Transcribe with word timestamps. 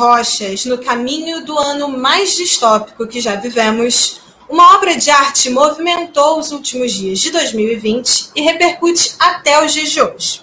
rochas 0.00 0.64
no 0.64 0.78
caminho 0.78 1.44
do 1.44 1.58
ano 1.58 1.86
mais 1.86 2.34
distópico 2.34 3.06
que 3.06 3.20
já 3.20 3.36
vivemos, 3.36 4.22
uma 4.48 4.74
obra 4.76 4.96
de 4.96 5.10
arte 5.10 5.50
movimentou 5.50 6.38
os 6.38 6.52
últimos 6.52 6.92
dias 6.92 7.18
de 7.18 7.30
2020 7.30 8.30
e 8.34 8.40
repercute 8.40 9.14
até 9.18 9.62
os 9.62 9.74
dias 9.74 9.90
de 9.90 10.00
hoje. 10.00 10.42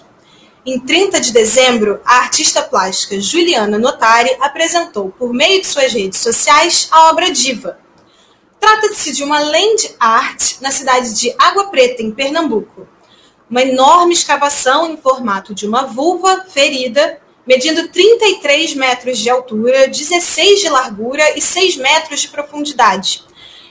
Em 0.64 0.78
30 0.78 1.20
de 1.20 1.32
dezembro, 1.32 2.00
a 2.04 2.18
artista 2.18 2.62
plástica 2.62 3.20
Juliana 3.20 3.80
Notari 3.80 4.30
apresentou, 4.40 5.10
por 5.10 5.32
meio 5.32 5.60
de 5.60 5.66
suas 5.66 5.92
redes 5.92 6.20
sociais, 6.20 6.86
a 6.92 7.08
obra 7.10 7.32
Diva. 7.32 7.80
Trata-se 8.60 9.12
de 9.12 9.24
uma 9.24 9.40
land 9.40 9.96
art 9.98 10.60
na 10.60 10.70
cidade 10.70 11.14
de 11.14 11.34
Água 11.36 11.68
Preta, 11.68 12.00
em 12.00 12.12
Pernambuco. 12.12 12.86
Uma 13.50 13.62
enorme 13.62 14.12
escavação 14.12 14.88
em 14.88 14.96
formato 14.96 15.52
de 15.52 15.66
uma 15.66 15.82
vulva 15.82 16.44
ferida, 16.48 17.18
medindo 17.48 17.88
33 17.88 18.74
metros 18.74 19.16
de 19.16 19.30
altura, 19.30 19.88
16 19.88 20.60
de 20.60 20.68
largura 20.68 21.24
e 21.34 21.40
6 21.40 21.78
metros 21.78 22.20
de 22.20 22.28
profundidade, 22.28 23.24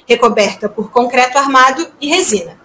recoberta 0.07 0.67
por 0.67 0.89
concreto 0.89 1.37
armado 1.37 1.87
e 2.01 2.07
resina. 2.07 2.59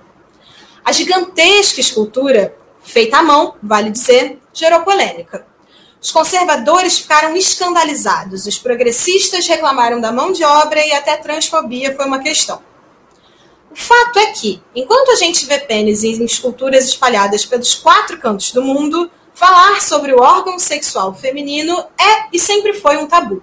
A 0.83 0.91
gigantesca 0.91 1.83
escultura 1.83 2.57
feita 2.83 3.19
à 3.19 3.23
mão, 3.23 3.55
vale 3.63 3.91
dizer, 3.91 4.39
gerou 4.55 4.81
polêmica. 4.81 5.47
Os 6.01 6.11
conservadores 6.11 7.01
ficaram 7.01 7.37
escandalizados, 7.37 8.47
os 8.47 8.59
progressistas 8.59 9.47
reclamaram 9.47 10.01
da 10.01 10.11
mão 10.11 10.33
de 10.33 10.43
obra 10.43 10.85
e 10.85 10.93
até 10.93 11.19
transfobia 11.19 11.95
foi 11.95 12.07
uma 12.07 12.21
questão. 12.21 12.63
O 13.71 13.77
fato 13.77 14.19
é 14.19 14.27
que, 14.29 14.63
enquanto 14.75 15.11
a 15.11 15.17
gente 15.17 15.45
vê 15.45 15.59
pênis 15.59 16.03
em 16.05 16.25
esculturas 16.25 16.87
espalhadas 16.87 17.45
pelos 17.45 17.75
quatro 17.75 18.19
cantos 18.19 18.51
do 18.51 18.63
mundo, 18.63 19.11
falar 19.43 19.83
sobre 19.83 20.15
o 20.15 20.21
órgão 20.21 20.57
sexual 20.57 21.13
feminino 21.13 21.77
é 21.99 22.29
e 22.33 22.39
sempre 22.39 22.75
foi 22.75 22.97
um 22.97 23.09
tabu, 23.09 23.43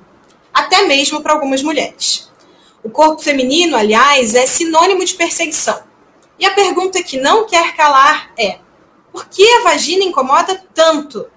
até 0.54 0.84
mesmo 0.84 1.22
para 1.22 1.34
algumas 1.34 1.62
mulheres. 1.62 2.32
O 2.82 2.90
corpo 2.90 3.22
feminino, 3.22 3.76
aliás, 3.76 4.34
é 4.34 4.48
sinônimo 4.48 5.04
de 5.04 5.16
perseguição. 5.16 5.84
E 6.40 6.46
a 6.46 6.52
pergunta 6.52 7.04
que 7.04 7.20
não 7.20 7.46
quer 7.46 7.76
calar 7.76 8.32
é: 8.40 8.60
por 9.12 9.28
que 9.28 9.46
a 9.56 9.64
vagina 9.64 10.06
incomoda 10.06 10.64
tanto? 10.74 11.28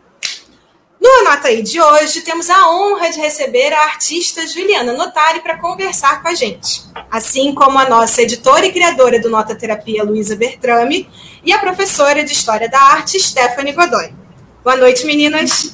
No 1.01 1.11
Anota 1.27 1.49
aí 1.49 1.61
de 1.61 1.81
hoje, 1.81 2.21
temos 2.21 2.49
a 2.49 2.71
honra 2.71 3.11
de 3.11 3.19
receber 3.19 3.73
a 3.73 3.83
artista 3.83 4.47
Juliana 4.47 4.93
Notari 4.93 5.41
para 5.41 5.59
conversar 5.59 6.23
com 6.23 6.29
a 6.29 6.35
gente. 6.37 6.85
Assim 7.11 7.53
como 7.53 7.81
a 7.81 7.89
nossa 7.89 8.23
editora 8.23 8.65
e 8.65 8.73
criadora 8.73 9.19
do 9.19 9.29
Nota 9.29 9.57
Terapia, 9.57 10.05
Luísa 10.05 10.37
Bertrame, 10.37 11.11
e 11.45 11.53
a 11.53 11.59
professora 11.59 12.23
de 12.23 12.33
História 12.33 12.69
da 12.69 12.81
Arte, 12.81 13.19
Stephanie 13.19 13.73
Godoy. 13.73 14.22
Boa 14.63 14.77
noite, 14.77 15.05
meninas. 15.05 15.73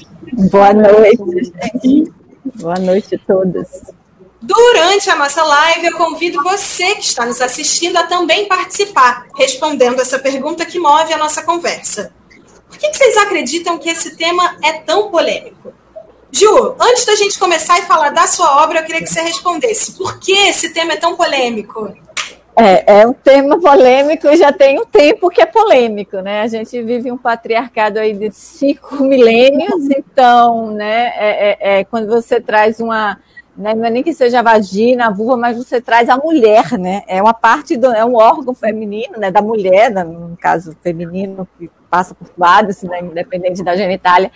Boa 0.50 0.72
noite. 0.72 2.12
Boa 2.54 2.76
noite 2.76 3.16
a 3.16 3.18
todas. 3.18 3.82
Durante 4.40 5.10
a 5.10 5.16
nossa 5.16 5.42
live, 5.44 5.86
eu 5.88 5.96
convido 5.96 6.42
você 6.42 6.94
que 6.94 7.04
está 7.04 7.26
nos 7.26 7.42
assistindo 7.42 7.98
a 7.98 8.04
também 8.04 8.48
participar, 8.48 9.26
respondendo 9.36 10.00
essa 10.00 10.18
pergunta 10.18 10.64
que 10.64 10.78
move 10.78 11.12
a 11.12 11.18
nossa 11.18 11.42
conversa. 11.42 12.14
Por 12.66 12.78
que 12.78 12.90
vocês 12.90 13.16
acreditam 13.18 13.76
que 13.76 13.90
esse 13.90 14.16
tema 14.16 14.56
é 14.62 14.72
tão 14.72 15.10
polêmico? 15.10 15.70
Ju, 16.32 16.74
antes 16.80 17.04
da 17.04 17.14
gente 17.14 17.38
começar 17.38 17.78
e 17.78 17.82
falar 17.82 18.08
da 18.10 18.26
sua 18.26 18.62
obra, 18.62 18.80
eu 18.80 18.84
queria 18.84 19.02
que 19.02 19.08
você 19.08 19.20
respondesse. 19.20 19.92
Por 19.92 20.18
que 20.18 20.32
esse 20.32 20.70
tema 20.70 20.94
é 20.94 20.96
tão 20.96 21.14
polêmico? 21.14 21.94
É, 22.60 23.02
é 23.02 23.06
um 23.06 23.12
tema 23.12 23.60
polêmico 23.60 24.26
e 24.26 24.36
já 24.36 24.52
tem 24.52 24.80
um 24.80 24.84
tempo 24.84 25.30
que 25.30 25.40
é 25.40 25.46
polêmico, 25.46 26.16
né? 26.16 26.42
A 26.42 26.48
gente 26.48 26.82
vive 26.82 27.12
um 27.12 27.16
patriarcado 27.16 28.00
aí 28.00 28.12
de 28.12 28.32
cinco 28.32 28.96
milênios, 29.04 29.88
então, 29.90 30.72
né, 30.72 31.12
é, 31.16 31.50
é, 31.50 31.78
é 31.78 31.84
quando 31.84 32.08
você 32.08 32.40
traz 32.40 32.80
uma 32.80 33.18
né? 33.58 33.74
Não 33.74 33.84
é 33.84 33.90
nem 33.90 34.04
que 34.04 34.14
seja 34.14 34.38
a 34.38 34.42
vagina, 34.42 35.08
a 35.08 35.10
vulva, 35.10 35.36
mas 35.36 35.56
você 35.56 35.80
traz 35.80 36.08
a 36.08 36.16
mulher, 36.16 36.78
né? 36.78 37.02
É 37.08 37.20
uma 37.20 37.34
parte 37.34 37.76
do, 37.76 37.88
é 37.88 38.04
um 38.04 38.14
órgão 38.14 38.54
feminino, 38.54 39.18
né? 39.18 39.32
Da 39.32 39.42
mulher, 39.42 39.90
no 39.90 40.36
caso 40.40 40.76
feminino, 40.80 41.46
que 41.58 41.68
passa 41.90 42.14
por 42.14 42.28
vários, 42.36 42.80
né? 42.84 43.00
independente 43.00 43.64
da 43.64 43.74
genitália. 43.74 44.30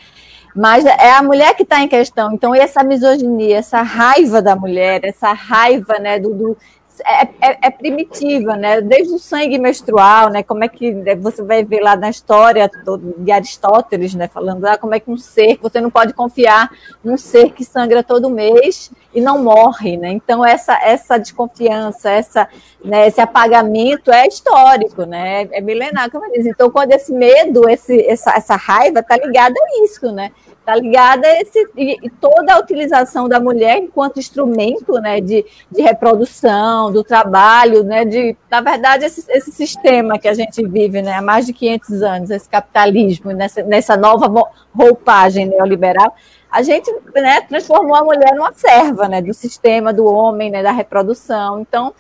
Mas 0.55 0.85
é 0.85 1.13
a 1.13 1.23
mulher 1.23 1.55
que 1.55 1.63
está 1.63 1.81
em 1.81 1.89
questão. 1.89 2.33
Então, 2.33 2.55
essa 2.55 2.83
misoginia, 2.83 3.59
essa 3.59 3.81
raiva 3.81 4.43
da 4.43 4.57
mulher, 4.57 5.01
essa 5.05 5.33
raiva 5.33 5.99
né, 5.99 6.19
do, 6.19 6.35
do 6.35 6.57
é, 7.05 7.23
é, 7.41 7.59
é, 7.63 7.71
primitiva, 7.71 8.57
né? 8.57 8.81
Desde 8.81 9.15
o 9.15 9.19
sangue 9.19 9.59
menstrual, 9.59 10.31
né? 10.31 10.43
Como 10.43 10.65
é 10.65 10.69
que 10.69 10.93
você 11.17 11.43
vai 11.43 11.65
ver 11.65 11.81
lá 11.81 11.97
na 11.97 12.11
história 12.11 12.71
de 13.19 13.31
Aristóteles, 13.33 14.15
né? 14.15 14.29
Falando 14.29 14.65
ah, 14.67 14.77
como 14.77 14.95
é 14.95 15.01
que 15.01 15.11
um 15.11 15.17
ser, 15.17 15.59
você 15.61 15.81
não 15.81 15.91
pode 15.91 16.13
confiar 16.15 16.71
num 17.05 17.17
ser 17.17 17.53
que 17.53 17.65
sangra 17.65 18.03
todo 18.03 18.31
mês 18.31 18.91
e 19.15 19.21
não 19.21 19.43
morre, 19.43 19.97
né? 19.97 20.11
Então 20.11 20.45
essa 20.45 20.75
essa 20.83 21.19
desconfiança, 21.19 22.11
essa 22.11 22.49
né, 22.85 23.07
esse 23.07 23.21
apagamento 23.21 24.11
é 24.11 24.27
histórico, 24.27 25.05
né? 25.05 25.49
É 25.53 25.61
milenar, 25.61 26.11
como 26.11 26.27
eu 26.27 26.33
disse. 26.33 26.51
Então 26.51 26.71
quando 26.71 26.93
esse 26.93 27.13
medo, 27.13 27.69
esse 27.69 28.01
essa, 28.07 28.33
essa 28.33 28.57
raiva 28.57 29.01
está 29.01 29.17
ligada 29.17 29.55
a 29.55 29.85
isso, 29.85 30.11
né? 30.13 30.33
Está 30.63 30.77
ligada 30.77 31.27
esse, 31.41 31.69
e, 31.77 32.09
toda 32.21 32.55
a 32.55 32.61
utilização 32.61 33.29
da 33.29 33.41
mulher 33.41 33.79
enquanto 33.79 34.21
instrumento 34.21 34.93
né, 35.01 35.21
de, 35.21 35.45
de 35.69 35.83
reprodução, 35.83 36.93
do 36.93 37.03
trabalho, 37.03 37.83
né, 37.83 38.05
de, 38.05 38.37
na 38.49 38.61
verdade, 38.61 39.05
esse, 39.05 39.25
esse 39.29 39.51
sistema 39.51 40.21
que 40.21 40.29
a 40.29 40.35
gente 40.35 40.65
vive 40.65 41.03
né, 41.03 41.15
há 41.15 41.21
mais 41.21 41.47
de 41.47 41.53
500 41.53 42.03
anos, 42.03 42.31
esse 42.31 42.49
capitalismo, 42.49 43.33
nessa, 43.33 43.61
nessa 43.65 43.97
nova 43.97 44.33
roupagem 44.73 45.47
neoliberal, 45.47 46.15
a 46.49 46.63
gente 46.63 46.95
né, 47.13 47.41
transformou 47.41 47.97
a 47.97 48.05
mulher 48.05 48.33
numa 48.37 48.53
serva 48.53 49.09
né, 49.09 49.21
do 49.21 49.35
sistema, 49.35 49.93
do 49.93 50.07
homem, 50.07 50.49
né, 50.49 50.63
da 50.63 50.71
reprodução. 50.71 51.61
Então, 51.61 51.93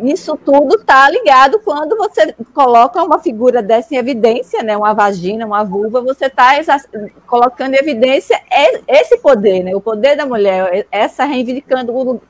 isso 0.00 0.36
tudo 0.36 0.74
está 0.76 1.08
ligado 1.08 1.60
quando 1.60 1.96
você 1.96 2.34
coloca 2.52 3.02
uma 3.02 3.18
figura 3.20 3.62
dessa 3.62 3.94
em 3.94 3.98
evidência, 3.98 4.62
né, 4.62 4.76
uma 4.76 4.92
vagina, 4.92 5.46
uma 5.46 5.62
vulva, 5.62 6.00
você 6.00 6.26
está 6.26 6.52
colocando 7.26 7.74
em 7.74 7.78
evidência 7.78 8.40
esse 8.88 9.18
poder, 9.18 9.62
né, 9.62 9.74
o 9.74 9.80
poder 9.80 10.16
da 10.16 10.26
mulher, 10.26 10.86
essa 10.90 11.24
reivindicando 11.24 12.20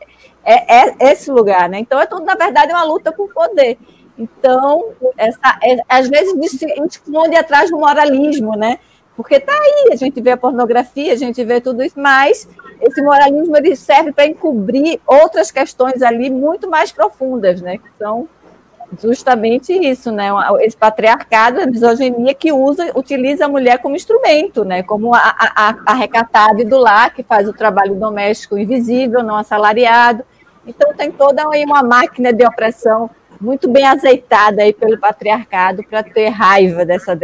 é, 0.44 0.84
é 0.84 1.12
esse 1.12 1.31
lugar, 1.31 1.69
né? 1.70 1.78
Então 1.78 1.98
é 1.98 2.06
tudo 2.06 2.25
na 2.25 2.34
verdade 2.34 2.70
uma 2.70 2.84
luta 2.84 3.10
por 3.10 3.32
poder. 3.32 3.78
Então, 4.16 4.92
essa, 5.16 5.59
é, 5.62 5.78
às 5.88 6.09
vezes 6.09 6.34
se 6.50 6.66
esconde 6.86 7.34
atrás 7.34 7.71
do 7.71 7.78
moralismo, 7.78 8.54
né? 8.56 8.78
Porque 9.17 9.37
está 9.37 9.53
aí, 9.53 9.91
a 9.93 9.97
gente 9.97 10.21
vê 10.21 10.33
a 10.33 10.37
pornografia, 10.37 11.13
a 11.13 11.17
gente 11.17 11.43
vê 11.45 11.61
tudo 11.61 11.83
isso, 11.85 11.99
mas 11.99 12.49
esse 12.81 13.01
moralismo 13.01 13.57
ele 13.57 13.77
serve 13.77 14.13
para 14.13 14.27
encobrir 14.27 15.01
outras 15.07 15.51
questões 15.51 16.03
ali 16.03 16.31
muito 16.31 16.69
mais 16.69 16.91
profundas, 16.91 17.61
né? 17.61 17.79
Que 17.79 17.89
são 17.97 18.29
justamente 19.01 19.73
isso, 19.73 20.11
né? 20.11 20.29
Esse 20.61 20.77
patriarcado, 20.77 21.61
a 21.61 21.67
misoginia 21.67 22.35
que 22.35 22.53
usa, 22.53 22.91
utiliza 22.95 23.47
a 23.47 23.49
mulher 23.49 23.79
como 23.79 23.97
instrumento, 23.97 24.65
né? 24.65 24.83
Como 24.83 25.15
a, 25.15 25.21
a, 25.21 25.77
a 25.87 25.95
recatada 25.95 26.65
do 26.65 26.77
lar, 26.77 27.15
que 27.15 27.23
faz 27.23 27.49
o 27.49 27.53
trabalho 27.53 27.95
doméstico 27.95 28.59
invisível, 28.59 29.23
não 29.23 29.37
assalariado. 29.37 30.25
Então 30.67 30.93
tem 30.95 31.13
toda 31.13 31.47
aí 31.49 31.65
uma 31.65 31.83
máquina 31.83 32.33
de 32.33 32.45
opressão 32.45 33.11
muito 33.44 33.69
bem 33.69 33.87
azeitada 33.87 34.62
aí 34.62 34.72
pelo 34.72 34.99
patriarcado 34.99 35.84
para 35.84 36.03
ter 36.03 36.28
raiva 36.28 36.84
dessa 36.84 37.19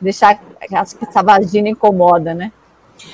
deixar 0.00 0.40
acho 0.72 0.96
que 0.96 1.04
essa 1.04 1.22
vagina 1.22 1.68
incomoda, 1.68 2.34
né? 2.34 2.50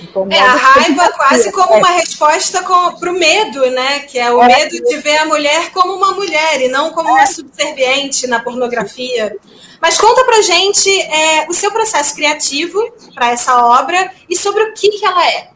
Incomoda 0.03 0.35
é 0.35 0.41
a 0.41 0.55
raiva 0.55 1.11
quase 1.12 1.53
como 1.53 1.75
é. 1.75 1.79
uma 1.79 1.91
resposta 1.91 2.62
para 2.62 3.11
o 3.11 3.19
medo, 3.19 3.71
né? 3.71 4.00
Que 4.00 4.19
é 4.19 4.32
o 4.32 4.43
é. 4.43 4.47
medo 4.47 4.85
de 4.85 4.97
ver 4.99 5.19
a 5.19 5.26
mulher 5.26 5.71
como 5.73 5.94
uma 5.94 6.12
mulher 6.12 6.61
e 6.61 6.69
não 6.69 6.91
como 6.93 7.11
uma 7.11 7.26
subserviente 7.26 8.26
na 8.26 8.41
pornografia. 8.41 9.37
Mas 9.81 9.99
conta 9.99 10.25
pra 10.25 10.41
gente 10.41 10.88
é, 11.03 11.47
o 11.49 11.53
seu 11.53 11.71
processo 11.71 12.15
criativo 12.15 12.81
para 13.15 13.31
essa 13.31 13.65
obra 13.65 14.11
e 14.29 14.37
sobre 14.37 14.62
o 14.62 14.75
que, 14.75 14.91
que 14.91 15.05
ela 15.05 15.29
é. 15.29 15.49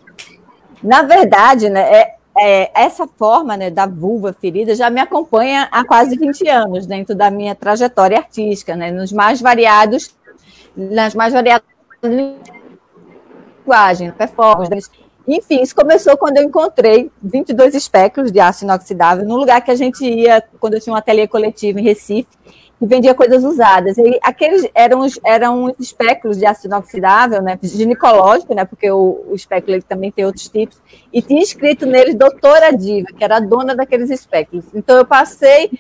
Na 0.83 1.03
verdade, 1.03 1.69
né, 1.69 1.81
é, 1.81 2.15
é, 2.41 2.71
essa 2.75 3.07
forma 3.07 3.55
né, 3.55 3.71
da 3.71 3.87
vulva 3.87 4.33
ferida 4.33 4.75
já 4.75 4.89
me 4.89 4.99
acompanha 4.99 5.69
há 5.71 5.85
quase 5.85 6.17
20 6.17 6.49
anos 6.49 6.87
dentro 6.87 7.15
da 7.15 7.31
minha 7.31 7.55
trajetória 7.55 8.17
artística, 8.17 8.75
né, 8.75 8.91
nos 8.91 9.13
mais 9.13 9.43
variados, 9.43 10.15
nas 10.75 11.15
mais 11.15 11.35
variadas 11.35 11.69
linguagens, 13.63 14.15
performances. 14.15 14.91
Enfim, 15.29 15.61
isso 15.61 15.77
começou 15.77 16.17
quando 16.17 16.39
eu 16.39 16.45
encontrei 16.45 17.11
22 17.23 17.75
espéculos 17.75 18.33
de 18.33 18.41
aço 18.41 18.65
inoxidável 18.65 19.27
num 19.27 19.37
lugar 19.37 19.61
que 19.61 19.71
a 19.71 19.77
gente 19.77 20.03
ia, 20.03 20.43
quando 20.59 20.75
eu 20.75 20.81
tinha 20.81 20.95
um 20.95 20.97
ateliê 20.97 21.29
coletivo 21.29 21.79
em 21.79 21.83
Recife, 21.83 22.31
e 22.81 22.87
vendia 22.87 23.15
coisas 23.15 23.45
usadas. 23.45 23.99
E 23.99 24.19
aqueles 24.23 24.69
eram, 24.75 25.07
eram 25.25 25.75
espéculos 25.79 26.39
de 26.39 26.47
ácido 26.47 26.69
inoxidável, 26.69 27.43
né, 27.43 27.59
ginecológico, 27.63 28.55
né, 28.55 28.65
porque 28.65 28.91
o, 28.91 29.25
o 29.29 29.35
espéculo 29.35 29.75
ele 29.75 29.83
também 29.83 30.11
tem 30.11 30.25
outros 30.25 30.49
tipos, 30.49 30.79
e 31.13 31.21
tinha 31.21 31.43
escrito 31.43 31.85
neles 31.85 32.15
doutora 32.15 32.71
Diva, 32.71 33.09
que 33.17 33.23
era 33.23 33.37
a 33.37 33.41
dona 33.41 33.75
daqueles 33.75 34.11
espéculos. 34.11 34.65
Então 34.75 34.97
eu 34.97 35.05
passei, 35.05 35.71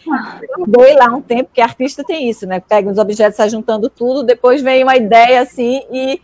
dei 0.66 0.94
lá 0.94 1.06
um 1.06 1.22
tempo, 1.22 1.44
porque 1.44 1.60
artista 1.60 2.04
tem 2.04 2.28
isso, 2.28 2.46
né, 2.46 2.60
pega 2.60 2.90
os 2.90 2.98
objetos, 2.98 3.36
sai 3.36 3.48
juntando 3.48 3.88
tudo, 3.88 4.22
depois 4.22 4.60
vem 4.60 4.82
uma 4.82 4.96
ideia 4.96 5.40
assim, 5.40 5.82
e 5.90 6.20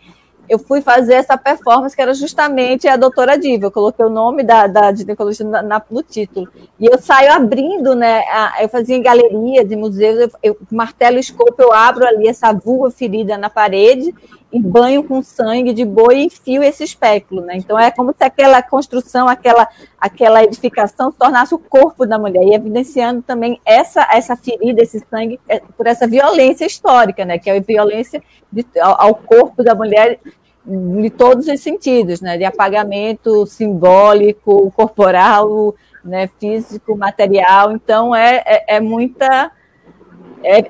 eu 0.49 0.59
fui 0.59 0.81
fazer 0.81 1.15
essa 1.15 1.37
performance 1.37 1.95
que 1.95 2.01
era 2.01 2.13
justamente 2.13 2.87
a 2.87 2.95
doutora 2.95 3.37
Diva. 3.37 3.65
Eu 3.65 3.71
coloquei 3.71 4.05
o 4.05 4.09
nome 4.09 4.43
da, 4.43 4.67
da 4.67 4.93
ginecologia 4.93 5.45
na, 5.45 5.61
na, 5.61 5.81
no 5.89 6.01
título. 6.01 6.47
E 6.79 6.85
eu 6.85 6.97
saio 6.97 7.33
abrindo, 7.33 7.95
né? 7.95 8.19
A, 8.29 8.63
eu 8.63 8.69
fazia 8.69 8.95
em 8.95 9.01
galeria 9.01 9.65
de 9.65 9.75
museus, 9.75 10.19
eu, 10.19 10.31
eu 10.41 10.57
martelo 10.71 11.17
escopo, 11.17 11.61
eu 11.61 11.73
abro 11.73 12.05
ali 12.05 12.27
essa 12.27 12.53
vulva 12.53 12.89
ferida 12.91 13.37
na 13.37 13.49
parede 13.49 14.13
e 14.51 14.59
banho 14.59 15.03
com 15.03 15.21
sangue 15.21 15.73
de 15.73 15.83
boi 15.83 16.19
e 16.19 16.25
enfio 16.25 16.63
esse 16.63 16.83
espéculo, 16.83 17.41
né? 17.41 17.57
Então 17.57 17.77
é 17.77 17.91
como 17.91 18.13
se 18.13 18.23
aquela 18.23 18.61
construção, 18.61 19.27
aquela, 19.27 19.67
aquela 19.99 20.43
edificação 20.43 21.11
se 21.11 21.17
tornasse 21.17 21.53
o 21.53 21.59
corpo 21.59 22.05
da 22.05 22.17
mulher 22.17 22.43
e 22.43 22.53
evidenciando 22.53 23.21
também 23.21 23.59
essa 23.65 24.07
essa 24.11 24.37
ferida, 24.37 24.81
esse 24.81 25.03
sangue 25.09 25.39
é, 25.49 25.59
por 25.59 25.85
essa 25.85 26.07
violência 26.07 26.65
histórica, 26.65 27.25
né? 27.25 27.37
Que 27.37 27.49
é 27.49 27.57
a 27.57 27.61
violência 27.61 28.23
de, 28.51 28.65
ao, 28.79 29.01
ao 29.01 29.15
corpo 29.15 29.63
da 29.63 29.75
mulher 29.75 30.19
de 30.65 31.09
todos 31.09 31.47
os 31.47 31.59
sentidos, 31.59 32.21
né? 32.21 32.37
De 32.37 32.45
apagamento 32.45 33.45
simbólico, 33.45 34.71
corporal, 34.71 35.75
né? 36.03 36.29
Físico, 36.39 36.95
material. 36.95 37.73
Então 37.73 38.15
é, 38.15 38.43
é, 38.45 38.75
é 38.77 38.79
muita 38.79 39.51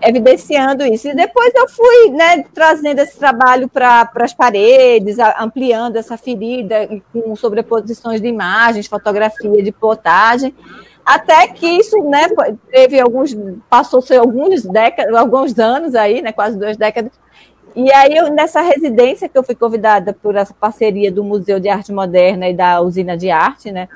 evidenciando 0.01 0.85
isso. 0.85 1.09
E 1.09 1.15
depois 1.15 1.53
eu 1.55 1.67
fui 1.67 2.09
né, 2.11 2.43
trazendo 2.53 2.99
esse 2.99 3.17
trabalho 3.17 3.67
para 3.67 4.09
as 4.15 4.33
paredes, 4.33 5.17
ampliando 5.39 5.97
essa 5.97 6.17
ferida 6.17 6.89
com 7.13 7.35
sobreposições 7.35 8.21
de 8.21 8.27
imagens, 8.27 8.87
fotografia 8.87 9.63
de 9.63 9.71
plotagem, 9.71 10.53
até 11.05 11.47
que 11.47 11.65
isso 11.65 11.97
né, 12.03 12.27
teve 12.71 12.99
alguns, 12.99 13.35
passou-se 13.69 14.15
alguns 14.15 14.63
décadas, 14.63 15.15
alguns 15.15 15.57
anos 15.57 15.95
aí, 15.95 16.21
né, 16.21 16.31
quase 16.31 16.57
duas 16.57 16.75
décadas, 16.75 17.11
e 17.79 17.93
aí, 17.93 18.17
eu, 18.17 18.33
nessa 18.33 18.59
residência 18.59 19.29
que 19.29 19.37
eu 19.37 19.43
fui 19.43 19.53
convidada 19.53 20.11
por 20.11 20.35
essa 20.35 20.51
parceria 20.51 21.11
do 21.11 21.23
Museu 21.23 21.59
de 21.59 21.69
Arte 21.69 21.93
Moderna 21.93 22.49
e 22.49 22.53
da 22.55 22.81
Usina 22.81 23.15
de 23.15 23.29
Arte, 23.29 23.71
né? 23.71 23.87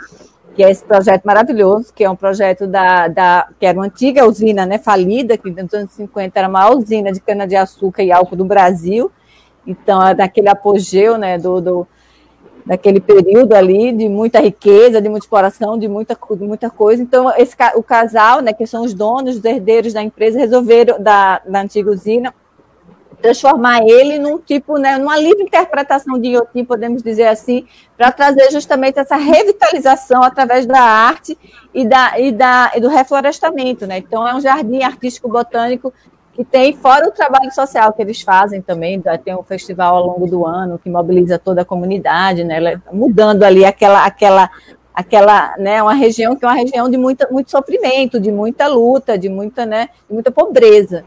Que 0.53 0.63
é 0.63 0.69
esse 0.69 0.83
projeto 0.83 1.23
maravilhoso, 1.23 1.93
que 1.93 2.03
é 2.03 2.09
um 2.09 2.15
projeto 2.15 2.67
da, 2.67 3.07
da 3.07 3.47
que 3.59 3.65
era 3.65 3.77
uma 3.77 3.85
antiga 3.85 4.25
usina, 4.25 4.65
né, 4.65 4.77
falida, 4.77 5.37
que 5.37 5.49
nos 5.49 5.73
anos 5.73 5.91
50 5.91 6.37
era 6.37 6.47
a 6.47 6.51
maior 6.51 6.75
usina 6.77 7.11
de 7.11 7.21
cana-de-açúcar 7.21 8.03
e 8.03 8.11
álcool 8.11 8.35
do 8.35 8.45
Brasil. 8.45 9.11
Então, 9.65 10.05
é 10.05 10.13
daquele 10.13 10.49
apogeu, 10.49 11.17
né, 11.17 11.37
do, 11.37 11.61
do, 11.61 11.87
daquele 12.65 12.99
período 12.99 13.53
ali 13.53 13.91
de 13.91 14.09
muita 14.09 14.39
riqueza, 14.39 15.01
de 15.01 15.07
muita 15.07 15.25
exploração, 15.25 15.77
de 15.77 15.87
muita, 15.87 16.17
de 16.31 16.43
muita 16.43 16.69
coisa. 16.69 17.01
Então, 17.01 17.31
esse, 17.37 17.55
o 17.75 17.83
casal, 17.83 18.41
né, 18.41 18.51
que 18.51 18.65
são 18.65 18.83
os 18.83 18.93
donos, 18.93 19.37
os 19.37 19.45
herdeiros 19.45 19.93
da 19.93 20.03
empresa, 20.03 20.39
resolveram, 20.39 21.01
da, 21.01 21.39
da 21.47 21.61
antiga 21.61 21.89
usina, 21.89 22.33
transformar 23.21 23.83
ele 23.83 24.17
num 24.17 24.37
tipo, 24.37 24.77
né, 24.77 24.97
numa 24.97 25.17
livre 25.17 25.43
interpretação 25.43 26.19
de 26.19 26.29
Iotim, 26.29 26.65
podemos 26.65 27.03
dizer 27.03 27.27
assim, 27.27 27.65
para 27.95 28.11
trazer 28.11 28.51
justamente 28.51 28.99
essa 28.99 29.15
revitalização 29.15 30.23
através 30.23 30.65
da 30.65 30.81
arte 30.81 31.37
e, 31.73 31.85
da, 31.85 32.19
e, 32.19 32.31
da, 32.31 32.71
e 32.75 32.81
do 32.81 32.89
reflorestamento. 32.89 33.85
Né? 33.85 33.99
Então, 33.99 34.27
é 34.27 34.35
um 34.35 34.41
jardim 34.41 34.83
artístico 34.83 35.29
botânico 35.29 35.93
que 36.33 36.43
tem, 36.43 36.73
fora 36.73 37.07
o 37.07 37.11
trabalho 37.11 37.53
social 37.53 37.91
que 37.93 38.01
eles 38.01 38.21
fazem 38.21 38.61
também, 38.61 39.01
tem 39.23 39.35
um 39.35 39.43
festival 39.43 39.97
ao 39.97 40.07
longo 40.07 40.27
do 40.27 40.45
ano 40.45 40.79
que 40.79 40.89
mobiliza 40.89 41.37
toda 41.37 41.61
a 41.61 41.65
comunidade, 41.65 42.43
né, 42.43 42.81
mudando 42.91 43.43
ali 43.43 43.65
aquela, 43.65 44.05
aquela, 44.05 44.49
aquela, 44.93 45.55
né, 45.57 45.83
uma 45.83 45.93
região 45.93 46.35
que 46.35 46.45
é 46.45 46.47
uma 46.47 46.55
região 46.55 46.89
de 46.89 46.97
muita, 46.97 47.27
muito 47.29 47.51
sofrimento, 47.51 48.19
de 48.19 48.31
muita 48.31 48.67
luta, 48.67 49.17
de 49.17 49.27
muita, 49.27 49.65
né, 49.65 49.89
de 50.07 50.13
muita 50.13 50.31
pobreza. 50.31 51.03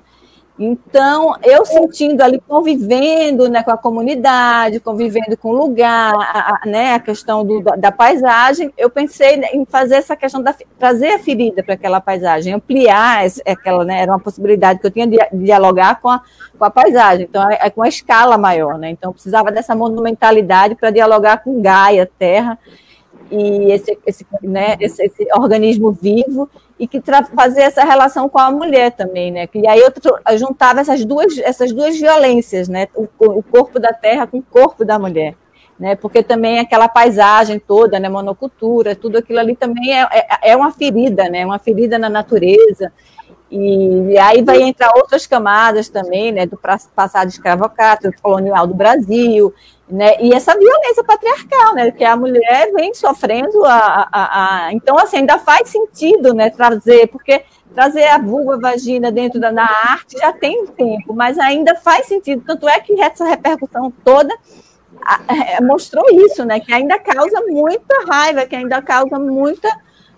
Então, 0.57 1.35
eu 1.43 1.67
sentindo 1.67 2.23
ali, 2.23 2.41
convivendo 2.41 3.49
né, 3.49 3.65
com 3.65 3.73
a 3.73 3.77
comunidade, 3.77 4.79
convivendo 4.79 5.37
com 5.37 5.49
o 5.49 5.53
lugar, 5.53 6.15
a, 6.15 6.61
a, 6.63 6.67
né, 6.67 6.95
a 6.95 7.01
questão 7.01 7.45
do, 7.45 7.61
da, 7.61 7.75
da, 7.75 7.91
paisagem, 7.91 8.73
eu 8.79 8.89
pensei 8.89 9.35
em 9.53 9.65
fazer 9.65 9.97
essa 9.97 10.15
questão, 10.15 10.41
da, 10.41 10.55
trazer 10.79 11.09
a 11.09 11.19
ferida 11.19 11.61
para 11.61 11.75
aquela 11.75 12.01
paisagem, 12.01 12.53
ampliar 12.53 13.25
essa, 13.25 13.43
aquela, 13.45 13.85
né, 13.85 14.03
era 14.03 14.13
uma 14.13 14.21
possibilidade 14.21 14.79
que 14.79 14.87
eu 14.87 14.93
tinha 14.93 15.09
de, 15.09 15.17
de 15.17 15.45
dialogar 15.45 16.01
com 16.01 16.09
a, 16.09 16.23
com 16.57 16.65
a 16.65 16.71
paisagem, 16.71 17.27
então 17.29 17.51
é, 17.51 17.59
é 17.61 17.71
com 17.71 17.83
a 17.83 17.89
escala 17.89 18.39
maior, 18.39 18.79
né, 18.79 18.91
então 18.91 19.11
eu 19.11 19.15
precisava 19.15 19.51
dessa 19.51 19.75
monumentalidade 19.75 20.77
para 20.77 20.91
dialogar 20.91 21.39
com 21.39 21.61
Gaia, 21.61 22.09
terra, 22.17 22.57
e 23.31 23.73
esse, 23.73 23.99
esse, 24.07 24.27
né, 24.43 24.77
esse, 24.81 25.03
esse 25.03 25.27
organismo 25.35 25.93
vivo 25.93 26.49
e 26.79 26.87
que 26.87 27.01
fazer 27.35 27.63
essa 27.63 27.85
relação 27.85 28.29
com 28.29 28.39
a 28.39 28.51
mulher 28.51 28.93
também, 28.93 29.31
né? 29.31 29.49
E 29.55 29.67
aí 29.67 29.81
eu, 29.81 30.39
juntava 30.39 30.81
essas 30.81 31.05
duas, 31.05 31.39
essas 31.39 31.73
duas 31.73 31.99
violências, 31.99 32.69
né? 32.69 32.89
O, 32.95 33.09
o, 33.19 33.43
corpo 33.43 33.79
da 33.79 33.93
terra 33.93 34.27
com 34.27 34.39
o 34.39 34.43
corpo 34.43 34.85
da 34.85 34.99
mulher, 34.99 35.35
né? 35.79 35.95
Porque 35.95 36.23
também 36.23 36.59
aquela 36.59 36.89
paisagem 36.89 37.59
toda, 37.59 37.99
né? 38.01 38.09
Monocultura, 38.09 38.97
tudo 38.97 39.19
aquilo 39.19 39.39
ali 39.39 39.55
também 39.55 39.97
é, 39.97 40.03
é, 40.13 40.51
é 40.51 40.57
uma 40.57 40.73
ferida, 40.73 41.29
né? 41.29 41.47
Uma 41.47 41.59
ferida 41.59 41.99
na 41.99 42.09
natureza. 42.09 42.93
E, 43.51 44.13
e, 44.13 44.19
aí 44.19 44.43
vai 44.43 44.63
entrar 44.63 44.91
outras 44.97 45.27
camadas 45.29 45.89
também, 45.89 46.33
né? 46.33 46.45
Do 46.45 46.59
passado 46.95 47.29
escravocrata, 47.29 48.11
colonial 48.21 48.67
do 48.67 48.75
Brasil, 48.75 49.55
né? 49.89 50.17
E 50.21 50.33
essa 50.33 50.57
violência 50.57 51.05
patriarcal, 51.05 51.75
né? 51.75 51.91
Que 51.91 52.05
a 52.05 52.17
mulher 52.17 52.73
vem 52.73 52.95
sofrendo 52.95 53.65
a, 53.65 54.09
a, 54.11 54.67
a, 54.67 54.73
então 54.73 54.99
assim 54.99 55.19
ainda 55.19 55.39
faz 55.39 55.69
sentido, 55.69 56.33
né? 56.33 56.51
Trazer 56.51 57.09
porque 57.09 57.45
trazer 57.75 58.05
a 58.05 58.19
vulva, 58.19 58.55
a 58.55 58.59
vagina 58.59 59.11
dentro 59.11 59.41
da, 59.41 59.51
da 59.51 59.65
arte 59.65 60.17
já 60.19 60.33
tem 60.33 60.63
um 60.63 60.67
tempo, 60.67 61.13
mas 61.13 61.39
ainda 61.39 61.75
faz 61.75 62.07
sentido. 62.07 62.43
Tanto 62.47 62.69
é 62.69 62.81
que 62.81 62.99
essa 63.01 63.25
repercussão 63.25 63.93
toda 64.05 64.33
é, 65.29 65.61
mostrou 65.61 66.05
isso, 66.11 66.45
né? 66.45 66.61
Que 66.61 66.73
ainda 66.73 66.99
causa 66.99 67.43
muita 67.47 68.05
raiva, 68.07 68.47
que 68.47 68.57
ainda 68.57 68.81
causa 68.81 69.19
muita 69.19 69.69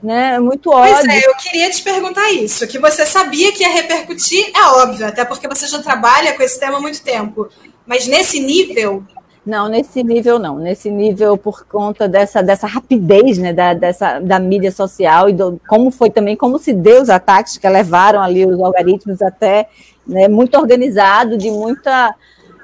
né? 0.03 0.39
Muito 0.39 0.71
ódio. 0.71 0.95
Pois 0.95 1.09
é, 1.09 1.27
eu 1.27 1.35
queria 1.37 1.71
te 1.71 1.83
perguntar 1.83 2.31
isso, 2.31 2.67
que 2.69 2.79
você 2.79 3.05
sabia 3.07 3.51
que 3.53 3.63
ia 3.63 3.71
repercutir, 3.71 4.53
é 4.55 4.63
óbvio, 4.83 5.07
até 5.07 5.25
porque 5.25 5.49
você 5.49 5.67
já 5.67 5.83
trabalha 5.83 6.35
com 6.35 6.43
esse 6.43 6.61
tema 6.61 6.79
há 6.79 6.81
muito 6.81 7.03
tempo. 7.03 7.49
Mas 7.87 8.07
nesse 8.07 8.41
nível, 8.41 9.05
não, 9.47 9.69
nesse 9.69 10.03
nível 10.03 10.41
não. 10.41 10.59
Nesse 10.59 10.91
nível, 10.91 11.39
por 11.39 11.65
conta 11.67 12.09
dessa, 12.09 12.43
dessa 12.43 12.67
rapidez 12.67 13.39
né, 13.39 13.53
da, 13.53 13.75
dessa, 13.75 14.19
da 14.19 14.41
mídia 14.41 14.73
social 14.73 15.29
e 15.29 15.33
do, 15.33 15.61
como 15.69 15.93
foi 15.93 16.11
também, 16.11 16.35
como 16.35 16.59
se 16.59 16.73
deu 16.73 17.01
os 17.01 17.09
ataques 17.09 17.57
que 17.57 17.69
levaram 17.69 18.21
ali 18.21 18.45
os 18.45 18.61
algoritmos 18.61 19.23
até 19.23 19.69
né, 20.05 20.27
muito 20.27 20.59
organizado, 20.59 21.39
de 21.39 21.49
muita, 21.49 22.13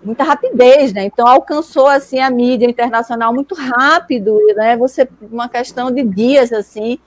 muita 0.03 0.25
rapidez, 0.25 0.93
né? 0.93 1.05
Então 1.05 1.27
alcançou 1.27 1.87
assim 1.87 2.19
a 2.19 2.29
mídia 2.29 2.67
internacional 2.67 3.33
muito 3.33 3.55
rápido, 3.55 4.37
né? 4.57 4.77
Você 4.77 5.09
uma 5.31 5.49
questão 5.49 5.89
de 5.89 6.03
dias 6.03 6.53
assim. 6.53 6.99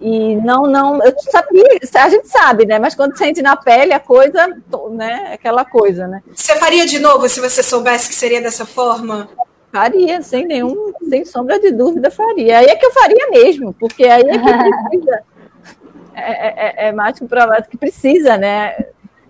E 0.00 0.34
não, 0.36 0.66
não, 0.66 1.02
eu 1.02 1.14
sabia, 1.18 1.64
a 1.94 2.08
gente 2.08 2.28
sabe, 2.28 2.66
né? 2.66 2.78
Mas 2.78 2.94
quando 2.94 3.16
sente 3.16 3.40
na 3.40 3.56
pele 3.56 3.92
a 3.92 4.00
coisa, 4.00 4.48
né? 4.90 5.32
Aquela 5.32 5.64
coisa, 5.64 6.06
né? 6.06 6.22
Você 6.34 6.56
faria 6.56 6.84
de 6.84 6.98
novo 6.98 7.28
se 7.28 7.40
você 7.40 7.62
soubesse 7.62 8.08
que 8.08 8.14
seria 8.14 8.40
dessa 8.40 8.66
forma? 8.66 9.28
Faria, 9.72 10.20
sem 10.22 10.46
nenhum, 10.46 10.92
sem 11.08 11.24
sombra 11.24 11.58
de 11.58 11.70
dúvida, 11.70 12.10
faria. 12.10 12.58
Aí 12.58 12.66
é 12.66 12.76
que 12.76 12.86
eu 12.86 12.92
faria 12.92 13.30
mesmo, 13.30 13.72
porque 13.74 14.04
aí 14.04 14.22
é 14.22 14.38
que 14.38 14.88
precisa. 14.90 15.22
É, 16.16 16.30
é, 16.30 16.86
é, 16.86 16.88
é 16.88 16.92
mais 16.92 17.18
comprovado 17.18 17.66
que 17.68 17.76
precisa, 17.76 18.38
né? 18.38 18.86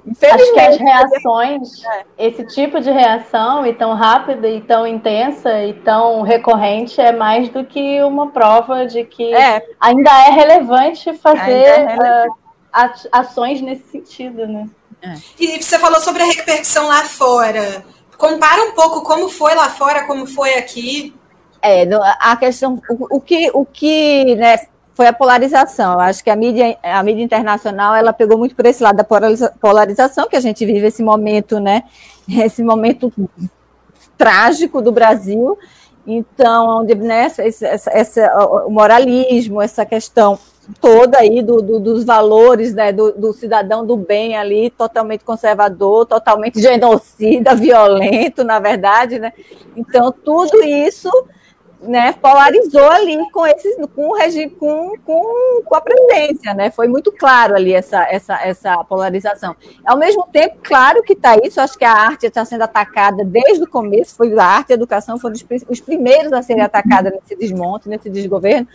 Acho 0.07 0.53
que 0.53 0.61
as 0.61 0.77
reações, 0.77 1.85
é. 2.19 2.27
esse 2.27 2.45
tipo 2.47 2.81
de 2.81 2.91
reação, 2.91 3.67
e 3.67 3.73
tão 3.73 3.95
rápida, 3.95 4.47
e 4.49 4.61
tão 4.61 4.87
intensa, 4.87 5.63
e 5.65 5.73
tão 5.73 6.23
recorrente, 6.23 7.01
é 7.01 7.13
mais 7.13 7.49
do 7.49 7.65
que 7.65 8.03
uma 8.03 8.31
prova 8.31 8.87
de 8.87 9.05
que 9.05 9.35
é. 9.35 9.65
ainda 9.81 10.11
é 10.27 10.31
relevante 10.31 11.15
fazer 11.15 11.53
é 11.53 11.87
relevante. 11.87 12.29
Uh, 12.29 13.09
ações 13.13 13.61
nesse 13.61 13.89
sentido, 13.91 14.47
né? 14.47 14.69
É. 15.01 15.15
E 15.39 15.63
você 15.63 15.79
falou 15.79 16.01
sobre 16.01 16.23
a 16.23 16.27
repercussão 16.27 16.89
lá 16.89 17.03
fora. 17.03 17.85
Compara 18.19 18.63
um 18.63 18.73
pouco 18.73 19.03
como 19.03 19.29
foi 19.29 19.55
lá 19.55 19.69
fora, 19.69 20.07
como 20.07 20.27
foi 20.27 20.55
aqui. 20.55 21.15
É, 21.63 21.87
a 22.21 22.37
questão, 22.37 22.81
o, 22.91 23.17
o 23.17 23.21
que, 23.21 23.51
o 23.55 23.65
que 23.65 24.35
né, 24.35 24.59
foi 24.95 25.07
a 25.07 25.13
polarização. 25.13 25.99
Acho 25.99 26.23
que 26.23 26.31
a 26.31 26.37
mídia, 26.37 26.79
a 26.83 27.03
mídia 27.03 27.23
internacional 27.23 27.95
ela 27.95 28.13
pegou 28.13 28.39
muito 28.39 28.55
por 28.55 28.65
esse 28.65 28.83
lado 28.83 28.97
da 28.97 29.05
polarização 29.61 30.29
que 30.29 30.37
a 30.37 30.41
gente 30.41 30.65
vive 30.65 30.87
esse 30.87 31.03
momento, 31.03 31.59
né? 31.59 31.83
Esse 32.29 32.63
momento 32.63 33.13
trágico 34.17 34.81
do 34.81 34.93
Brasil. 34.93 35.59
Então, 36.07 36.81
onde 36.81 36.95
né, 36.95 37.27
esse, 37.27 37.65
essa, 37.65 37.91
essa, 37.91 38.47
o 38.67 38.71
moralismo, 38.71 39.61
essa 39.61 39.85
questão 39.87 40.39
toda 40.81 41.19
aí 41.19 41.43
do, 41.43 41.61
do, 41.61 41.81
dos 41.81 42.05
valores 42.05 42.75
né, 42.75 42.93
do, 42.93 43.13
do, 43.13 43.33
cidadão 43.33 43.85
do 43.87 43.97
bem 43.97 44.37
ali, 44.37 44.71
totalmente 44.71 45.25
conservador, 45.25 46.07
totalmente 46.07 46.61
genocida, 46.63 47.55
violento, 47.55 48.45
na 48.45 48.59
verdade, 48.59 49.19
né? 49.19 49.33
Então, 49.77 50.13
tudo 50.13 50.63
isso 50.63 51.11
né, 51.87 52.13
polarizou 52.13 52.91
ali 52.91 53.19
com 53.31 53.47
esses, 53.47 53.77
com 53.95 54.09
o 54.09 54.15
regime, 54.15 54.51
com, 54.51 54.93
com, 55.05 55.63
com 55.65 55.75
a 55.75 55.81
presidência, 55.81 56.55
né? 56.55 56.71
Foi 56.71 56.89
muito 56.89 57.13
claro 57.13 57.55
ali 57.55 57.73
essa, 57.73 58.03
essa, 58.05 58.41
essa 58.43 58.85
polarização. 58.85 59.55
Ao 59.85 59.97
mesmo 59.97 60.27
tempo, 60.33 60.57
claro 60.63 61.03
que 61.03 61.13
está 61.13 61.37
isso, 61.37 61.61
acho 61.61 61.79
que 61.79 61.85
a 61.85 61.93
arte 61.93 62.27
está 62.27 62.45
sendo 62.45 62.63
atacada 62.63 63.25
desde 63.25 63.65
o 63.65 63.69
começo, 63.69 64.15
foi 64.17 64.37
a 64.39 64.45
arte 64.45 64.71
e 64.71 64.73
a 64.73 64.77
educação 64.77 65.19
foram 65.19 65.35
os, 65.35 65.45
os 65.69 65.81
primeiros 65.81 66.33
a 66.33 66.43
serem 66.43 66.63
atacadas 66.63 67.13
nesse 67.13 67.37
desmonte, 67.37 67.89
nesse 67.89 68.11
desgoverno. 68.11 68.67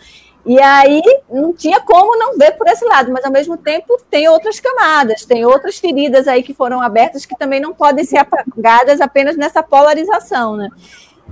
E 0.44 0.58
aí 0.58 1.02
não 1.30 1.52
tinha 1.52 1.80
como 1.80 2.16
não 2.16 2.38
ver 2.38 2.52
por 2.52 2.66
esse 2.66 2.84
lado, 2.84 3.12
mas 3.12 3.24
ao 3.24 3.30
mesmo 3.30 3.58
tempo 3.58 4.00
tem 4.10 4.26
outras 4.28 4.58
camadas, 4.58 5.24
tem 5.24 5.44
outras 5.44 5.78
feridas 5.78 6.26
aí 6.26 6.42
que 6.42 6.54
foram 6.54 6.80
abertas 6.80 7.26
que 7.26 7.36
também 7.36 7.60
não 7.60 7.74
podem 7.74 8.04
ser 8.04 8.16
apagadas 8.16 9.00
apenas 9.00 9.36
nessa 9.36 9.62
polarização, 9.62 10.56
né? 10.56 10.70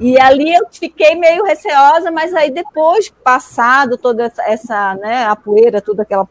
E 0.00 0.21
ali 0.21 0.55
eu 0.55 0.67
fiquei 0.71 1.14
meio 1.17 1.45
receosa, 1.45 2.11
mas 2.11 2.33
aí 2.35 2.50
depois, 2.50 3.09
passado 3.23 3.97
toda 3.97 4.33
essa, 4.47 4.95
né, 4.95 5.25
a 5.25 5.35
poeira, 5.35 5.81
toda 5.81 6.02
aquela 6.02 6.28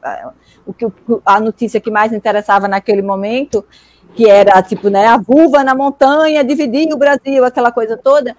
o 0.66 0.74
que 0.74 0.86
a 1.26 1.40
notícia 1.40 1.80
que 1.80 1.92
mais 1.92 2.14
interessava 2.14 2.68
naquele 2.68 3.02
momento, 3.02 3.66
que 4.16 4.30
era 4.30 4.62
tipo, 4.62 4.90
né, 4.90 5.06
a 5.06 5.18
vulva 5.18 5.64
na 5.64 5.76
montanha 5.76 6.44
dividir 6.44 6.94
o 6.94 6.98
Brasil, 6.98 7.44
aquela 7.44 7.72
coisa 7.72 7.98
toda 7.98 8.36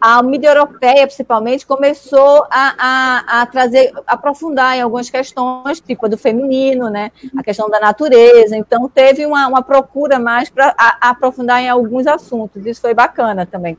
a 0.00 0.22
mídia 0.22 0.48
europeia, 0.48 1.06
principalmente, 1.06 1.66
começou 1.66 2.46
a, 2.50 2.74
a, 2.78 3.42
a, 3.42 3.46
trazer, 3.46 3.92
aprofundar 4.06 4.74
em 4.74 4.80
algumas 4.80 5.10
questões, 5.10 5.78
tipo 5.78 6.06
a 6.06 6.08
do 6.08 6.16
feminino, 6.16 6.88
né? 6.88 7.12
a 7.36 7.42
questão 7.42 7.68
da 7.68 7.78
natureza. 7.78 8.56
Então, 8.56 8.88
teve 8.88 9.26
uma, 9.26 9.46
uma 9.46 9.62
procura 9.62 10.18
mais 10.18 10.48
para 10.48 10.74
aprofundar 11.02 11.60
em 11.60 11.68
alguns 11.68 12.06
assuntos. 12.06 12.64
Isso 12.64 12.80
foi 12.80 12.94
bacana 12.94 13.44
também. 13.44 13.76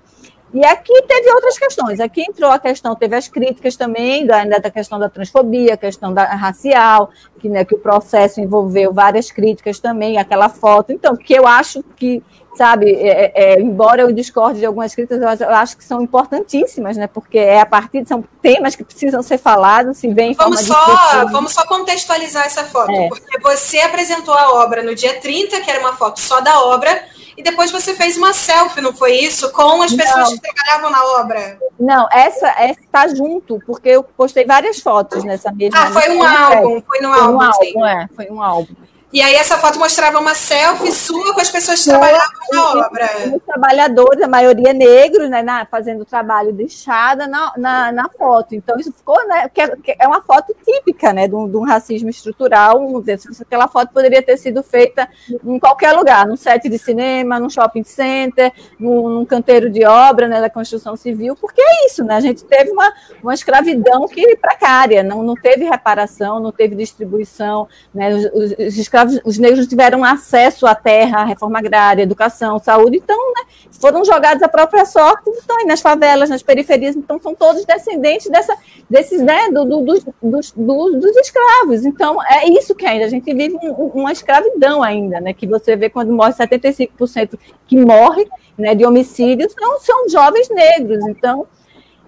E 0.53 0.65
aqui 0.65 1.01
teve 1.03 1.31
outras 1.31 1.58
questões. 1.58 2.00
Aqui 2.00 2.22
entrou 2.22 2.51
a 2.51 2.60
questão, 2.60 2.96
teve 2.96 3.15
as 3.15 3.27
críticas 3.27 3.75
também 3.75 4.25
da, 4.25 4.43
da 4.43 4.70
questão 4.70 5.00
da 5.00 5.10
transfobia, 5.10 5.77
questão 5.77 6.13
da 6.13 6.25
racial, 6.25 7.10
que, 7.39 7.48
né, 7.48 7.63
que 7.63 7.75
o 7.75 7.79
processo 7.79 8.41
envolveu 8.41 8.93
várias 8.93 9.31
críticas 9.31 9.79
também, 9.79 10.17
aquela 10.17 10.50
foto. 10.50 10.91
Então, 10.91 11.15
que 11.15 11.34
eu 11.34 11.48
acho 11.48 11.81
que 11.96 12.22
sabe, 12.55 12.91
é, 12.91 13.08
é, 13.08 13.53
é, 13.53 13.62
embora 13.62 14.01
eu 14.01 14.12
discorde 14.12 14.60
de 14.60 14.65
algumas 14.65 14.93
críticas, 14.93 15.39
eu 15.39 15.50
acho 15.50 15.77
que 15.77 15.84
são 15.84 16.01
importantíssimas, 16.01 16.98
né? 16.98 17.08
Porque 17.08 17.38
é 17.38 17.62
a 17.62 17.65
partir 17.65 18.05
são 18.05 18.24
temas 18.41 18.75
que 18.75 18.84
precisam 18.84 19.22
ser 19.24 19.38
falados, 19.38 19.98
se 19.98 20.08
vem 20.13 20.34
vamos 20.34 20.62
só 20.62 21.25
Vamos 21.31 21.53
só 21.53 21.65
contextualizar 21.65 22.46
essa 22.46 22.63
foto, 22.65 22.91
é. 22.91 23.08
porque 23.08 23.39
você 23.39 23.79
apresentou 23.79 24.34
a 24.34 24.63
obra 24.63 24.84
no 24.84 24.93
dia 24.93 25.20
30, 25.20 25.62
que 25.62 25.72
era 25.72 25.79
uma 25.79 25.96
foto 25.96 26.20
só 26.20 26.41
da 26.41 26.62
obra, 26.65 27.03
e 27.41 27.43
depois 27.43 27.71
você 27.71 27.95
fez 27.95 28.17
uma 28.17 28.33
selfie, 28.33 28.81
não 28.81 28.93
foi 28.93 29.15
isso? 29.15 29.51
Com 29.51 29.81
as 29.81 29.91
pessoas 29.91 30.29
não. 30.29 30.38
que 30.38 30.53
trabalhavam 30.53 30.91
na 30.91 31.03
obra. 31.19 31.57
Não, 31.79 32.07
essa 32.12 32.53
está 32.69 33.07
junto, 33.07 33.60
porque 33.65 33.89
eu 33.89 34.03
postei 34.03 34.45
várias 34.45 34.79
fotos 34.79 35.24
nessa 35.24 35.51
mesma. 35.51 35.81
Ah, 35.81 35.91
foi 35.91 36.10
um 36.15 36.24
álbum, 36.24 36.81
foi 36.81 37.00
no 37.00 37.12
foi 37.12 37.19
álbum. 37.19 37.38
Um 37.38 37.41
álbum, 37.41 37.86
é, 37.86 38.07
foi 38.15 38.29
um 38.29 38.41
álbum. 38.43 38.75
E 39.13 39.22
aí 39.22 39.36
essa 39.36 39.58
foto 39.58 39.77
mostrava 39.77 40.20
uma 40.20 40.34
selfie 40.34 40.91
sua 40.94 41.34
com 41.34 41.41
as 41.41 41.51
pessoas 41.51 41.84
que 41.84 41.89
trabalhavam 41.89 42.30
na 42.50 42.86
obra. 42.86 43.10
Os 43.36 43.44
trabalhadores, 43.44 44.24
a 44.24 44.27
maioria 44.27 44.72
negros, 44.72 45.30
né, 45.30 45.41
na, 45.41 45.65
fazendo 45.65 46.06
trabalho 46.06 46.53
de 46.53 46.63
enxada 46.63 47.27
na, 47.27 47.51
na, 47.58 47.91
na, 47.91 48.10
foto. 48.10 48.56
Então 48.56 48.80
isso 48.80 48.94
ficou, 48.94 49.27
né, 49.27 49.50
que 49.50 49.60
é, 49.60 49.75
que 49.75 49.96
é 50.00 50.08
uma 50.08 50.22
foto 50.22 50.56
típica, 50.63 51.12
né, 51.12 51.27
de 51.27 51.36
um, 51.36 51.50
de 51.50 51.58
um 51.58 51.63
racismo 51.63 52.10
estrutural. 52.10 52.82
Um, 52.82 53.03
aquela 53.41 53.68
foto 53.68 53.91
poderia 53.91 54.22
ter 54.24 54.38
sido 54.38 54.63
feita 54.63 55.10
em 55.44 55.60
qualquer 55.60 55.91
lugar, 55.91 56.25
num 56.25 56.38
set 56.38 56.70
de 56.70 56.77
cinema, 56.77 57.38
num 57.38 57.50
shopping 57.50 57.84
center, 57.84 58.53
num, 58.80 59.10
num 59.10 59.25
canteiro 59.25 59.70
de 59.70 59.84
obra, 59.84 60.25
né, 60.27 60.39
da 60.39 60.50
construção 60.50 60.96
civil, 60.96 61.36
porque 61.36 61.62
é 61.62 61.86
isso, 61.86 62.01
né, 62.06 62.15
a 62.15 62.22
gente 62.22 62.46
teve 62.46 62.72
uma, 62.72 62.94
uma 63.22 63.34
escravidão 63.34 64.08
que 64.08 64.38
precária, 64.38 65.03
não, 65.03 65.22
não 65.22 65.36
teve 65.36 65.65
reparação, 65.65 66.39
não 66.39 66.51
teve 66.51 66.75
distribuição, 66.75 67.68
né, 67.94 68.13
os, 68.15 68.25
os, 68.34 68.68
os 68.68 68.77
os 69.24 69.38
negros 69.38 69.67
tiveram 69.67 70.03
acesso 70.03 70.65
à 70.65 70.75
terra, 70.75 71.22
à 71.22 71.24
reforma 71.24 71.60
agrária, 71.60 72.03
educação, 72.03 72.60
saúde, 72.60 72.98
então, 72.98 73.17
né, 73.34 73.43
foram 73.79 74.03
jogados 74.03 74.41
à 74.43 74.48
própria 74.48 74.86
sorte, 74.86 75.29
estão 75.31 75.58
aí 75.58 75.65
nas 75.65 75.81
favelas, 75.81 76.29
nas 76.29 76.43
periferias, 76.43 76.96
então 76.96 77.20
são 77.20 77.34
todos 77.34 77.65
descendentes 77.65 78.29
dessa, 78.29 78.55
desses, 78.89 79.22
né, 79.22 79.50
do, 79.50 79.65
do, 79.65 79.81
dos, 79.81 80.03
dos, 80.22 80.51
dos, 80.51 81.17
escravos. 81.17 81.86
Então, 81.86 82.17
é 82.24 82.48
isso 82.50 82.75
que 82.75 82.86
ainda, 82.86 83.05
a 83.05 83.10
gente 83.10 83.34
vive 83.34 83.58
um, 83.63 83.91
uma 83.93 84.12
escravidão 84.12 84.84
ainda, 84.84 85.20
né, 85.20 85.34
que 85.34 85.48
você 85.48 85.75
vê 85.75 85.89
quando 85.89 86.12
morre 86.12 86.34
75% 86.34 87.38
que 87.67 87.77
morre, 87.77 88.27
né, 88.58 88.75
de 88.75 88.86
homicídios, 88.86 89.53
são, 89.53 89.79
são 89.79 90.10
jovens 90.10 90.50
negros, 90.50 91.05
então 91.08 91.48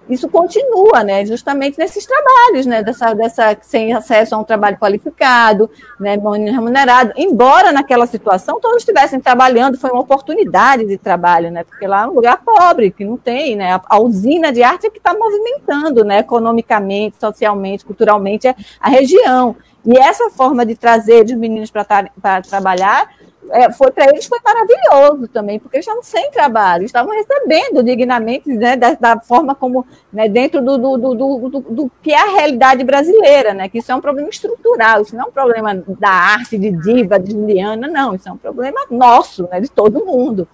isso 0.08 0.28
continua, 0.28 1.02
né, 1.02 1.24
justamente 1.24 1.78
nesses 1.78 2.04
trabalhos, 2.04 2.66
né, 2.66 2.82
dessa, 2.82 3.14
dessa 3.14 3.56
sem 3.62 3.92
acesso 3.92 4.34
a 4.34 4.38
um 4.38 4.44
trabalho 4.44 4.78
qualificado, 4.78 5.70
né, 5.98 6.16
remunerado. 6.16 7.12
Embora 7.16 7.72
naquela 7.72 8.06
situação 8.06 8.60
todos 8.60 8.78
estivessem 8.78 9.20
trabalhando, 9.20 9.78
foi 9.78 9.90
uma 9.90 10.00
oportunidade 10.00 10.86
de 10.86 10.98
trabalho, 10.98 11.50
né, 11.50 11.64
porque 11.64 11.86
lá 11.86 12.02
é 12.02 12.06
um 12.06 12.12
lugar 12.12 12.42
pobre 12.44 12.90
que 12.90 13.04
não 13.04 13.16
tem, 13.16 13.56
né, 13.56 13.80
a, 13.86 13.98
usina 13.98 14.52
de 14.52 14.62
arte 14.62 14.86
é 14.86 14.90
que 14.90 14.98
está 14.98 15.14
movimentando, 15.14 16.04
né, 16.04 16.18
economicamente, 16.18 17.16
socialmente, 17.18 17.84
culturalmente 17.84 18.46
a, 18.46 18.54
a 18.80 18.88
região. 18.88 19.56
E 19.86 19.98
essa 19.98 20.30
forma 20.30 20.64
de 20.64 20.74
trazer 20.74 21.24
os 21.26 21.32
meninos 21.32 21.70
para 21.70 22.42
trabalhar 22.42 23.08
é, 23.50 23.70
foi 23.72 23.90
para 23.90 24.06
eles 24.06 24.26
foi 24.26 24.38
maravilhoso 24.44 25.28
também, 25.28 25.58
porque 25.58 25.76
eles 25.76 25.86
estavam 25.86 26.02
sem 26.02 26.30
trabalho, 26.30 26.84
estavam 26.84 27.12
recebendo 27.12 27.82
dignamente, 27.82 28.48
né, 28.48 28.76
da, 28.76 28.94
da 28.94 29.20
forma 29.20 29.54
como, 29.54 29.86
né, 30.12 30.28
dentro 30.28 30.62
do, 30.62 30.78
do, 30.78 30.96
do, 30.96 31.60
do, 31.60 31.92
que 32.02 32.12
é 32.12 32.20
a 32.20 32.32
realidade 32.32 32.84
brasileira, 32.84 33.52
né, 33.52 33.68
que 33.68 33.78
isso 33.78 33.92
é 33.92 33.94
um 33.94 34.00
problema 34.00 34.28
estrutural, 34.28 35.02
isso 35.02 35.14
não 35.14 35.24
é 35.24 35.28
um 35.28 35.32
problema 35.32 35.74
da 35.74 36.10
arte 36.10 36.58
de 36.58 36.70
diva, 36.70 37.18
de 37.18 37.32
Juliana, 37.32 37.86
não, 37.88 38.14
isso 38.14 38.28
é 38.28 38.32
um 38.32 38.38
problema 38.38 38.80
nosso, 38.90 39.48
né, 39.50 39.60
de 39.60 39.70
todo 39.70 40.04
mundo, 40.04 40.48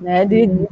né, 0.00 0.24
de, 0.24 0.46
de 0.46 0.68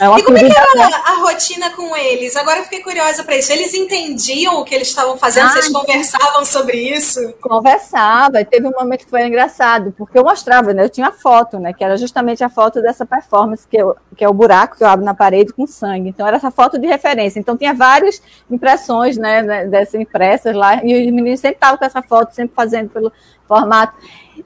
é 0.00 0.18
e 0.18 0.22
como 0.22 0.38
é 0.38 0.40
que 0.40 0.56
era 0.56 0.86
a, 0.86 1.12
a, 1.12 1.16
rotina 1.16 1.70
com 1.70 1.94
eles? 1.94 2.34
Agora 2.34 2.60
eu 2.60 2.64
fiquei 2.64 2.80
curiosa 2.80 3.22
para 3.22 3.36
isso. 3.36 3.52
Eles 3.52 3.74
entendiam 3.74 4.58
o 4.58 4.64
que 4.64 4.74
eles 4.74 4.88
estavam 4.88 5.18
fazendo? 5.18 5.48
Ai, 5.48 5.52
Vocês 5.52 5.68
conversavam 5.68 6.44
sobre 6.44 6.78
isso? 6.78 7.34
Conversava. 7.40 8.40
E 8.40 8.44
teve 8.46 8.66
um 8.66 8.72
momento 8.72 9.04
que 9.04 9.10
foi 9.10 9.26
engraçado, 9.26 9.94
porque 9.98 10.18
eu 10.18 10.24
mostrava, 10.24 10.72
né? 10.72 10.84
Eu 10.84 10.88
tinha 10.88 11.12
foto, 11.12 11.58
né? 11.58 11.74
Que 11.74 11.84
era 11.84 11.98
justamente 11.98 12.42
a 12.42 12.48
foto 12.48 12.80
dessa 12.80 13.04
performance, 13.04 13.68
que, 13.68 13.76
eu, 13.76 13.94
que 14.16 14.24
é 14.24 14.28
o 14.28 14.32
buraco 14.32 14.78
que 14.78 14.82
eu 14.82 14.88
abro 14.88 15.04
na 15.04 15.12
parede 15.12 15.52
com 15.52 15.66
sangue. 15.66 16.08
Então 16.08 16.26
era 16.26 16.38
essa 16.38 16.50
foto 16.50 16.78
de 16.78 16.86
referência. 16.86 17.38
Então 17.38 17.54
tinha 17.54 17.74
várias 17.74 18.22
impressões, 18.50 19.18
né? 19.18 19.42
né 19.42 19.66
dessas 19.66 20.00
impressas 20.00 20.56
lá. 20.56 20.82
E 20.82 21.06
os 21.06 21.12
meninos 21.12 21.40
sempre 21.40 21.56
estavam 21.56 21.76
com 21.76 21.84
essa 21.84 22.00
foto, 22.00 22.34
sempre 22.34 22.54
fazendo 22.54 22.88
pelo 22.88 23.12
formato. 23.46 23.94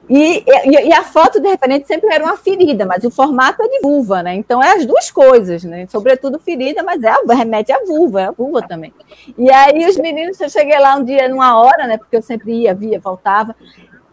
E, 0.09 0.43
e, 0.45 0.87
e, 0.87 0.93
a 0.93 1.03
foto 1.03 1.39
de 1.39 1.47
referente 1.47 1.87
sempre 1.87 2.13
era 2.13 2.23
uma 2.23 2.37
ferida, 2.37 2.85
mas 2.85 3.03
o 3.03 3.11
formato 3.11 3.61
é 3.61 3.67
de 3.67 3.79
vulva, 3.81 4.23
né? 4.23 4.35
Então 4.35 4.63
é 4.63 4.73
as 4.73 4.85
duas 4.85 5.11
coisas, 5.11 5.63
né? 5.63 5.87
Sobretudo 5.87 6.39
ferida, 6.39 6.83
mas 6.83 7.03
é 7.03 7.13
remete 7.33 7.71
à 7.71 7.83
vulva, 7.85 8.21
é 8.21 8.25
a 8.25 8.31
vulva 8.31 8.61
também. 8.61 8.93
E 9.37 9.51
aí 9.51 9.87
os 9.87 9.97
meninos, 9.97 10.39
eu 10.39 10.49
cheguei 10.49 10.77
lá 10.79 10.95
um 10.95 11.03
dia 11.03 11.27
numa 11.27 11.59
hora, 11.59 11.87
né? 11.87 11.97
Porque 11.97 12.15
eu 12.15 12.21
sempre 12.21 12.53
ia, 12.53 12.73
via, 12.73 12.99
voltava. 12.99 13.55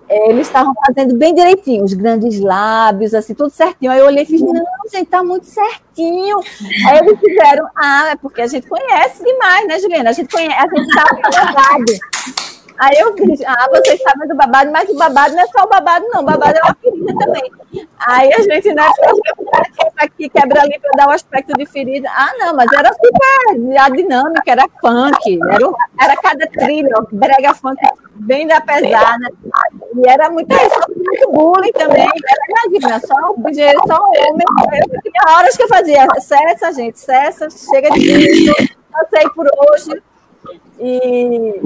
Eles 0.08 0.46
estavam 0.46 0.74
fazendo 0.86 1.16
bem 1.16 1.34
direitinho, 1.34 1.84
os 1.84 1.94
grandes 1.94 2.38
lábios, 2.38 3.14
assim, 3.14 3.34
tudo 3.34 3.50
certinho. 3.50 3.90
Aí 3.90 3.98
eu 3.98 4.06
olhei 4.06 4.24
e 4.24 4.26
fiz, 4.26 4.42
não, 4.42 4.62
gente, 4.92 5.06
tá 5.06 5.22
muito 5.22 5.46
certinho. 5.46 6.38
Aí 6.86 6.98
eles 6.98 7.18
fizeram, 7.18 7.66
ah, 7.74 8.10
é 8.10 8.16
porque 8.16 8.42
a 8.42 8.46
gente 8.46 8.66
conhece 8.68 9.24
demais, 9.24 9.66
né, 9.66 9.78
Juliana? 9.78 10.10
A 10.10 10.12
gente 10.12 10.30
conhece, 10.30 10.54
a 10.54 10.68
gente 10.68 10.92
sabe 10.92 11.92
o. 11.92 12.61
Aí 12.78 12.98
eu 12.98 13.14
disse, 13.14 13.44
ah, 13.46 13.68
vocês 13.70 14.00
sabem 14.02 14.28
do 14.28 14.34
babado, 14.34 14.70
mas 14.70 14.88
o 14.88 14.96
babado 14.96 15.34
não 15.34 15.42
é 15.42 15.46
só 15.46 15.64
o 15.64 15.68
babado, 15.68 16.06
não. 16.08 16.22
O 16.22 16.24
babado 16.24 16.58
é 16.58 16.62
uma 16.62 16.74
ferida 16.74 17.14
também. 17.18 17.52
Aí 17.98 18.32
a 18.32 18.42
gente, 18.42 18.72
né, 18.72 18.82
aqui, 19.98 20.28
quebra 20.28 20.62
ali 20.62 20.78
para 20.78 20.90
dar 20.96 21.06
o 21.06 21.10
um 21.10 21.14
aspecto 21.14 21.52
de 21.54 21.66
ferida. 21.66 22.08
Ah, 22.10 22.32
não, 22.38 22.54
mas 22.56 22.70
era 22.72 22.92
super 22.92 23.78
a 23.78 23.88
dinâmica, 23.88 24.42
era 24.50 24.64
funk, 24.80 25.38
era, 25.50 25.72
era 26.00 26.16
cada 26.20 26.46
trilha, 26.46 26.94
brega 27.12 27.54
funk 27.54 27.80
bem 28.14 28.46
da 28.46 28.60
pesada. 28.60 29.30
E 29.96 30.08
era 30.08 30.30
muito, 30.30 30.48
muito 30.48 31.30
bullying 31.30 31.72
também. 31.72 32.02
Era, 32.02 32.68
imagina, 32.70 33.00
só, 33.00 33.14
só 33.86 34.02
homem. 34.02 34.46
Tinha 35.02 35.36
horas 35.36 35.56
que 35.56 35.62
eu 35.62 35.68
fazia, 35.68 36.06
cessa, 36.20 36.72
gente, 36.72 36.98
cessa, 36.98 37.48
chega 37.50 37.90
de 37.90 38.48
eu 38.48 39.08
sei 39.08 39.28
por 39.30 39.46
hoje. 39.46 40.02
E 40.78 41.60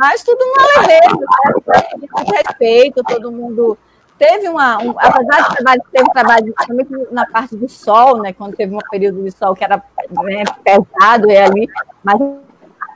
mas 0.00 0.22
tudo 0.22 0.38
numa 0.42 0.80
leveza, 0.80 1.26
né? 1.66 2.38
respeito, 2.38 3.02
todo 3.04 3.30
mundo 3.30 3.76
teve 4.18 4.48
uma, 4.48 4.78
um, 4.82 4.94
apesar 4.96 5.42
de 5.42 5.56
trabalho, 5.56 5.82
teve 5.92 6.10
trabalho 6.10 6.54
principalmente 6.54 7.12
na 7.12 7.26
parte 7.26 7.54
do 7.54 7.68
sol, 7.68 8.16
né, 8.22 8.32
quando 8.32 8.56
teve 8.56 8.74
um 8.74 8.78
período 8.90 9.22
de 9.22 9.30
sol 9.30 9.54
que 9.54 9.62
era 9.62 9.76
né, 10.24 10.42
pesado 10.64 11.30
e 11.30 11.36
ali, 11.36 11.68
mas 12.02 12.18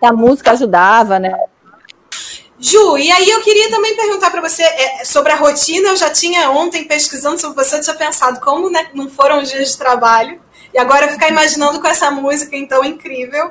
a 0.03 0.13
música 0.15 0.53
ajudava, 0.53 1.19
né? 1.19 1.39
Ju, 2.59 2.97
e 2.97 3.13
aí 3.13 3.29
eu 3.29 3.43
queria 3.43 3.69
também 3.69 3.95
perguntar 3.95 4.31
para 4.31 4.41
você 4.41 4.63
é, 4.63 5.05
sobre 5.05 5.33
a 5.33 5.37
rotina. 5.37 5.89
Eu 5.89 5.97
já 5.97 6.09
tinha 6.09 6.51
ontem 6.51 6.85
pesquisando 6.85 7.39
sobre 7.39 7.63
você, 7.63 7.77
eu 7.77 7.83
tinha 7.83 7.97
pensado 7.97 8.41
como 8.41 8.71
né, 8.71 8.89
não 8.95 9.11
foram 9.11 9.43
os 9.43 9.51
dias 9.51 9.73
de 9.73 9.77
trabalho, 9.77 10.41
e 10.73 10.79
agora 10.79 11.09
ficar 11.09 11.29
imaginando 11.29 11.81
com 11.81 11.87
essa 11.87 12.11
música 12.11 12.57
então 12.57 12.83
incrível. 12.83 13.51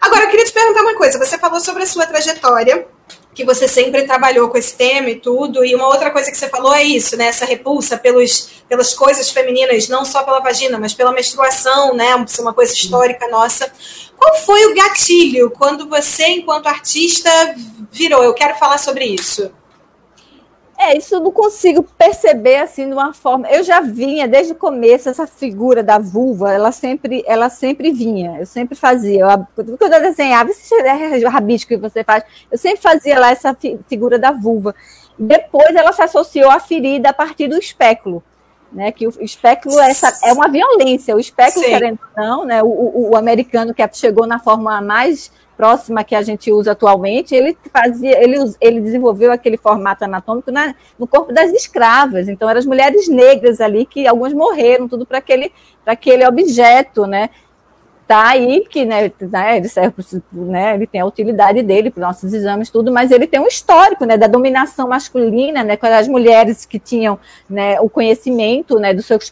Agora, 0.00 0.24
eu 0.24 0.30
queria 0.30 0.44
te 0.44 0.52
perguntar 0.52 0.82
uma 0.82 0.94
coisa. 0.94 1.18
Você 1.18 1.38
falou 1.38 1.60
sobre 1.60 1.82
a 1.82 1.86
sua 1.86 2.06
trajetória, 2.06 2.86
que 3.34 3.44
você 3.44 3.68
sempre 3.68 4.04
trabalhou 4.04 4.48
com 4.48 4.56
esse 4.56 4.74
tema 4.74 5.10
e 5.10 5.20
tudo, 5.20 5.64
e 5.64 5.74
uma 5.74 5.88
outra 5.88 6.10
coisa 6.10 6.30
que 6.30 6.36
você 6.38 6.48
falou 6.48 6.74
é 6.74 6.82
isso, 6.82 7.16
né? 7.16 7.26
Essa 7.26 7.44
repulsa 7.44 7.98
pelos, 7.98 8.62
pelas 8.66 8.94
coisas 8.94 9.30
femininas, 9.30 9.88
não 9.88 10.04
só 10.04 10.22
pela 10.22 10.40
vagina, 10.40 10.78
mas 10.78 10.94
pela 10.94 11.12
menstruação, 11.12 11.94
né? 11.94 12.24
Isso 12.26 12.40
é 12.40 12.44
uma 12.44 12.54
coisa 12.54 12.72
histórica 12.72 13.28
nossa. 13.28 13.70
Qual 14.16 14.34
foi 14.38 14.64
o 14.66 14.74
gatilho 14.74 15.50
quando 15.50 15.86
você, 15.86 16.26
enquanto 16.28 16.66
artista, 16.66 17.30
virou? 17.92 18.24
Eu 18.24 18.32
quero 18.32 18.56
falar 18.56 18.78
sobre 18.78 19.04
isso. 19.04 19.52
É, 20.86 20.96
isso 20.96 21.16
eu 21.16 21.20
não 21.20 21.32
consigo 21.32 21.82
perceber 21.82 22.58
assim 22.58 22.86
de 22.86 22.92
uma 22.92 23.12
forma. 23.12 23.48
Eu 23.48 23.64
já 23.64 23.80
vinha 23.80 24.28
desde 24.28 24.52
o 24.52 24.56
começo 24.56 25.08
essa 25.08 25.26
figura 25.26 25.82
da 25.82 25.98
vulva, 25.98 26.52
ela 26.52 26.70
sempre, 26.70 27.24
ela 27.26 27.50
sempre 27.50 27.90
vinha. 27.90 28.36
Eu 28.38 28.46
sempre 28.46 28.76
fazia. 28.76 29.22
Eu, 29.22 29.76
quando 29.76 29.92
eu 29.92 30.00
desenhava 30.00 30.50
esse 30.50 30.74
rabisco 31.24 31.68
que 31.68 31.76
você 31.76 32.04
faz, 32.04 32.22
eu 32.50 32.56
sempre 32.56 32.80
fazia 32.80 33.18
lá 33.18 33.30
essa 33.30 33.56
figura 33.88 34.18
da 34.18 34.30
vulva. 34.30 34.74
Depois 35.18 35.74
ela 35.74 35.92
se 35.92 36.02
associou 36.02 36.50
à 36.50 36.60
ferida 36.60 37.10
a 37.10 37.12
partir 37.12 37.48
do 37.48 37.58
espéculo. 37.58 38.22
Né, 38.72 38.90
que 38.90 39.06
o 39.06 39.12
espéculo 39.20 39.78
é, 39.78 39.90
essa, 39.90 40.12
é 40.26 40.32
uma 40.32 40.48
violência. 40.48 41.14
O 41.16 41.20
espéculo, 41.20 41.64
Sim. 41.64 41.70
querendo 41.70 41.98
ou 42.16 42.22
não, 42.22 42.44
né, 42.44 42.62
o, 42.62 42.66
o, 42.66 43.10
o 43.10 43.16
americano 43.16 43.72
que 43.72 43.88
chegou 43.92 44.26
na 44.26 44.40
forma 44.40 44.80
mais 44.82 45.30
próxima 45.56 46.04
que 46.04 46.14
a 46.14 46.22
gente 46.22 46.52
usa 46.52 46.72
atualmente, 46.72 47.34
ele 47.34 47.56
fazia, 47.72 48.22
ele, 48.22 48.36
ele 48.60 48.80
desenvolveu 48.80 49.32
aquele 49.32 49.56
formato 49.56 50.04
anatômico 50.04 50.52
na, 50.52 50.74
no 50.98 51.06
corpo 51.06 51.32
das 51.32 51.50
escravas. 51.52 52.28
Então, 52.28 52.48
eram 52.48 52.58
as 52.58 52.66
mulheres 52.66 53.08
negras 53.08 53.60
ali 53.60 53.86
que 53.86 54.06
algumas 54.06 54.32
morreram, 54.32 54.86
tudo 54.86 55.06
para 55.06 55.18
aquele, 55.18 55.52
aquele 55.84 56.26
objeto, 56.26 57.06
né? 57.06 57.30
Tá 58.06 58.28
aí 58.28 58.64
que 58.68 58.84
né, 58.84 59.10
né 59.20 59.56
ele 59.56 59.68
serve 59.68 59.94
né, 60.32 60.74
ele 60.74 60.86
tem 60.86 61.00
a 61.00 61.06
utilidade 61.06 61.60
dele 61.62 61.90
para 61.90 62.06
nossos 62.06 62.32
exames 62.32 62.70
tudo, 62.70 62.92
mas 62.92 63.10
ele 63.10 63.26
tem 63.26 63.40
um 63.40 63.48
histórico 63.48 64.04
né, 64.04 64.16
da 64.16 64.28
dominação 64.28 64.88
masculina, 64.88 65.64
né, 65.64 65.76
com 65.76 65.86
as 65.86 66.06
mulheres 66.06 66.64
que 66.64 66.78
tinham 66.78 67.18
né, 67.50 67.80
o 67.80 67.90
conhecimento 67.90 68.78
né, 68.78 68.94
dos 68.94 69.06
seus 69.06 69.30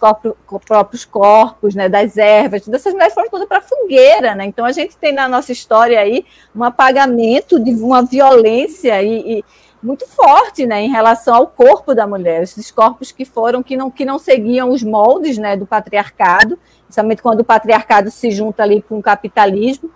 próprios 0.66 1.04
corpos, 1.04 1.74
né, 1.74 1.88
das 1.88 2.18
ervas, 2.18 2.64
todas 2.64 2.80
essas 2.80 2.92
mulheres 2.92 3.14
foram 3.14 3.30
todas 3.30 3.46
para 3.46 3.60
fogueira, 3.60 4.34
né? 4.34 4.44
Então 4.46 4.64
a 4.64 4.72
gente 4.72 4.96
tem 4.96 5.12
na 5.12 5.28
nossa 5.28 5.52
história 5.52 6.00
aí 6.00 6.24
um 6.54 6.64
apagamento 6.64 7.62
de 7.62 7.70
uma 7.74 8.02
violência 8.02 9.00
e, 9.02 9.38
e 9.38 9.44
muito 9.80 10.06
forte, 10.08 10.66
né, 10.66 10.82
em 10.82 10.90
relação 10.90 11.34
ao 11.34 11.46
corpo 11.46 11.94
da 11.94 12.06
mulher, 12.06 12.42
esses 12.42 12.70
corpos 12.70 13.12
que 13.12 13.24
foram 13.24 13.62
que 13.62 13.76
não 13.76 13.90
que 13.90 14.04
não 14.04 14.18
seguiam 14.18 14.70
os 14.70 14.82
moldes, 14.82 15.38
né, 15.38 15.56
do 15.56 15.66
patriarcado 15.66 16.58
principalmente 16.94 17.22
quando 17.22 17.40
o 17.40 17.44
patriarcado 17.44 18.10
se 18.10 18.30
junta 18.30 18.62
ali 18.62 18.80
com 18.80 18.98
o 18.98 19.02
capitalismo, 19.02 19.90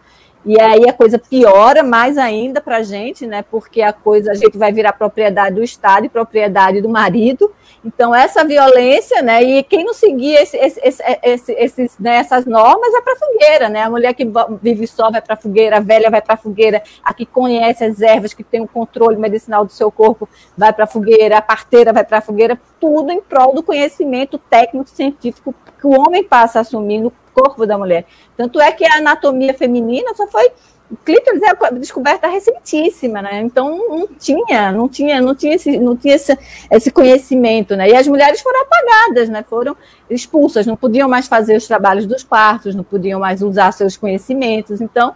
e 0.44 0.60
aí 0.60 0.88
a 0.88 0.92
coisa 0.92 1.18
piora 1.18 1.82
mais 1.82 2.16
ainda 2.16 2.60
para 2.60 2.78
a 2.78 2.82
gente, 2.82 3.26
né? 3.26 3.42
Porque 3.42 3.82
a 3.82 3.92
coisa 3.92 4.32
a 4.32 4.34
gente 4.34 4.56
vai 4.56 4.72
virar 4.72 4.92
propriedade 4.92 5.56
do 5.56 5.62
Estado 5.62 6.06
e 6.06 6.08
propriedade 6.08 6.80
do 6.80 6.88
marido. 6.88 7.52
Então 7.84 8.14
essa 8.14 8.44
violência, 8.44 9.20
né? 9.20 9.42
E 9.42 9.62
quem 9.62 9.84
não 9.84 9.92
seguir 9.92 10.34
esse, 10.34 10.56
esse, 10.56 11.02
esse, 11.22 11.52
esses, 11.52 11.98
né, 11.98 12.16
essas 12.16 12.46
normas 12.46 12.94
é 12.94 13.00
para 13.00 13.16
fogueira, 13.16 13.68
né? 13.68 13.82
A 13.82 13.90
mulher 13.90 14.14
que 14.14 14.26
vive 14.62 14.86
só 14.86 15.10
vai 15.10 15.20
para 15.20 15.36
fogueira, 15.36 15.78
a 15.78 15.80
velha 15.80 16.10
vai 16.10 16.22
para 16.22 16.36
fogueira, 16.36 16.82
a 17.02 17.12
que 17.12 17.26
conhece 17.26 17.84
as 17.84 18.00
ervas, 18.00 18.32
que 18.32 18.44
tem 18.44 18.60
o 18.60 18.68
controle 18.68 19.16
medicinal 19.16 19.64
do 19.64 19.72
seu 19.72 19.90
corpo 19.90 20.28
vai 20.56 20.72
para 20.72 20.86
fogueira, 20.86 21.38
a 21.38 21.42
parteira 21.42 21.92
vai 21.92 22.04
para 22.04 22.20
fogueira, 22.20 22.58
tudo 22.80 23.10
em 23.10 23.20
prol 23.20 23.54
do 23.54 23.62
conhecimento 23.62 24.38
técnico 24.38 24.88
científico 24.88 25.54
que 25.78 25.86
o 25.86 25.90
homem 25.90 26.24
passa 26.24 26.58
a 26.58 26.62
assumir 26.62 27.00
no 27.00 27.12
corpo 27.40 27.66
da 27.66 27.78
mulher. 27.78 28.04
Tanto 28.36 28.60
é 28.60 28.72
que 28.72 28.84
a 28.84 28.96
anatomia 28.96 29.54
feminina 29.54 30.14
só 30.14 30.26
foi 30.26 30.50
o 30.90 30.96
clítoris 30.96 31.42
é 31.42 31.72
descoberta 31.72 32.26
recentíssima, 32.28 33.20
né? 33.20 33.42
Então 33.42 33.76
não 33.88 34.06
tinha, 34.06 34.72
não 34.72 34.88
tinha, 34.88 35.20
não 35.20 35.34
tinha 35.34 35.54
esse, 35.54 35.78
não 35.78 35.94
tinha 35.94 36.14
esse, 36.14 36.38
esse 36.70 36.90
conhecimento, 36.90 37.76
né? 37.76 37.90
E 37.90 37.94
as 37.94 38.08
mulheres 38.08 38.40
foram 38.40 38.62
apagadas, 38.62 39.28
né? 39.28 39.44
Foram 39.48 39.76
expulsas, 40.08 40.66
não 40.66 40.76
podiam 40.76 41.06
mais 41.06 41.28
fazer 41.28 41.56
os 41.56 41.66
trabalhos 41.66 42.06
dos 42.06 42.24
partos, 42.24 42.74
não 42.74 42.82
podiam 42.82 43.20
mais 43.20 43.42
usar 43.42 43.70
seus 43.72 43.98
conhecimentos. 43.98 44.80
Então, 44.80 45.14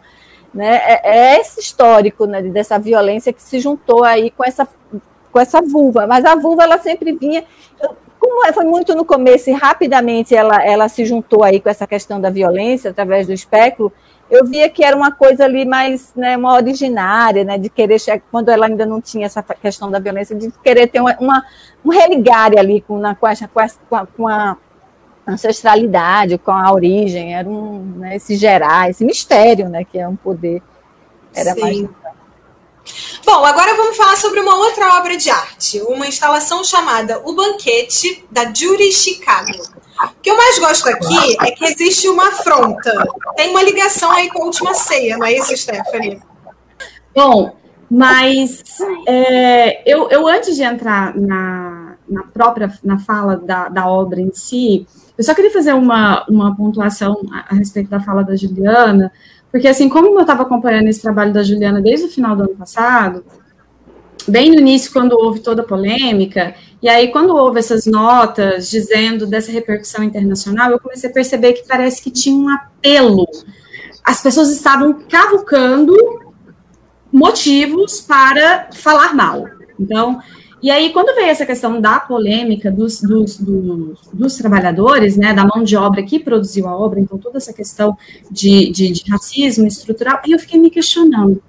né? 0.52 0.76
É, 0.84 1.00
é 1.04 1.40
esse 1.40 1.60
histórico 1.60 2.26
né, 2.26 2.42
dessa 2.42 2.78
violência 2.78 3.32
que 3.32 3.42
se 3.42 3.58
juntou 3.58 4.04
aí 4.04 4.30
com 4.30 4.44
essa 4.44 4.68
com 5.32 5.40
essa 5.40 5.62
vulva, 5.62 6.06
mas 6.06 6.26
a 6.26 6.36
vulva 6.36 6.62
ela 6.62 6.78
sempre 6.78 7.12
vinha, 7.12 7.42
como 8.22 8.46
é, 8.46 8.52
foi 8.52 8.64
muito 8.64 8.94
no 8.94 9.04
começo 9.04 9.50
e 9.50 9.52
rapidamente 9.52 10.32
ela, 10.32 10.64
ela 10.64 10.88
se 10.88 11.04
juntou 11.04 11.42
aí 11.42 11.58
com 11.58 11.68
essa 11.68 11.88
questão 11.88 12.20
da 12.20 12.30
violência 12.30 12.92
através 12.92 13.26
do 13.26 13.32
espéculo, 13.32 13.92
eu 14.30 14.46
via 14.46 14.70
que 14.70 14.84
era 14.84 14.96
uma 14.96 15.10
coisa 15.10 15.44
ali 15.44 15.64
mais, 15.64 16.14
né, 16.14 16.36
uma 16.36 16.54
originária, 16.54 17.42
né, 17.42 17.58
de 17.58 17.68
querer, 17.68 17.98
quando 18.30 18.48
ela 18.48 18.66
ainda 18.66 18.86
não 18.86 19.00
tinha 19.00 19.26
essa 19.26 19.42
questão 19.42 19.90
da 19.90 19.98
violência, 19.98 20.36
de 20.36 20.52
querer 20.62 20.86
ter 20.86 21.00
uma, 21.00 21.16
uma 21.18 21.44
um 21.84 21.90
religar 21.90 22.56
ali 22.56 22.80
com, 22.80 22.96
na, 22.96 23.12
com, 23.16 23.26
a, 23.26 23.34
com, 23.88 23.96
a, 23.96 24.06
com 24.06 24.28
a 24.28 24.56
ancestralidade, 25.26 26.38
com 26.38 26.52
a 26.52 26.72
origem, 26.72 27.34
era 27.34 27.48
um, 27.48 27.80
né, 27.96 28.14
esse 28.14 28.36
gerar, 28.36 28.88
esse 28.88 29.04
mistério, 29.04 29.68
né, 29.68 29.82
que 29.82 29.98
é 29.98 30.06
um 30.06 30.14
poder, 30.14 30.62
era 31.34 31.54
Sim. 31.54 31.60
mais 31.60 31.88
Bom, 33.24 33.44
agora 33.44 33.76
vamos 33.76 33.96
falar 33.96 34.16
sobre 34.16 34.40
uma 34.40 34.56
outra 34.56 34.98
obra 34.98 35.16
de 35.16 35.30
arte, 35.30 35.80
uma 35.82 36.06
instalação 36.06 36.64
chamada 36.64 37.20
O 37.24 37.34
Banquete, 37.34 38.24
da 38.30 38.52
Judy 38.52 38.92
Chicago. 38.92 39.52
O 40.02 40.20
que 40.20 40.30
eu 40.30 40.36
mais 40.36 40.58
gosto 40.58 40.88
aqui 40.88 41.36
é 41.40 41.52
que 41.52 41.64
existe 41.64 42.08
uma 42.08 42.28
afronta. 42.28 42.92
Tem 43.36 43.50
uma 43.50 43.62
ligação 43.62 44.10
aí 44.10 44.28
com 44.28 44.42
a 44.42 44.46
última 44.46 44.74
ceia, 44.74 45.16
não 45.16 45.26
é 45.26 45.34
isso, 45.34 45.56
Stephanie? 45.56 46.20
Bom, 47.14 47.54
mas 47.90 48.62
é, 49.06 49.82
eu, 49.90 50.08
eu, 50.10 50.26
antes 50.26 50.56
de 50.56 50.62
entrar 50.62 51.14
na, 51.14 51.94
na 52.08 52.22
própria 52.24 52.72
na 52.82 52.98
fala 52.98 53.36
da, 53.36 53.68
da 53.68 53.86
obra 53.86 54.20
em 54.20 54.32
si, 54.32 54.86
eu 55.16 55.22
só 55.22 55.34
queria 55.34 55.52
fazer 55.52 55.74
uma, 55.74 56.24
uma 56.26 56.56
pontuação 56.56 57.20
a, 57.30 57.52
a 57.52 57.54
respeito 57.54 57.90
da 57.90 58.00
fala 58.00 58.24
da 58.24 58.34
Juliana, 58.34 59.12
porque, 59.52 59.68
assim, 59.68 59.88
como 59.88 60.08
eu 60.08 60.22
estava 60.22 60.42
acompanhando 60.42 60.88
esse 60.88 61.02
trabalho 61.02 61.32
da 61.32 61.42
Juliana 61.42 61.80
desde 61.80 62.06
o 62.06 62.10
final 62.10 62.34
do 62.34 62.44
ano 62.44 62.56
passado, 62.56 63.22
bem 64.26 64.50
no 64.50 64.58
início, 64.58 64.90
quando 64.90 65.12
houve 65.12 65.40
toda 65.40 65.60
a 65.60 65.64
polêmica, 65.64 66.54
e 66.82 66.88
aí, 66.88 67.12
quando 67.12 67.36
houve 67.36 67.58
essas 67.58 67.84
notas 67.84 68.70
dizendo 68.70 69.26
dessa 69.26 69.52
repercussão 69.52 70.02
internacional, 70.02 70.70
eu 70.70 70.80
comecei 70.80 71.10
a 71.10 71.12
perceber 71.12 71.52
que 71.52 71.68
parece 71.68 72.02
que 72.02 72.10
tinha 72.10 72.34
um 72.34 72.48
apelo. 72.48 73.26
As 74.02 74.22
pessoas 74.22 74.50
estavam 74.50 75.00
cavucando 75.08 75.94
motivos 77.12 78.00
para 78.00 78.70
falar 78.72 79.14
mal. 79.14 79.46
Então, 79.78 80.18
e 80.62 80.70
aí, 80.70 80.92
quando 80.92 81.14
veio 81.16 81.28
essa 81.28 81.44
questão 81.44 81.80
da 81.80 81.98
polêmica 81.98 82.70
dos, 82.70 83.00
dos, 83.00 83.36
dos, 83.36 83.98
dos, 84.12 84.36
trabalhadores, 84.36 85.16
né, 85.16 85.34
da 85.34 85.44
mão 85.44 85.64
de 85.64 85.76
obra 85.76 86.04
que 86.04 86.20
produziu 86.20 86.68
a 86.68 86.76
obra, 86.76 87.00
então 87.00 87.18
toda 87.18 87.38
essa 87.38 87.52
questão 87.52 87.96
de, 88.30 88.70
de, 88.70 88.92
de 88.92 89.10
racismo 89.10 89.66
estrutural, 89.66 90.20
eu 90.28 90.38
fiquei 90.38 90.60
me 90.60 90.70
questionando. 90.70 91.42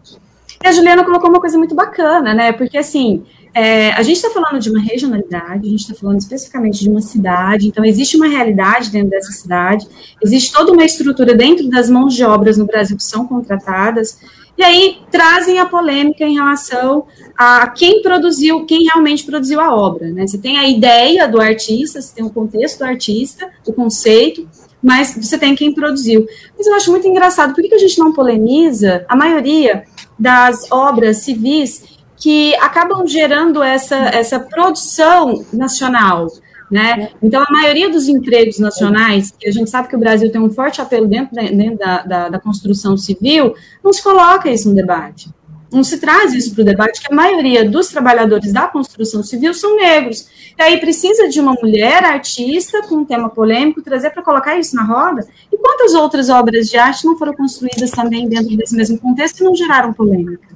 E 0.64 0.68
a 0.68 0.72
Juliana 0.72 1.04
colocou 1.04 1.30
uma 1.30 1.40
coisa 1.40 1.58
muito 1.60 1.76
bacana, 1.76 2.34
né, 2.34 2.52
porque 2.54 2.78
assim, 2.78 3.24
é, 3.54 3.92
a 3.92 4.02
gente 4.02 4.16
está 4.16 4.32
falando 4.32 4.60
de 4.60 4.72
uma 4.72 4.82
regionalidade, 4.82 5.68
a 5.68 5.70
gente 5.70 5.82
está 5.82 5.94
falando 5.94 6.20
especificamente 6.20 6.80
de 6.80 6.90
uma 6.90 7.02
cidade, 7.02 7.68
então 7.68 7.86
existe 7.86 8.18
uma 8.18 8.28
realidade 8.28 8.90
dentro 8.90 9.12
dessa 9.12 9.32
cidade, 9.32 9.88
existe 10.24 10.52
toda 10.52 10.72
uma 10.72 10.84
estrutura 10.84 11.36
dentro 11.36 11.70
das 11.70 11.88
mãos 11.88 12.16
de 12.16 12.24
obras 12.24 12.58
no 12.58 12.66
Brasil 12.66 12.98
que 12.98 13.04
são 13.04 13.28
contratadas, 13.28 14.18
e 14.58 14.64
aí 14.64 14.98
trazem 15.12 15.60
a 15.60 15.66
polêmica 15.66 16.24
em 16.24 16.36
relação 16.36 17.06
a 17.38 17.68
quem 17.68 18.02
produziu, 18.02 18.66
quem 18.66 18.84
realmente 18.84 19.26
produziu 19.26 19.60
a 19.60 19.76
obra. 19.76 20.10
Né? 20.10 20.28
Você 20.28 20.38
tem 20.38 20.58
a 20.58 20.68
ideia 20.68 21.28
do 21.28 21.42
artista, 21.42 22.02
você 22.02 22.14
tem 22.14 22.24
o 22.24 22.30
contexto 22.30 22.80
do 22.80 22.86
artista, 22.86 23.50
o 23.68 23.74
conceito, 23.74 24.48
mas 24.82 25.16
você 25.16 25.38
tem 25.38 25.56
quem 25.56 25.74
produziu. 25.74 26.28
Mas 26.56 26.68
eu 26.68 26.76
acho 26.76 26.92
muito 26.92 27.08
engraçado, 27.08 27.54
por 27.56 27.64
que 27.64 27.74
a 27.74 27.80
gente 27.80 27.98
não 27.98 28.14
polemiza 28.14 29.06
a 29.08 29.16
maioria 29.16 29.86
das 30.20 30.72
obras 30.72 31.18
civis 31.18 31.84
que 32.16 32.56
acabam 32.58 33.08
gerando 33.08 33.64
essa, 33.64 33.96
essa 33.96 34.40
produção 34.40 35.44
nacional? 35.52 36.28
Né? 36.72 37.10
Então, 37.22 37.44
a 37.48 37.52
maioria 37.52 37.90
dos 37.90 38.08
empregos 38.08 38.58
nacionais, 38.58 39.32
que 39.32 39.48
a 39.48 39.52
gente 39.52 39.70
sabe 39.70 39.88
que 39.88 39.96
o 39.96 40.00
Brasil 40.00 40.32
tem 40.32 40.42
um 40.42 40.50
forte 40.50 40.82
apelo 40.82 41.08
dentro, 41.08 41.36
da, 41.36 41.42
dentro 41.44 41.78
da, 41.78 42.02
da, 42.04 42.30
da 42.30 42.40
construção 42.40 42.98
civil, 42.98 43.54
não 43.84 43.94
se 43.94 44.02
coloca 44.02 44.50
isso 44.50 44.70
no 44.70 44.76
debate. 44.76 45.30
Não 45.74 45.84
se 45.84 46.00
traz 46.00 46.34
isso 46.34 46.54
para 46.54 46.62
o 46.62 46.66
debate, 46.66 47.02
que 47.02 47.12
a 47.12 47.16
maioria 47.16 47.68
dos 47.68 47.88
trabalhadores 47.88 48.54
da 48.54 48.68
construção 48.68 49.24
civil 49.24 49.56
são 49.56 49.76
negros. 49.76 50.28
E 50.58 50.62
aí 50.62 50.80
precisa 50.80 51.28
de 51.28 51.40
uma 51.40 51.54
mulher 51.54 52.04
artista 52.04 52.84
com 52.88 52.98
um 52.98 53.06
tema 53.06 53.28
polêmico 53.28 53.82
trazer 53.82 54.12
para 54.12 54.22
colocar 54.22 54.58
isso 54.58 54.76
na 54.76 54.84
roda. 54.84 55.28
E 55.52 55.58
quantas 55.58 55.96
outras 55.96 56.30
obras 56.30 56.70
de 56.70 56.78
arte 56.78 57.06
não 57.06 57.18
foram 57.18 57.34
construídas 57.34 57.90
também 57.90 58.30
dentro 58.30 58.56
desse 58.56 58.76
mesmo 58.76 59.00
contexto 59.00 59.42
e 59.42 59.44
não 59.44 59.56
geraram 59.56 59.92
polêmica? 59.94 60.48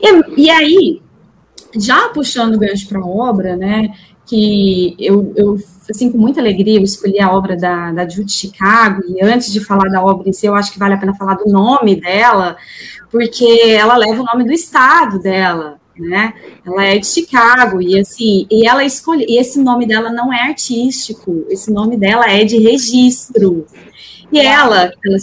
E, 0.00 0.44
e 0.44 0.50
aí, 0.50 1.02
já 1.76 2.08
puxando 2.08 2.54
o 2.54 2.58
gancho 2.58 2.88
para 2.88 3.00
a 3.00 3.06
obra, 3.06 3.54
né, 3.54 3.92
que 4.28 4.94
eu, 4.98 5.32
eu 5.34 5.56
assim, 5.90 6.12
com 6.12 6.18
muita 6.18 6.40
alegria, 6.40 6.78
eu 6.78 6.84
escolhi 6.84 7.18
a 7.18 7.32
obra 7.32 7.56
da, 7.56 7.92
da 7.92 8.08
Judy 8.08 8.30
Chicago, 8.30 9.02
e 9.08 9.22
antes 9.22 9.50
de 9.52 9.64
falar 9.64 9.88
da 9.90 10.02
obra 10.02 10.28
em 10.28 10.32
si, 10.32 10.46
eu 10.46 10.54
acho 10.54 10.72
que 10.72 10.78
vale 10.78 10.94
a 10.94 10.98
pena 10.98 11.14
falar 11.14 11.34
do 11.34 11.50
nome 11.50 11.96
dela, 11.96 12.56
porque 13.10 13.44
ela 13.44 13.96
leva 13.96 14.20
o 14.20 14.24
nome 14.24 14.44
do 14.44 14.52
estado 14.52 15.18
dela, 15.18 15.78
né? 15.98 16.34
Ela 16.64 16.84
é 16.84 16.98
de 16.98 17.06
Chicago, 17.06 17.80
e 17.80 17.98
assim, 17.98 18.46
e 18.50 18.66
ela 18.68 18.84
escolhe, 18.84 19.24
e 19.26 19.38
esse 19.38 19.58
nome 19.58 19.86
dela 19.86 20.12
não 20.12 20.32
é 20.32 20.42
artístico, 20.42 21.46
esse 21.48 21.72
nome 21.72 21.96
dela 21.96 22.26
é 22.30 22.44
de 22.44 22.58
registro. 22.58 23.66
E 24.30 24.38
ela, 24.38 24.92
ela 25.04 25.16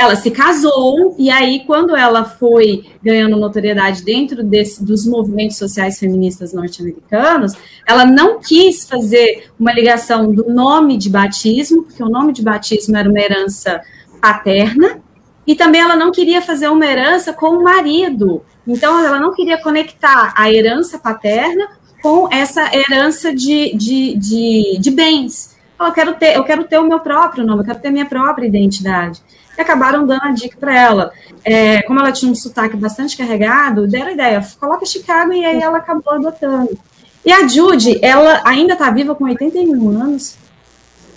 ela 0.00 0.16
se 0.16 0.30
casou, 0.30 1.14
e 1.18 1.28
aí, 1.28 1.62
quando 1.66 1.94
ela 1.94 2.24
foi 2.24 2.86
ganhando 3.02 3.36
notoriedade 3.36 4.02
dentro 4.02 4.42
desse, 4.42 4.82
dos 4.82 5.06
movimentos 5.06 5.58
sociais 5.58 5.98
feministas 5.98 6.54
norte-americanos, 6.54 7.52
ela 7.86 8.06
não 8.06 8.40
quis 8.40 8.88
fazer 8.88 9.50
uma 9.60 9.70
ligação 9.74 10.32
do 10.32 10.48
nome 10.48 10.96
de 10.96 11.10
batismo, 11.10 11.82
porque 11.82 12.02
o 12.02 12.08
nome 12.08 12.32
de 12.32 12.42
batismo 12.42 12.96
era 12.96 13.10
uma 13.10 13.20
herança 13.20 13.82
paterna, 14.22 15.02
e 15.46 15.54
também 15.54 15.82
ela 15.82 15.96
não 15.96 16.10
queria 16.10 16.40
fazer 16.40 16.68
uma 16.68 16.86
herança 16.86 17.34
com 17.34 17.48
o 17.48 17.62
marido. 17.62 18.42
Então, 18.66 19.04
ela 19.04 19.20
não 19.20 19.34
queria 19.34 19.60
conectar 19.60 20.32
a 20.34 20.50
herança 20.50 20.98
paterna 20.98 21.68
com 22.02 22.26
essa 22.32 22.74
herança 22.74 23.34
de, 23.34 23.76
de, 23.76 24.16
de, 24.16 24.78
de 24.80 24.90
bens. 24.90 25.58
Eu 25.78 25.92
quero, 25.92 26.14
ter, 26.14 26.36
eu 26.36 26.44
quero 26.44 26.64
ter 26.64 26.78
o 26.78 26.88
meu 26.88 27.00
próprio 27.00 27.44
nome, 27.44 27.60
eu 27.60 27.66
quero 27.66 27.80
ter 27.80 27.90
minha 27.90 28.06
própria 28.06 28.46
identidade 28.46 29.20
e 29.56 29.60
acabaram 29.60 30.06
dando 30.06 30.24
a 30.24 30.32
dica 30.32 30.56
para 30.58 30.76
ela. 30.76 31.12
É, 31.44 31.82
como 31.82 32.00
ela 32.00 32.12
tinha 32.12 32.30
um 32.30 32.34
sotaque 32.34 32.76
bastante 32.76 33.16
carregado, 33.16 33.86
deram 33.86 34.08
a 34.08 34.12
ideia, 34.12 34.46
coloca 34.58 34.84
Chicago, 34.86 35.32
e 35.32 35.44
aí 35.44 35.60
ela 35.60 35.78
acabou 35.78 36.14
adotando. 36.14 36.78
E 37.24 37.32
a 37.32 37.46
Judy, 37.46 37.98
ela 38.02 38.42
ainda 38.44 38.72
está 38.74 38.90
viva 38.90 39.14
com 39.14 39.24
81 39.24 39.90
anos, 39.90 40.36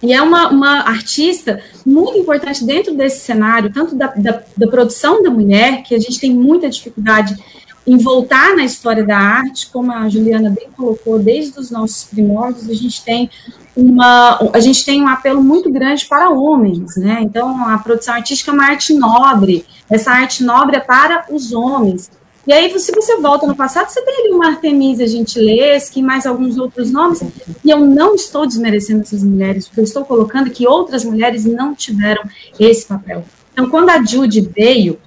e 0.04 0.12
é 0.12 0.22
uma, 0.22 0.50
uma 0.50 0.80
artista 0.82 1.62
muito 1.86 2.18
importante 2.18 2.66
dentro 2.66 2.94
desse 2.94 3.22
cenário, 3.22 3.72
tanto 3.72 3.96
da, 3.96 4.08
da, 4.08 4.44
da, 4.56 4.68
produção 4.68 5.24
da 5.24 5.30
mulher, 5.30 5.82
que 5.84 5.96
a 5.96 6.00
gente 6.00 6.20
tem 6.20 6.34
muita 6.34 6.70
dificuldade 6.70 7.38
em 7.86 7.98
voltar 7.98 8.56
na 8.56 8.64
história 8.64 9.06
da 9.06 9.18
arte, 9.18 9.70
como 9.72 9.92
a 9.92 10.08
Juliana 10.08 10.50
bem 10.50 10.70
colocou, 10.76 11.20
desde 11.20 11.60
os 11.60 11.70
nossos 11.70 12.06
primórdios, 12.06 12.70
a 12.70 12.74
gente 12.74 13.04
tem 13.04 13.30
uma, 13.76 14.40
a 14.54 14.60
gente 14.60 14.86
tem 14.86 15.02
um 15.02 15.08
apelo 15.08 15.44
muito 15.44 15.70
grande 15.70 16.06
para 16.06 16.30
homens, 16.30 16.96
né? 16.96 17.20
Então, 17.22 17.68
a 17.68 17.78
produção 17.78 18.16
artística 18.16 18.52
é 18.52 18.54
uma 18.54 18.66
arte 18.66 18.94
nobre, 18.94 19.66
essa 19.90 20.12
arte 20.12 20.44
nobre 20.44 20.78
é 20.78 20.80
para 20.80 21.26
os 21.30 21.52
homens. 21.52 22.10
E 22.46 22.52
aí, 22.52 22.78
se 22.78 22.92
você 22.92 23.18
volta 23.22 23.48
no 23.48 23.56
passado, 23.56 23.90
você 23.90 24.02
tem 24.02 24.16
ali 24.20 24.34
uma 24.34 24.48
Artemisia 24.48 25.08
Gentileschi 25.08 26.00
e 26.00 26.04
mais 26.04 26.26
alguns 26.26 26.58
outros 26.58 26.92
nomes, 26.92 27.22
e 27.64 27.70
eu 27.70 27.80
não 27.80 28.16
estou 28.16 28.46
desmerecendo 28.46 29.02
essas 29.02 29.24
mulheres, 29.24 29.68
porque 29.68 29.80
eu 29.80 29.86
estou 29.86 30.04
colocando 30.04 30.52
que 30.52 30.68
outras 30.68 31.06
mulheres 31.06 31.46
não 31.46 31.74
tiveram 31.74 32.24
esse 32.60 32.86
papel. 32.86 33.24
Então, 33.54 33.70
quando 33.70 33.90
a 33.90 34.04
Judy 34.04 34.42
veio, 34.42 35.00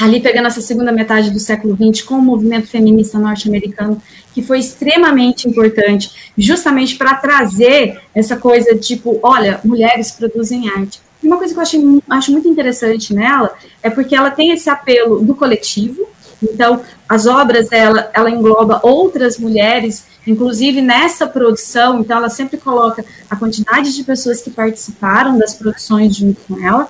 ali 0.00 0.20
pegando 0.20 0.46
essa 0.46 0.60
segunda 0.60 0.90
metade 0.90 1.30
do 1.30 1.38
século 1.38 1.76
XX, 1.76 2.02
com 2.02 2.14
o 2.14 2.22
movimento 2.22 2.66
feminista 2.66 3.18
norte-americano, 3.18 4.00
que 4.32 4.42
foi 4.42 4.58
extremamente 4.58 5.48
importante, 5.48 6.32
justamente 6.36 6.96
para 6.96 7.14
trazer 7.14 8.00
essa 8.14 8.36
coisa 8.36 8.74
tipo, 8.76 9.18
olha, 9.22 9.60
mulheres 9.64 10.10
produzem 10.12 10.70
arte. 10.70 11.00
E 11.22 11.26
uma 11.26 11.36
coisa 11.36 11.52
que 11.52 11.58
eu 11.58 11.62
acho, 11.62 12.02
acho 12.08 12.32
muito 12.32 12.48
interessante 12.48 13.14
nela 13.14 13.52
é 13.82 13.90
porque 13.90 14.16
ela 14.16 14.30
tem 14.30 14.52
esse 14.52 14.70
apelo 14.70 15.20
do 15.20 15.34
coletivo, 15.34 16.08
então, 16.42 16.80
as 17.08 17.26
obras 17.26 17.68
dela, 17.68 18.10
ela 18.14 18.30
engloba 18.30 18.80
outras 18.82 19.38
mulheres, 19.38 20.04
inclusive 20.26 20.80
nessa 20.80 21.26
produção, 21.26 22.00
então 22.00 22.16
ela 22.16 22.30
sempre 22.30 22.56
coloca 22.56 23.04
a 23.28 23.36
quantidade 23.36 23.94
de 23.94 24.02
pessoas 24.04 24.40
que 24.40 24.50
participaram 24.50 25.36
das 25.36 25.54
produções 25.54 26.16
junto 26.16 26.40
com 26.48 26.58
ela, 26.58 26.88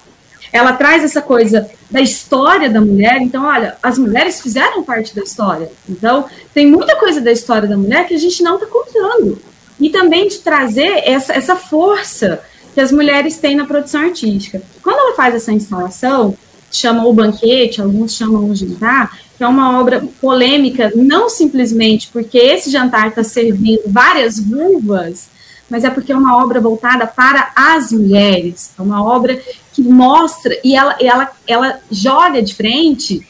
ela 0.52 0.72
traz 0.72 1.04
essa 1.04 1.22
coisa 1.22 1.68
da 1.90 2.00
história 2.00 2.68
da 2.68 2.80
mulher. 2.80 3.20
Então, 3.20 3.44
olha, 3.44 3.76
as 3.82 3.98
mulheres 3.98 4.40
fizeram 4.40 4.82
parte 4.82 5.14
da 5.14 5.22
história. 5.22 5.70
Então, 5.88 6.26
tem 6.52 6.66
muita 6.66 6.96
coisa 6.96 7.20
da 7.20 7.30
história 7.30 7.68
da 7.68 7.76
mulher 7.76 8.06
que 8.06 8.14
a 8.14 8.18
gente 8.18 8.42
não 8.42 8.54
está 8.54 8.66
contando. 8.66 9.40
E 9.78 9.90
também 9.90 10.28
de 10.28 10.38
trazer 10.38 11.02
essa, 11.04 11.32
essa 11.32 11.56
força 11.56 12.42
que 12.74 12.80
as 12.80 12.92
mulheres 12.92 13.38
têm 13.38 13.56
na 13.56 13.64
produção 13.64 14.02
artística. 14.02 14.62
Quando 14.82 14.98
ela 14.98 15.16
faz 15.16 15.34
essa 15.34 15.52
instalação, 15.52 16.36
chama 16.70 17.06
o 17.06 17.12
banquete, 17.12 17.80
alguns 17.80 18.14
chamam 18.14 18.48
o 18.48 18.54
jantar, 18.54 19.18
que 19.36 19.42
é 19.42 19.48
uma 19.48 19.80
obra 19.80 20.06
polêmica, 20.20 20.92
não 20.94 21.28
simplesmente 21.28 22.08
porque 22.12 22.38
esse 22.38 22.70
jantar 22.70 23.08
está 23.08 23.24
servindo 23.24 23.82
várias 23.86 24.38
vulvas, 24.38 25.30
mas 25.70 25.84
é 25.84 25.90
porque 25.90 26.12
é 26.12 26.16
uma 26.16 26.36
obra 26.42 26.60
voltada 26.60 27.06
para 27.06 27.52
as 27.54 27.92
mulheres, 27.92 28.72
é 28.78 28.82
uma 28.82 29.02
obra 29.02 29.40
que 29.72 29.82
mostra 29.82 30.54
e 30.64 30.76
ela, 30.76 30.96
ela, 31.00 31.30
ela 31.46 31.80
joga 31.90 32.42
de 32.42 32.54
frente 32.54 33.26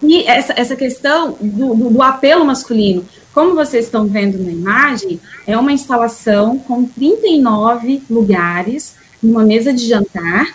e 0.00 0.22
essa, 0.22 0.54
essa 0.56 0.76
questão 0.76 1.36
do, 1.40 1.74
do, 1.74 1.90
do 1.90 2.02
apelo 2.02 2.44
masculino. 2.44 3.04
Como 3.34 3.54
vocês 3.54 3.86
estão 3.86 4.06
vendo 4.06 4.38
na 4.38 4.52
imagem, 4.52 5.20
é 5.46 5.56
uma 5.56 5.72
instalação 5.72 6.58
com 6.58 6.84
39 6.84 8.02
lugares, 8.08 8.94
numa 9.22 9.44
mesa 9.44 9.72
de 9.72 9.86
jantar. 9.86 10.54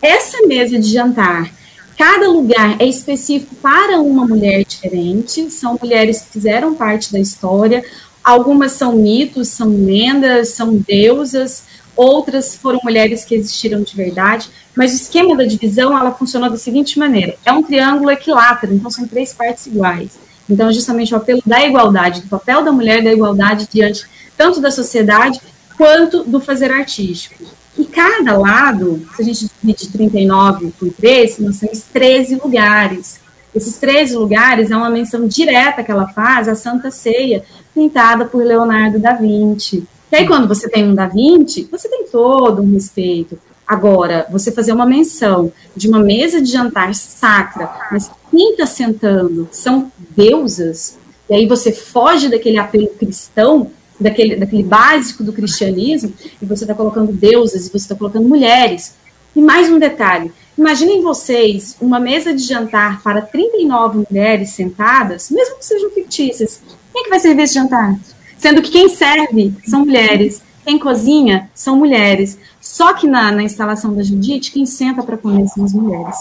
Essa 0.00 0.46
mesa 0.46 0.78
de 0.78 0.90
jantar 0.90 1.52
Cada 1.98 2.28
lugar 2.28 2.80
é 2.80 2.86
específico 2.86 3.56
para 3.56 4.00
uma 4.00 4.24
mulher 4.24 4.64
diferente, 4.64 5.50
são 5.50 5.76
mulheres 5.82 6.20
que 6.20 6.30
fizeram 6.30 6.76
parte 6.76 7.12
da 7.12 7.18
história, 7.18 7.84
Algumas 8.28 8.72
são 8.72 8.94
mitos, 8.94 9.48
são 9.48 9.68
lendas, 9.68 10.50
são 10.50 10.76
deusas, 10.86 11.62
outras 11.96 12.54
foram 12.54 12.78
mulheres 12.84 13.24
que 13.24 13.34
existiram 13.34 13.80
de 13.80 13.96
verdade, 13.96 14.50
mas 14.76 14.92
o 14.92 14.96
esquema 14.96 15.34
da 15.34 15.44
divisão, 15.44 15.98
ela 15.98 16.12
funcionou 16.12 16.50
da 16.50 16.58
seguinte 16.58 16.98
maneira, 16.98 17.36
é 17.42 17.50
um 17.50 17.62
triângulo 17.62 18.10
equilátero, 18.10 18.74
então 18.74 18.90
são 18.90 19.08
três 19.08 19.32
partes 19.32 19.64
iguais. 19.64 20.10
Então, 20.46 20.70
justamente 20.70 21.14
o 21.14 21.16
apelo 21.16 21.40
da 21.46 21.64
igualdade, 21.64 22.20
do 22.20 22.28
papel 22.28 22.62
da 22.62 22.70
mulher 22.70 23.02
da 23.02 23.10
igualdade 23.10 23.66
diante 23.72 24.04
tanto 24.36 24.60
da 24.60 24.70
sociedade 24.70 25.40
quanto 25.78 26.22
do 26.22 26.38
fazer 26.38 26.70
artístico. 26.70 27.42
E 27.78 27.86
cada 27.86 28.36
lado, 28.36 29.08
se 29.16 29.22
a 29.22 29.24
gente 29.24 29.50
divide 29.62 29.88
39 29.88 30.74
por 30.78 30.92
13, 30.92 31.42
nós 31.42 31.60
temos 31.60 31.80
13 31.80 32.34
lugares. 32.34 33.20
Esses 33.54 33.78
13 33.78 34.16
lugares 34.16 34.70
é 34.70 34.76
uma 34.76 34.90
menção 34.90 35.26
direta 35.26 35.82
que 35.82 35.90
ela 35.90 36.08
faz 36.08 36.46
à 36.46 36.54
Santa 36.54 36.90
Ceia, 36.90 37.42
pintada 37.78 38.24
por 38.24 38.44
Leonardo 38.44 38.98
da 38.98 39.12
Vinci. 39.12 39.86
E 40.10 40.16
aí, 40.16 40.26
quando 40.26 40.48
você 40.48 40.68
tem 40.68 40.84
um 40.84 40.96
da 40.96 41.06
Vinci, 41.06 41.68
você 41.70 41.88
tem 41.88 42.06
todo 42.10 42.60
um 42.60 42.72
respeito. 42.72 43.38
Agora, 43.64 44.26
você 44.32 44.50
fazer 44.50 44.72
uma 44.72 44.84
menção 44.84 45.52
de 45.76 45.88
uma 45.88 46.00
mesa 46.00 46.42
de 46.42 46.50
jantar 46.50 46.92
sacra, 46.92 47.70
mas 47.92 48.10
quem 48.32 48.52
está 48.52 48.66
sentando 48.66 49.48
são 49.52 49.92
deusas, 50.10 50.98
e 51.30 51.34
aí 51.34 51.46
você 51.46 51.70
foge 51.70 52.28
daquele 52.28 52.58
apelo 52.58 52.88
cristão, 52.88 53.70
daquele, 54.00 54.34
daquele 54.34 54.64
básico 54.64 55.22
do 55.22 55.32
cristianismo, 55.32 56.12
e 56.42 56.46
você 56.46 56.64
está 56.64 56.74
colocando 56.74 57.12
deusas, 57.12 57.66
e 57.66 57.70
você 57.70 57.76
está 57.76 57.94
colocando 57.94 58.26
mulheres. 58.26 58.94
E 59.36 59.40
mais 59.40 59.70
um 59.70 59.78
detalhe: 59.78 60.32
imaginem 60.56 61.02
vocês 61.02 61.76
uma 61.80 62.00
mesa 62.00 62.34
de 62.34 62.42
jantar 62.42 63.02
para 63.02 63.20
39 63.20 64.04
mulheres 64.10 64.50
sentadas, 64.50 65.30
mesmo 65.30 65.58
que 65.58 65.66
sejam 65.66 65.90
fictícias, 65.90 66.60
quem 66.98 67.02
é 67.02 67.04
que 67.04 67.10
vai 67.10 67.20
servir 67.20 67.42
esse 67.42 67.54
jantar? 67.54 67.96
Sendo 68.36 68.60
que 68.60 68.70
quem 68.70 68.88
serve 68.88 69.54
são 69.64 69.80
mulheres, 69.80 70.42
quem 70.64 70.78
cozinha 70.78 71.48
são 71.54 71.76
mulheres. 71.76 72.38
Só 72.60 72.92
que 72.92 73.06
na, 73.06 73.30
na 73.30 73.42
instalação 73.42 73.94
da 73.94 74.02
Judite, 74.02 74.50
quem 74.50 74.66
senta 74.66 75.02
para 75.02 75.16
comer 75.16 75.46
são 75.48 75.64
as 75.64 75.72
mulheres. 75.72 76.16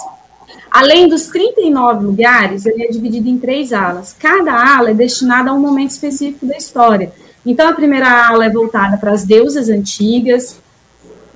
Além 0.69 1.07
dos 1.07 1.27
39 1.27 2.05
lugares, 2.05 2.65
ele 2.65 2.83
é 2.83 2.87
dividido 2.89 3.27
em 3.27 3.39
três 3.39 3.73
alas. 3.73 4.15
Cada 4.17 4.53
ala 4.53 4.91
é 4.91 4.93
destinada 4.93 5.49
a 5.49 5.53
um 5.53 5.59
momento 5.59 5.91
específico 5.91 6.45
da 6.45 6.57
história. 6.57 7.11
Então, 7.45 7.69
a 7.69 7.73
primeira 7.73 8.27
ala 8.27 8.45
é 8.45 8.49
voltada 8.49 8.97
para 8.97 9.11
as 9.11 9.23
deusas 9.23 9.69
antigas, 9.69 10.59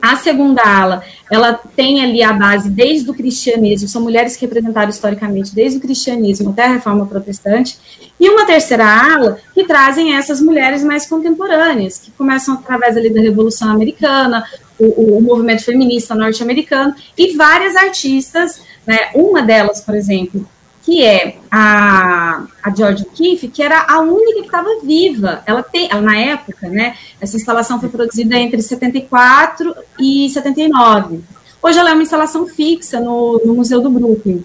a 0.01 0.15
segunda 0.15 0.61
ala, 0.63 1.03
ela 1.29 1.53
tem 1.53 2.03
ali 2.03 2.23
a 2.23 2.33
base 2.33 2.69
desde 2.69 3.09
o 3.09 3.13
cristianismo, 3.13 3.87
são 3.87 4.01
mulheres 4.01 4.35
que 4.35 4.45
representaram 4.45 4.89
historicamente 4.89 5.53
desde 5.53 5.77
o 5.77 5.81
cristianismo 5.81 6.49
até 6.49 6.65
a 6.65 6.73
reforma 6.73 7.05
protestante, 7.05 7.77
e 8.19 8.29
uma 8.29 8.45
terceira 8.45 8.85
ala 8.85 9.37
que 9.53 9.63
trazem 9.63 10.15
essas 10.15 10.41
mulheres 10.41 10.83
mais 10.83 11.05
contemporâneas, 11.05 11.99
que 11.99 12.11
começam 12.11 12.55
através 12.55 12.97
ali 12.97 13.09
da 13.09 13.21
Revolução 13.21 13.69
Americana, 13.69 14.43
o, 14.79 15.17
o 15.17 15.21
movimento 15.21 15.63
feminista 15.63 16.15
norte-americano, 16.15 16.95
e 17.17 17.35
várias 17.35 17.75
artistas, 17.75 18.61
né, 18.85 19.11
uma 19.13 19.41
delas, 19.41 19.81
por 19.81 19.95
exemplo, 19.95 20.47
que 20.83 21.03
é 21.03 21.37
a, 21.49 22.43
a 22.63 22.75
George 22.75 23.03
O'Keeffe, 23.03 23.47
que 23.47 23.61
era 23.61 23.85
a 23.87 23.99
única 23.99 24.39
que 24.39 24.47
estava 24.47 24.79
viva. 24.83 25.43
Ela 25.45 25.61
tem, 25.61 25.87
ela, 25.91 26.01
na 26.01 26.17
época, 26.17 26.67
né? 26.67 26.95
Essa 27.19 27.37
instalação 27.37 27.79
foi 27.79 27.89
produzida 27.89 28.35
entre 28.35 28.61
74 28.61 29.75
e 29.99 30.29
79. 30.29 31.21
Hoje 31.61 31.77
ela 31.77 31.91
é 31.91 31.93
uma 31.93 32.01
instalação 32.01 32.47
fixa 32.47 32.99
no, 32.99 33.39
no 33.45 33.53
Museu 33.53 33.81
do 33.81 33.91
Brooklyn. 33.91 34.43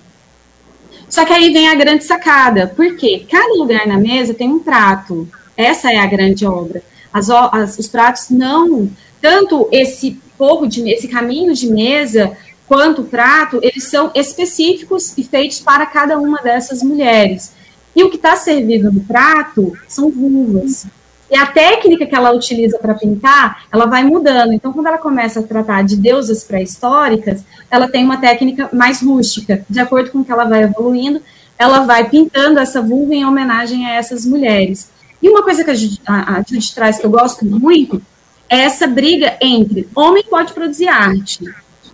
Só 1.08 1.24
que 1.24 1.32
aí 1.32 1.52
vem 1.52 1.68
a 1.68 1.74
grande 1.74 2.04
sacada, 2.04 2.72
porque 2.76 3.26
cada 3.30 3.54
lugar 3.54 3.86
na 3.86 3.96
mesa 3.96 4.34
tem 4.34 4.50
um 4.50 4.58
prato. 4.58 5.26
Essa 5.56 5.90
é 5.90 5.98
a 5.98 6.06
grande 6.06 6.44
obra. 6.44 6.82
As, 7.12 7.30
as, 7.30 7.78
os 7.78 7.88
pratos 7.88 8.28
não, 8.28 8.90
tanto 9.22 9.68
esse 9.72 10.20
forro 10.36 10.66
de 10.66 10.86
esse 10.90 11.08
caminho 11.08 11.54
de 11.54 11.68
mesa 11.68 12.36
quanto 12.68 13.02
o 13.02 13.04
prato, 13.04 13.58
eles 13.62 13.84
são 13.84 14.10
específicos 14.14 15.16
e 15.16 15.24
feitos 15.24 15.60
para 15.60 15.86
cada 15.86 16.18
uma 16.18 16.38
dessas 16.38 16.82
mulheres. 16.82 17.52
E 17.94 18.02
o 18.04 18.10
que 18.10 18.16
está 18.16 18.36
servido 18.36 18.92
no 18.92 19.00
prato 19.00 19.72
são 19.88 20.10
vulvas. 20.10 20.86
E 21.30 21.36
a 21.36 21.46
técnica 21.46 22.06
que 22.06 22.14
ela 22.14 22.32
utiliza 22.32 22.78
para 22.78 22.94
pintar, 22.94 23.64
ela 23.72 23.86
vai 23.86 24.04
mudando. 24.04 24.52
Então, 24.52 24.72
quando 24.72 24.86
ela 24.86 24.98
começa 24.98 25.40
a 25.40 25.42
tratar 25.42 25.82
de 25.82 25.96
deusas 25.96 26.44
pré-históricas, 26.44 27.42
ela 27.70 27.88
tem 27.88 28.04
uma 28.04 28.18
técnica 28.18 28.68
mais 28.72 29.02
rústica. 29.02 29.64
De 29.68 29.80
acordo 29.80 30.10
com 30.10 30.24
que 30.24 30.30
ela 30.30 30.44
vai 30.44 30.62
evoluindo, 30.62 31.20
ela 31.58 31.80
vai 31.80 32.08
pintando 32.08 32.60
essa 32.60 32.80
vulva 32.80 33.14
em 33.14 33.24
homenagem 33.24 33.86
a 33.86 33.94
essas 33.94 34.24
mulheres. 34.24 34.88
E 35.20 35.28
uma 35.28 35.42
coisa 35.42 35.64
que 35.64 35.70
a 35.70 35.74
Judith, 35.74 36.00
a, 36.06 36.38
a 36.38 36.44
traz 36.74 36.98
que 36.98 37.06
eu 37.06 37.10
gosto 37.10 37.44
muito 37.44 38.00
é 38.48 38.60
essa 38.60 38.86
briga 38.86 39.36
entre 39.40 39.88
homem 39.94 40.22
pode 40.22 40.52
produzir 40.52 40.88
arte, 40.88 41.42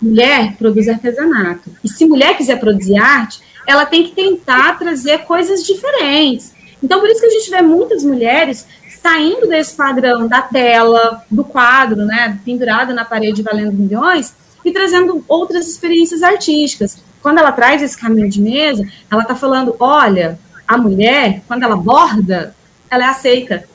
mulher 0.03 0.55
produz 0.57 0.87
artesanato. 0.87 1.71
E 1.83 1.89
se 1.89 2.05
mulher 2.05 2.35
quiser 2.35 2.59
produzir 2.59 2.97
arte, 2.97 3.41
ela 3.65 3.85
tem 3.85 4.03
que 4.03 4.11
tentar 4.11 4.77
trazer 4.77 5.19
coisas 5.19 5.65
diferentes. 5.65 6.53
Então, 6.81 6.99
por 6.99 7.09
isso 7.09 7.21
que 7.21 7.27
a 7.27 7.29
gente 7.29 7.49
vê 7.49 7.61
muitas 7.61 8.03
mulheres 8.03 8.67
saindo 9.01 9.47
desse 9.47 9.75
padrão 9.75 10.27
da 10.27 10.41
tela, 10.41 11.23
do 11.29 11.43
quadro, 11.43 12.05
né, 12.05 12.39
pendurado 12.45 12.93
na 12.93 13.03
parede 13.03 13.41
valendo 13.41 13.73
milhões, 13.73 14.33
e 14.63 14.71
trazendo 14.71 15.23
outras 15.27 15.67
experiências 15.67 16.23
artísticas. 16.23 16.97
Quando 17.21 17.39
ela 17.39 17.51
traz 17.51 17.81
esse 17.81 17.97
caminho 17.97 18.29
de 18.29 18.41
mesa, 18.41 18.85
ela 19.11 19.23
está 19.23 19.35
falando: 19.35 19.75
olha, 19.79 20.39
a 20.67 20.77
mulher, 20.77 21.41
quando 21.47 21.63
ela 21.63 21.75
borda, 21.75 22.55
ela 22.89 23.05
é 23.05 23.07
aceita. 23.07 23.65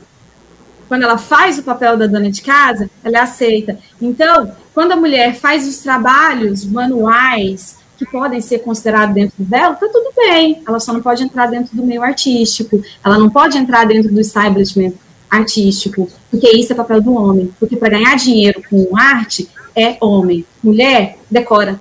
Quando 0.88 1.02
ela 1.02 1.18
faz 1.18 1.58
o 1.58 1.62
papel 1.62 1.96
da 1.96 2.06
dona 2.06 2.30
de 2.30 2.42
casa, 2.42 2.90
ela 3.04 3.22
aceita. 3.22 3.78
Então, 4.00 4.50
quando 4.74 4.92
a 4.92 4.96
mulher 4.96 5.36
faz 5.36 5.68
os 5.68 5.78
trabalhos 5.78 6.64
manuais 6.64 7.76
que 7.98 8.06
podem 8.06 8.40
ser 8.40 8.60
considerados 8.60 9.14
dentro 9.14 9.44
dela, 9.44 9.74
tá 9.74 9.86
tudo 9.92 10.12
bem. 10.16 10.62
Ela 10.66 10.80
só 10.80 10.92
não 10.92 11.02
pode 11.02 11.22
entrar 11.22 11.46
dentro 11.46 11.76
do 11.76 11.84
meio 11.84 12.02
artístico, 12.02 12.80
ela 13.04 13.18
não 13.18 13.28
pode 13.28 13.58
entrar 13.58 13.84
dentro 13.86 14.12
do 14.12 14.20
establishment 14.20 14.92
artístico, 15.28 16.08
porque 16.30 16.48
isso 16.56 16.72
é 16.72 16.76
papel 16.76 17.02
do 17.02 17.12
homem. 17.12 17.52
Porque 17.58 17.76
para 17.76 17.90
ganhar 17.90 18.16
dinheiro 18.16 18.62
com 18.70 18.96
arte 18.96 19.48
é 19.76 19.96
homem. 20.00 20.44
Mulher 20.62 21.18
decora. 21.30 21.80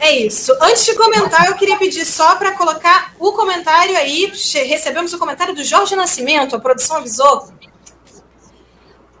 É 0.00 0.12
isso. 0.12 0.52
Antes 0.60 0.84
de 0.84 0.94
comentar, 0.94 1.46
eu 1.46 1.54
queria 1.54 1.76
pedir 1.76 2.04
só 2.04 2.36
para 2.36 2.52
colocar 2.52 3.14
o 3.18 3.32
comentário 3.32 3.96
aí. 3.96 4.32
Recebemos 4.66 5.12
o 5.12 5.18
comentário 5.18 5.54
do 5.54 5.64
Jorge 5.64 5.96
Nascimento, 5.96 6.54
a 6.54 6.60
produção 6.60 6.98
avisou 6.98 7.48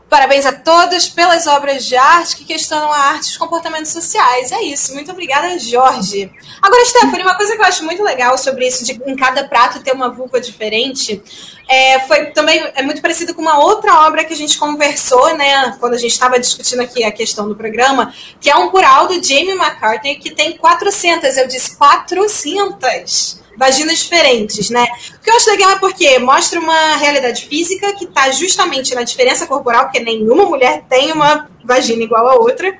Parabéns 0.08 0.46
a 0.46 0.52
todos 0.52 1.06
pelas 1.08 1.46
obras 1.46 1.84
de 1.84 1.94
arte 1.94 2.36
que 2.36 2.44
questionam 2.44 2.90
a 2.90 2.98
arte 2.98 3.26
e 3.26 3.30
os 3.32 3.36
comportamentos 3.36 3.92
sociais. 3.92 4.50
É 4.52 4.62
isso. 4.62 4.94
Muito 4.94 5.10
obrigada, 5.12 5.58
Jorge. 5.58 6.30
Agora, 6.62 6.84
Stephanie, 6.86 7.22
uma 7.22 7.36
coisa 7.36 7.54
que 7.54 7.60
eu 7.60 7.66
acho 7.66 7.84
muito 7.84 8.02
legal 8.02 8.38
sobre 8.38 8.66
isso 8.66 8.84
de 8.86 8.92
em 9.06 9.14
cada 9.14 9.46
prato 9.46 9.82
ter 9.82 9.92
uma 9.92 10.08
vulva 10.08 10.40
diferente 10.40 11.22
é, 11.68 12.00
foi 12.00 12.26
também 12.26 12.58
é 12.74 12.82
muito 12.82 13.02
parecido 13.02 13.34
com 13.34 13.42
uma 13.42 13.58
outra 13.58 14.06
obra 14.06 14.24
que 14.24 14.32
a 14.32 14.36
gente 14.36 14.56
conversou, 14.58 15.36
né, 15.36 15.76
quando 15.78 15.92
a 15.92 15.98
gente 15.98 16.12
estava 16.12 16.40
discutindo 16.40 16.80
aqui 16.80 17.04
a 17.04 17.12
questão 17.12 17.46
do 17.46 17.54
programa, 17.54 18.14
que 18.40 18.48
é 18.48 18.56
um 18.56 18.72
mural 18.72 19.06
do 19.06 19.22
Jamie 19.22 19.50
McCartney 19.50 20.16
que 20.16 20.30
tem 20.30 20.56
400, 20.56 21.36
eu 21.36 21.46
disse 21.46 21.76
400 21.76 23.38
vaginas 23.58 23.98
diferentes, 23.98 24.70
né? 24.70 24.86
O 25.16 25.18
que 25.18 25.28
eu 25.28 25.34
acho 25.34 25.50
legal 25.50 25.70
é 25.72 25.78
porque 25.78 26.18
mostra 26.20 26.60
uma 26.60 26.96
realidade 26.96 27.44
física 27.46 27.92
que 27.94 28.04
está 28.04 28.30
justamente 28.30 28.94
na 28.94 29.02
diferença 29.02 29.46
corporal, 29.46 29.84
porque 29.84 29.98
nenhuma 29.98 30.44
mulher 30.44 30.84
tem 30.88 31.10
uma 31.10 31.50
vagina 31.64 32.04
igual 32.04 32.28
a 32.28 32.36
outra. 32.36 32.78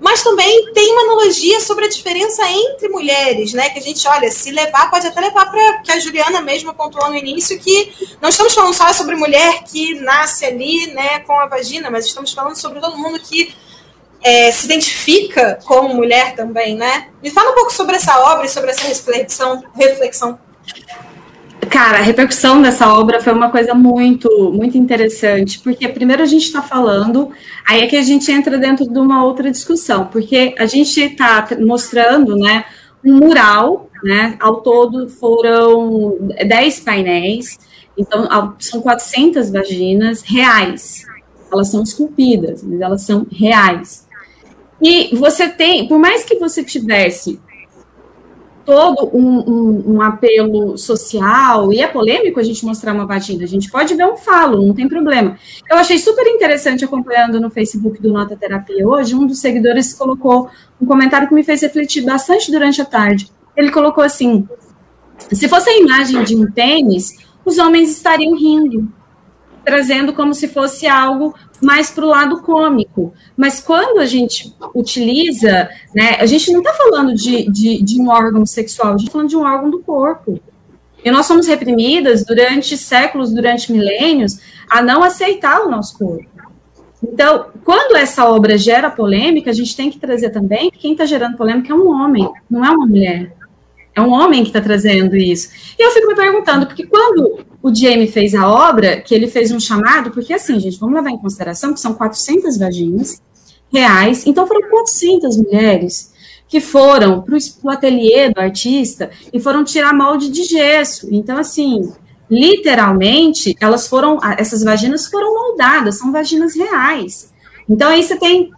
Mas 0.00 0.22
também 0.22 0.72
tem 0.72 0.92
uma 0.92 1.02
analogia 1.02 1.60
sobre 1.60 1.84
a 1.84 1.88
diferença 1.88 2.42
entre 2.50 2.88
mulheres, 2.88 3.52
né? 3.52 3.70
Que 3.70 3.78
a 3.78 3.82
gente, 3.82 4.06
olha, 4.08 4.30
se 4.30 4.50
levar, 4.50 4.90
pode 4.90 5.06
até 5.06 5.20
levar 5.20 5.50
para 5.50 5.78
que 5.82 5.92
a 5.92 6.00
Juliana 6.00 6.40
mesma 6.40 6.74
pontuou 6.74 7.08
no 7.10 7.16
início, 7.16 7.58
que 7.60 7.92
não 8.20 8.28
estamos 8.28 8.54
falando 8.54 8.74
só 8.74 8.92
sobre 8.92 9.14
mulher 9.14 9.62
que 9.62 9.94
nasce 10.00 10.46
ali, 10.46 10.88
né, 10.88 11.20
com 11.20 11.38
a 11.38 11.46
vagina, 11.46 11.90
mas 11.90 12.06
estamos 12.06 12.32
falando 12.32 12.56
sobre 12.56 12.80
todo 12.80 12.98
mundo 12.98 13.20
que 13.20 13.54
é, 14.24 14.50
se 14.50 14.64
identifica 14.64 15.58
como 15.66 15.94
mulher 15.94 16.34
também, 16.34 16.74
né? 16.74 17.08
Me 17.22 17.30
fala 17.30 17.50
um 17.50 17.54
pouco 17.54 17.72
sobre 17.72 17.96
essa 17.96 18.18
obra 18.32 18.46
e 18.46 18.48
sobre 18.48 18.70
essa 18.70 18.88
reflexão. 18.88 19.62
reflexão. 19.76 20.38
Cara, 21.68 21.98
a 21.98 22.02
repercussão 22.02 22.62
dessa 22.62 22.92
obra 22.92 23.20
foi 23.20 23.32
uma 23.32 23.50
coisa 23.50 23.74
muito, 23.74 24.28
muito 24.52 24.78
interessante, 24.78 25.58
porque 25.60 25.88
primeiro 25.88 26.22
a 26.22 26.26
gente 26.26 26.44
está 26.44 26.62
falando, 26.62 27.30
aí 27.66 27.82
é 27.82 27.86
que 27.86 27.96
a 27.96 28.02
gente 28.02 28.30
entra 28.30 28.56
dentro 28.58 28.88
de 28.88 28.98
uma 28.98 29.24
outra 29.24 29.50
discussão, 29.50 30.06
porque 30.06 30.54
a 30.58 30.66
gente 30.66 31.00
está 31.00 31.46
mostrando, 31.60 32.36
né, 32.36 32.64
um 33.04 33.16
mural, 33.16 33.90
né, 34.02 34.36
ao 34.40 34.60
todo 34.60 35.08
foram 35.08 36.16
10 36.46 36.80
painéis, 36.80 37.58
então 37.96 38.28
são 38.58 38.80
400 38.80 39.50
vaginas 39.50 40.22
reais, 40.22 41.04
elas 41.52 41.68
são 41.68 41.82
esculpidas, 41.82 42.62
mas 42.62 42.80
elas 42.80 43.02
são 43.02 43.26
reais. 43.30 44.03
E 44.80 45.14
você 45.16 45.48
tem, 45.48 45.88
por 45.88 45.98
mais 45.98 46.24
que 46.24 46.36
você 46.36 46.62
tivesse 46.62 47.40
todo 48.64 49.10
um, 49.12 49.40
um, 49.40 49.94
um, 49.94 50.02
apelo 50.02 50.78
social, 50.78 51.72
e 51.72 51.80
é 51.80 51.86
polêmico 51.86 52.40
a 52.40 52.42
gente 52.42 52.64
mostrar 52.64 52.94
uma 52.94 53.06
vagina, 53.06 53.44
a 53.44 53.46
gente 53.46 53.70
pode 53.70 53.94
ver 53.94 54.06
um 54.06 54.16
falo, 54.16 54.66
não 54.66 54.74
tem 54.74 54.88
problema. 54.88 55.38
Eu 55.70 55.76
achei 55.76 55.98
super 55.98 56.26
interessante 56.26 56.84
acompanhando 56.84 57.40
no 57.40 57.50
Facebook 57.50 58.00
do 58.00 58.12
Nota 58.12 58.36
Terapia 58.36 58.88
hoje, 58.88 59.14
um 59.14 59.26
dos 59.26 59.38
seguidores 59.38 59.92
colocou 59.92 60.48
um 60.80 60.86
comentário 60.86 61.28
que 61.28 61.34
me 61.34 61.44
fez 61.44 61.60
refletir 61.60 62.02
bastante 62.04 62.50
durante 62.50 62.80
a 62.80 62.84
tarde. 62.84 63.30
Ele 63.54 63.70
colocou 63.70 64.02
assim: 64.02 64.48
se 65.30 65.46
fosse 65.46 65.68
a 65.68 65.78
imagem 65.78 66.24
de 66.24 66.34
um 66.34 66.50
tênis, 66.50 67.18
os 67.44 67.58
homens 67.58 67.90
estariam 67.90 68.34
rindo, 68.34 68.90
trazendo 69.64 70.14
como 70.14 70.32
se 70.32 70.48
fosse 70.48 70.86
algo 70.86 71.34
mais 71.64 71.90
para 71.90 72.04
o 72.04 72.08
lado 72.08 72.42
cômico. 72.42 73.12
Mas 73.36 73.60
quando 73.60 73.98
a 73.98 74.06
gente 74.06 74.54
utiliza, 74.74 75.68
né, 75.94 76.16
a 76.20 76.26
gente 76.26 76.52
não 76.52 76.60
está 76.60 76.72
falando 76.74 77.14
de, 77.14 77.50
de, 77.50 77.82
de, 77.82 78.00
um 78.00 78.08
órgão 78.08 78.44
sexual, 78.46 78.88
a 78.88 78.92
gente 78.92 79.02
está 79.02 79.12
falando 79.12 79.28
de 79.30 79.36
um 79.36 79.42
órgão 79.42 79.70
do 79.70 79.80
corpo. 79.80 80.38
E 81.04 81.10
nós 81.10 81.26
somos 81.26 81.46
reprimidas 81.46 82.24
durante 82.24 82.76
séculos, 82.76 83.32
durante 83.32 83.72
milênios, 83.72 84.38
a 84.70 84.80
não 84.80 85.02
aceitar 85.02 85.62
o 85.62 85.70
nosso 85.70 85.98
corpo. 85.98 86.26
Então, 87.02 87.46
quando 87.64 87.96
essa 87.96 88.24
obra 88.26 88.56
gera 88.56 88.90
polêmica, 88.90 89.50
a 89.50 89.54
gente 89.54 89.76
tem 89.76 89.90
que 89.90 89.98
trazer 89.98 90.30
também 90.30 90.70
que 90.70 90.78
quem 90.78 90.92
está 90.92 91.04
gerando 91.04 91.36
polêmica 91.36 91.72
é 91.72 91.76
um 91.76 91.88
homem, 91.88 92.30
não 92.48 92.64
é 92.64 92.70
uma 92.70 92.86
mulher. 92.86 93.34
É 93.94 94.00
um 94.00 94.10
homem 94.10 94.42
que 94.42 94.48
está 94.48 94.60
trazendo 94.60 95.14
isso. 95.14 95.50
E 95.78 95.82
eu 95.82 95.90
fico 95.90 96.08
me 96.08 96.14
perguntando, 96.14 96.66
porque 96.66 96.86
quando 96.86 97.44
o 97.64 97.74
Jamie 97.74 98.06
fez 98.06 98.34
a 98.34 98.46
obra, 98.46 99.00
que 99.00 99.14
ele 99.14 99.26
fez 99.26 99.50
um 99.50 99.58
chamado, 99.58 100.10
porque 100.10 100.34
assim, 100.34 100.60
gente, 100.60 100.78
vamos 100.78 100.96
levar 100.96 101.08
em 101.08 101.16
consideração 101.16 101.72
que 101.72 101.80
são 101.80 101.94
400 101.94 102.58
vaginas 102.58 103.22
reais, 103.72 104.26
então 104.26 104.46
foram 104.46 104.68
400 104.68 105.38
mulheres 105.38 106.12
que 106.46 106.60
foram 106.60 107.22
para 107.22 107.38
o 107.62 107.70
ateliê 107.70 108.28
do 108.28 108.38
artista 108.38 109.10
e 109.32 109.40
foram 109.40 109.64
tirar 109.64 109.94
molde 109.94 110.28
de 110.28 110.44
gesso. 110.44 111.08
Então, 111.10 111.38
assim, 111.38 111.90
literalmente, 112.30 113.56
elas 113.58 113.88
foram, 113.88 114.18
essas 114.36 114.62
vaginas 114.62 115.06
foram 115.06 115.32
moldadas, 115.34 115.96
são 115.96 116.12
vaginas 116.12 116.54
reais. 116.54 117.32
Então, 117.66 117.88
aí 117.88 118.02
você 118.02 118.16
tem, 118.16 118.50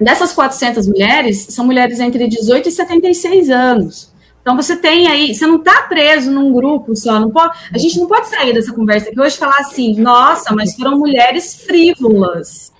dessas 0.00 0.32
400 0.32 0.86
mulheres, 0.86 1.46
são 1.50 1.66
mulheres 1.66 2.00
entre 2.00 2.26
18 2.26 2.70
e 2.70 2.72
76 2.72 3.50
anos. 3.50 4.09
Então 4.50 4.60
você 4.60 4.74
tem 4.74 5.06
aí, 5.06 5.32
você 5.32 5.46
não 5.46 5.58
está 5.58 5.82
preso 5.82 6.28
num 6.28 6.52
grupo 6.52 6.96
só, 6.96 7.20
não 7.20 7.30
pode, 7.30 7.56
a 7.72 7.78
gente 7.78 8.00
não 8.00 8.08
pode 8.08 8.28
sair 8.28 8.52
dessa 8.52 8.72
conversa 8.72 9.08
aqui 9.08 9.20
hoje 9.20 9.36
falar 9.36 9.58
assim, 9.58 9.94
nossa, 9.94 10.52
mas 10.52 10.74
foram 10.74 10.98
mulheres 10.98 11.54
frívolas 11.64 12.72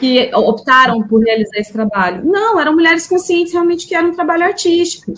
que 0.00 0.30
optaram 0.34 1.02
por 1.02 1.22
realizar 1.22 1.58
esse 1.58 1.70
trabalho. 1.70 2.24
Não, 2.24 2.58
eram 2.58 2.72
mulheres 2.72 3.06
conscientes 3.06 3.52
realmente 3.52 3.86
que 3.86 3.94
era 3.94 4.06
um 4.06 4.14
trabalho 4.14 4.44
artístico. 4.44 5.12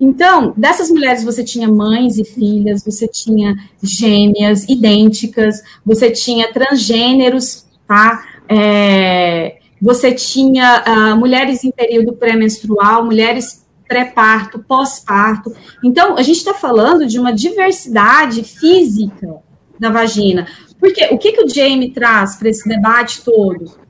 Então, 0.00 0.54
dessas 0.56 0.90
mulheres 0.90 1.22
você 1.22 1.44
tinha 1.44 1.68
mães 1.68 2.16
e 2.16 2.24
filhas, 2.24 2.82
você 2.82 3.06
tinha 3.06 3.56
gêmeas 3.82 4.66
idênticas, 4.66 5.62
você 5.84 6.10
tinha 6.10 6.50
transgêneros, 6.50 7.66
tá? 7.86 8.24
É, 8.48 9.58
você 9.82 10.12
tinha 10.12 10.82
uh, 10.82 11.16
mulheres 11.18 11.62
em 11.62 11.70
período 11.70 12.14
pré-menstrual, 12.14 13.04
mulheres 13.04 13.65
pré-parto, 13.86 14.58
pós-parto. 14.58 15.54
Então, 15.82 16.16
a 16.16 16.22
gente 16.22 16.36
está 16.38 16.54
falando 16.54 17.06
de 17.06 17.18
uma 17.18 17.32
diversidade 17.32 18.42
física 18.42 19.36
da 19.78 19.90
vagina. 19.90 20.46
Porque 20.78 21.06
o 21.06 21.18
que, 21.18 21.32
que 21.32 21.44
o 21.44 21.48
Jamie 21.48 21.92
traz 21.92 22.36
para 22.36 22.48
esse 22.48 22.68
debate 22.68 23.22
todo? 23.22 23.86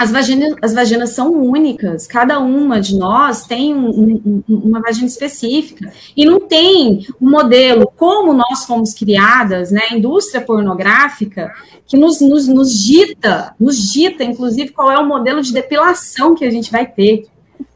as 0.00 0.10
vaginas, 0.10 0.54
as 0.62 0.72
vaginas 0.72 1.10
são 1.10 1.30
únicas, 1.30 2.06
cada 2.06 2.40
uma 2.40 2.80
de 2.80 2.96
nós 2.96 3.44
tem 3.44 3.74
um, 3.74 4.18
um, 4.24 4.42
uma 4.48 4.80
vagina 4.80 5.06
específica, 5.06 5.92
e 6.16 6.24
não 6.24 6.40
tem 6.40 7.06
um 7.20 7.28
modelo 7.28 7.86
como 7.98 8.32
nós 8.32 8.64
fomos 8.64 8.94
criadas, 8.94 9.70
né, 9.70 9.82
a 9.90 9.94
indústria 9.94 10.40
pornográfica, 10.40 11.52
que 11.86 11.98
nos, 11.98 12.18
nos, 12.18 12.48
nos 12.48 12.82
dita, 12.82 13.54
nos 13.60 13.92
dita, 13.92 14.24
inclusive, 14.24 14.72
qual 14.72 14.90
é 14.90 14.98
o 14.98 15.06
modelo 15.06 15.42
de 15.42 15.52
depilação 15.52 16.34
que 16.34 16.46
a 16.46 16.50
gente 16.50 16.72
vai 16.72 16.86
ter. 16.86 17.26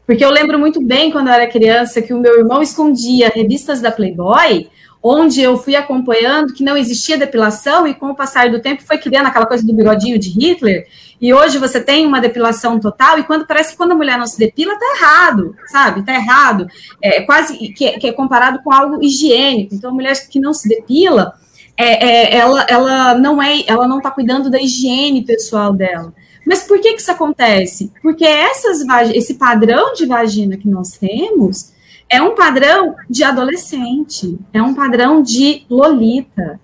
Porque 0.05 0.23
eu 0.23 0.29
lembro 0.29 0.59
muito 0.59 0.81
bem, 0.81 1.11
quando 1.11 1.27
eu 1.27 1.33
era 1.33 1.47
criança, 1.47 2.01
que 2.01 2.13
o 2.13 2.19
meu 2.19 2.37
irmão 2.37 2.61
escondia 2.61 3.31
revistas 3.33 3.81
da 3.81 3.91
Playboy, 3.91 4.69
onde 5.01 5.41
eu 5.41 5.55
fui 5.57 5.75
acompanhando 5.75 6.53
que 6.53 6.63
não 6.63 6.75
existia 6.75 7.17
depilação, 7.17 7.87
e 7.87 7.93
com 7.93 8.07
o 8.07 8.15
passar 8.15 8.49
do 8.49 8.59
tempo 8.59 8.83
foi 8.83 8.97
criando 8.97 9.27
aquela 9.27 9.45
coisa 9.45 9.65
do 9.65 9.73
bigodinho 9.73 10.17
de 10.17 10.29
Hitler, 10.29 10.87
e 11.21 11.33
hoje 11.33 11.57
você 11.57 11.79
tem 11.79 12.05
uma 12.05 12.19
depilação 12.19 12.79
total, 12.79 13.19
e 13.19 13.23
quando 13.23 13.45
parece 13.45 13.71
que 13.71 13.77
quando 13.77 13.91
a 13.91 13.95
mulher 13.95 14.17
não 14.17 14.27
se 14.27 14.37
depila, 14.37 14.77
tá 14.77 14.95
errado, 14.97 15.55
sabe? 15.67 16.03
Tá 16.03 16.13
errado. 16.13 16.67
É 17.01 17.21
quase 17.21 17.55
que, 17.69 17.99
que 17.99 18.07
é 18.07 18.11
comparado 18.11 18.63
com 18.63 18.71
algo 18.71 19.03
higiênico. 19.03 19.75
Então, 19.75 19.91
a 19.91 19.93
mulher 19.93 20.15
que 20.27 20.39
não 20.39 20.53
se 20.53 20.67
depila, 20.67 21.33
é, 21.77 22.07
é, 22.07 22.37
ela, 22.37 22.65
ela 22.67 23.15
não 23.15 23.41
é, 23.41 23.63
ela 23.67 23.87
não 23.87 24.01
tá 24.01 24.11
cuidando 24.11 24.49
da 24.49 24.61
higiene 24.61 25.23
pessoal 25.23 25.73
dela. 25.73 26.13
Mas 26.45 26.63
por 26.63 26.79
que, 26.79 26.93
que 26.93 27.01
isso 27.01 27.11
acontece? 27.11 27.91
Porque 28.01 28.25
essas, 28.25 28.81
esse 29.13 29.35
padrão 29.35 29.93
de 29.93 30.05
vagina 30.05 30.57
que 30.57 30.69
nós 30.69 30.91
temos 30.91 31.73
é 32.07 32.21
um 32.21 32.35
padrão 32.35 32.95
de 33.09 33.23
adolescente, 33.23 34.37
é 34.53 34.61
um 34.61 34.73
padrão 34.73 35.21
de 35.21 35.65
lolita, 35.69 36.59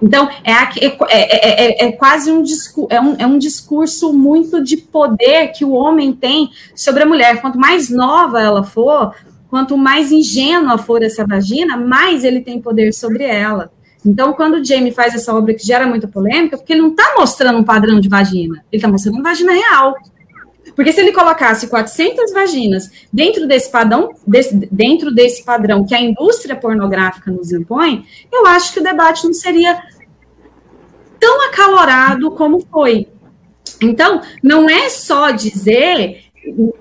então, 0.00 0.28
é, 0.44 0.52
é, 0.52 0.96
é, 1.08 1.86
é, 1.86 1.92
quase 1.92 2.30
um, 2.30 2.42
discurso, 2.42 2.88
é, 2.90 3.00
um, 3.00 3.16
é 3.18 3.26
um 3.26 3.38
discurso 3.38 4.12
muito 4.12 4.62
de 4.62 4.76
poder 4.76 5.48
que 5.48 5.64
o 5.64 5.72
homem 5.72 6.12
tem 6.12 6.50
sobre 6.74 7.02
a 7.02 7.06
mulher. 7.06 7.40
Quanto 7.40 7.58
mais 7.58 7.88
nova 7.88 8.40
ela 8.40 8.62
for, 8.62 9.14
quanto 9.48 9.76
mais 9.76 10.12
ingênua 10.12 10.76
for 10.76 11.02
essa 11.02 11.26
vagina, 11.26 11.76
mais 11.76 12.24
ele 12.24 12.40
tem 12.40 12.60
poder 12.60 12.92
sobre 12.92 13.24
ela. 13.24 13.72
Então, 14.06 14.32
quando 14.32 14.54
o 14.54 14.64
Jamie 14.64 14.92
faz 14.92 15.14
essa 15.14 15.34
obra 15.34 15.52
que 15.52 15.66
gera 15.66 15.86
muita 15.86 16.06
polêmica, 16.06 16.56
porque 16.56 16.72
ele 16.72 16.82
não 16.82 16.90
está 16.90 17.14
mostrando 17.18 17.58
um 17.58 17.64
padrão 17.64 17.98
de 17.98 18.08
vagina, 18.08 18.64
ele 18.70 18.78
está 18.78 18.88
mostrando 18.88 19.16
uma 19.16 19.24
vagina 19.24 19.52
real. 19.52 19.94
Porque 20.76 20.92
se 20.92 21.00
ele 21.00 21.12
colocasse 21.12 21.68
400 21.68 22.32
vaginas 22.32 22.90
dentro 23.12 23.48
desse 23.48 23.70
padrão, 23.70 24.14
desse, 24.26 24.54
dentro 24.70 25.12
desse 25.12 25.42
padrão 25.42 25.84
que 25.84 25.94
a 25.94 26.00
indústria 26.00 26.54
pornográfica 26.54 27.32
nos 27.32 27.50
impõe, 27.50 28.04
eu 28.30 28.46
acho 28.46 28.72
que 28.72 28.80
o 28.80 28.82
debate 28.82 29.24
não 29.24 29.32
seria 29.32 29.82
tão 31.18 31.48
acalorado 31.48 32.30
como 32.30 32.60
foi. 32.60 33.08
Então, 33.82 34.20
não 34.42 34.70
é 34.70 34.88
só 34.88 35.30
dizer, 35.30 36.24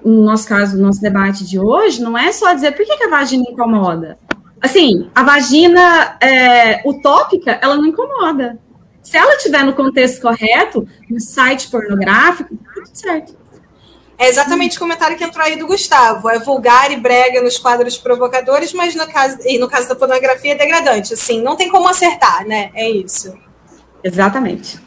no 0.03 0.23
nosso 0.23 0.47
caso, 0.47 0.77
no 0.77 0.83
nosso 0.83 1.01
debate 1.01 1.43
de 1.43 1.57
hoje, 1.57 2.01
não 2.01 2.17
é 2.17 2.31
só 2.31 2.53
dizer 2.53 2.73
por 2.73 2.85
que, 2.85 2.97
que 2.97 3.03
a 3.03 3.09
vagina 3.09 3.45
incomoda. 3.49 4.19
Assim, 4.65 5.11
a 5.13 5.21
vagina 5.21 6.17
é, 6.19 6.81
utópica, 6.83 7.59
ela 7.61 7.75
não 7.75 7.85
incomoda. 7.85 8.57
Se 9.03 9.15
ela 9.15 9.35
estiver 9.35 9.63
no 9.63 9.75
contexto 9.75 10.19
correto, 10.19 10.87
no 11.07 11.19
site 11.19 11.69
pornográfico, 11.69 12.57
tá 12.57 12.71
tudo 12.73 12.89
certo. 12.91 13.37
É 14.17 14.27
exatamente 14.27 14.77
o 14.77 14.79
comentário 14.79 15.15
que 15.15 15.23
entrou 15.23 15.45
aí 15.45 15.55
do 15.55 15.67
Gustavo. 15.67 16.27
É 16.31 16.39
vulgar 16.39 16.91
e 16.91 16.97
brega 16.97 17.43
nos 17.43 17.59
quadros 17.59 17.95
provocadores, 17.95 18.73
mas 18.73 18.95
no 18.95 19.05
caso, 19.05 19.37
e 19.45 19.59
no 19.59 19.69
caso 19.69 19.87
da 19.87 19.95
pornografia 19.95 20.53
é 20.53 20.55
degradante. 20.55 21.13
Assim, 21.13 21.43
não 21.43 21.55
tem 21.55 21.69
como 21.69 21.87
acertar, 21.87 22.43
né? 22.47 22.71
É 22.73 22.89
isso. 22.89 23.37
Exatamente. 24.03 24.79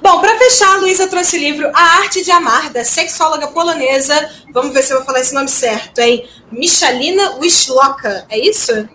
Bom, 0.00 0.20
para 0.20 0.36
fechar, 0.38 0.74
a 0.74 0.78
Luísa 0.78 1.08
trouxe 1.08 1.36
o 1.36 1.40
livro 1.40 1.70
A 1.74 1.82
Arte 2.00 2.22
de 2.22 2.30
Amar, 2.30 2.70
da 2.70 2.84
sexóloga 2.84 3.48
polonesa. 3.48 4.14
Vamos 4.52 4.72
ver 4.72 4.82
se 4.82 4.92
eu 4.92 4.98
vou 4.98 5.06
falar 5.06 5.20
esse 5.20 5.34
nome 5.34 5.48
certo, 5.48 5.98
hein? 5.98 6.28
Michalina 6.50 7.36
Wisloka, 7.36 8.26
é 8.28 8.38
isso? 8.38 8.88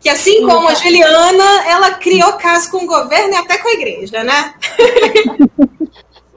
Que 0.00 0.08
assim 0.08 0.46
como 0.46 0.68
a 0.68 0.74
Juliana, 0.74 1.66
ela 1.66 1.90
criou 1.92 2.34
caso 2.34 2.70
com 2.70 2.84
o 2.84 2.86
governo 2.86 3.34
e 3.34 3.36
até 3.36 3.58
com 3.58 3.68
a 3.68 3.72
igreja, 3.72 4.22
né? 4.22 4.54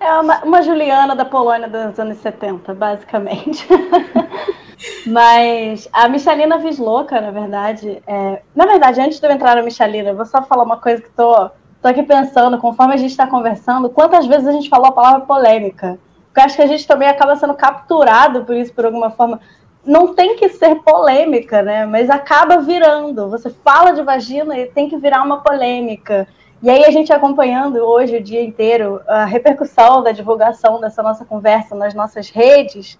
É 0.01 0.19
uma, 0.19 0.43
uma 0.43 0.63
Juliana 0.63 1.15
da 1.15 1.23
Polônia 1.23 1.69
dos 1.69 1.99
anos 1.99 2.17
70, 2.17 2.73
basicamente. 2.73 3.67
Mas 5.05 5.87
a 5.93 6.09
Michalina 6.09 6.57
Visloka, 6.57 7.21
na 7.21 7.29
verdade, 7.29 8.01
é... 8.07 8.41
na 8.55 8.65
verdade, 8.65 8.99
antes 8.99 9.19
de 9.19 9.27
eu 9.27 9.31
entrar 9.31 9.55
na 9.55 9.61
Michalina, 9.61 10.09
eu 10.09 10.15
vou 10.15 10.25
só 10.25 10.41
falar 10.41 10.63
uma 10.63 10.77
coisa 10.77 11.03
que 11.03 11.09
tô, 11.11 11.51
tô 11.81 11.87
aqui 11.87 12.03
pensando, 12.03 12.57
conforme 12.59 12.93
a 12.93 12.97
gente 12.97 13.11
está 13.11 13.25
conversando, 13.25 13.89
quantas 13.89 14.27
vezes 14.27 14.47
a 14.47 14.51
gente 14.51 14.69
falou 14.69 14.87
a 14.87 14.91
palavra 14.91 15.21
polêmica. 15.21 15.97
Porque 16.27 16.41
acho 16.41 16.55
que 16.55 16.61
a 16.61 16.67
gente 16.67 16.87
também 16.87 17.09
acaba 17.09 17.35
sendo 17.35 17.53
capturado 17.55 18.45
por 18.45 18.55
isso, 18.55 18.73
por 18.73 18.85
alguma 18.85 19.09
forma. 19.09 19.39
Não 19.83 20.13
tem 20.13 20.35
que 20.35 20.47
ser 20.49 20.75
polêmica, 20.75 21.61
né? 21.61 21.85
Mas 21.85 22.09
acaba 22.09 22.61
virando. 22.61 23.29
Você 23.29 23.49
fala 23.49 23.91
de 23.91 24.03
vagina 24.03 24.57
e 24.57 24.67
tem 24.67 24.87
que 24.87 24.95
virar 24.95 25.23
uma 25.23 25.41
polêmica. 25.41 26.27
E 26.61 26.69
aí 26.69 26.85
a 26.85 26.91
gente 26.91 27.11
acompanhando 27.11 27.77
hoje 27.77 28.17
o 28.17 28.23
dia 28.23 28.41
inteiro 28.43 29.01
a 29.07 29.25
repercussão 29.25 30.03
da 30.03 30.11
divulgação 30.11 30.79
dessa 30.79 31.01
nossa 31.01 31.25
conversa 31.25 31.75
nas 31.75 31.95
nossas 31.95 32.29
redes, 32.29 32.99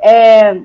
é, 0.00 0.62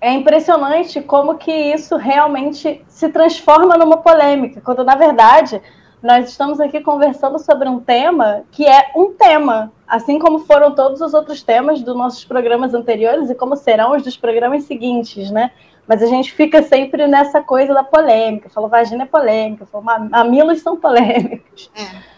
é 0.00 0.12
impressionante 0.12 1.02
como 1.02 1.36
que 1.36 1.52
isso 1.52 1.96
realmente 1.96 2.82
se 2.88 3.10
transforma 3.10 3.76
numa 3.76 3.98
polêmica, 3.98 4.62
quando 4.62 4.82
na 4.82 4.96
verdade 4.96 5.60
nós 6.02 6.28
estamos 6.28 6.58
aqui 6.58 6.80
conversando 6.80 7.38
sobre 7.38 7.68
um 7.68 7.78
tema 7.78 8.42
que 8.50 8.66
é 8.66 8.90
um 8.96 9.12
tema, 9.12 9.72
assim 9.86 10.18
como 10.18 10.40
foram 10.40 10.74
todos 10.74 11.00
os 11.00 11.14
outros 11.14 11.42
temas 11.42 11.80
dos 11.80 11.96
nossos 11.96 12.24
programas 12.24 12.74
anteriores 12.74 13.30
e 13.30 13.34
como 13.34 13.56
serão 13.56 13.94
os 13.94 14.02
dos 14.02 14.16
programas 14.16 14.64
seguintes, 14.64 15.30
né? 15.30 15.52
Mas 15.86 16.02
a 16.02 16.06
gente 16.06 16.32
fica 16.32 16.62
sempre 16.62 17.06
nessa 17.06 17.40
coisa 17.40 17.72
da 17.72 17.84
polêmica. 17.84 18.48
Falou 18.48 18.68
vagina 18.68 19.04
é 19.04 19.06
polêmica, 19.06 19.66
falou 19.66 19.84
mamilos 19.84 20.60
são 20.60 20.76
polêmicos. 20.76 21.70
É. 21.76 22.12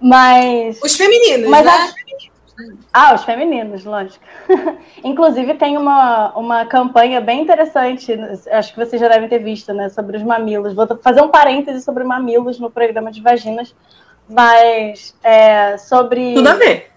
Mas. 0.00 0.80
Os 0.82 0.96
femininos, 0.96 1.48
mas 1.48 1.64
né? 1.64 1.94
Ah, 2.92 3.14
os 3.14 3.24
femininos, 3.24 3.84
lógico. 3.84 4.24
Inclusive, 5.02 5.54
tem 5.54 5.76
uma, 5.76 6.32
uma 6.36 6.64
campanha 6.64 7.20
bem 7.20 7.42
interessante, 7.42 8.12
acho 8.50 8.72
que 8.72 8.78
vocês 8.78 9.00
já 9.00 9.08
devem 9.08 9.28
ter 9.28 9.40
visto, 9.40 9.72
né? 9.72 9.88
Sobre 9.88 10.16
os 10.16 10.22
mamilos. 10.22 10.74
Vou 10.74 10.86
fazer 11.02 11.20
um 11.22 11.28
parêntese 11.28 11.82
sobre 11.82 12.04
mamilos 12.04 12.60
no 12.60 12.70
programa 12.70 13.10
de 13.10 13.20
vaginas, 13.20 13.74
mas 14.28 15.14
é, 15.22 15.76
sobre. 15.78 16.34
Tudo 16.34 16.48
a 16.48 16.54
ver. 16.54 16.90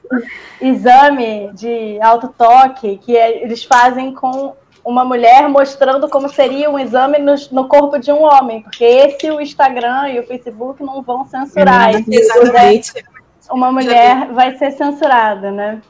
Exame 0.62 1.52
de 1.54 2.00
autotoque 2.02 2.98
que 2.98 3.18
é, 3.18 3.44
eles 3.44 3.64
fazem 3.64 4.14
com 4.14 4.56
uma 4.86 5.04
mulher 5.04 5.50
mostrando 5.50 6.08
como 6.08 6.30
seria 6.30 6.70
um 6.70 6.80
exame 6.80 7.18
no, 7.20 7.36
no, 7.52 7.68
corpo 7.68 8.00
de 8.00 8.10
um 8.10 8.24
homem, 8.24 8.62
porque 8.62 8.86
esse 8.86 9.30
o 9.30 9.42
Instagram 9.42 10.08
e 10.10 10.20
o 10.20 10.26
Facebook 10.26 10.82
não 10.82 11.02
vão 11.02 11.26
censurar. 11.26 11.94
Exatamente. 12.08 13.04
Uma 13.50 13.72
mulher 13.72 14.32
vai 14.34 14.58
ser 14.58 14.72
censurada, 14.72 15.52
né? 15.52 15.82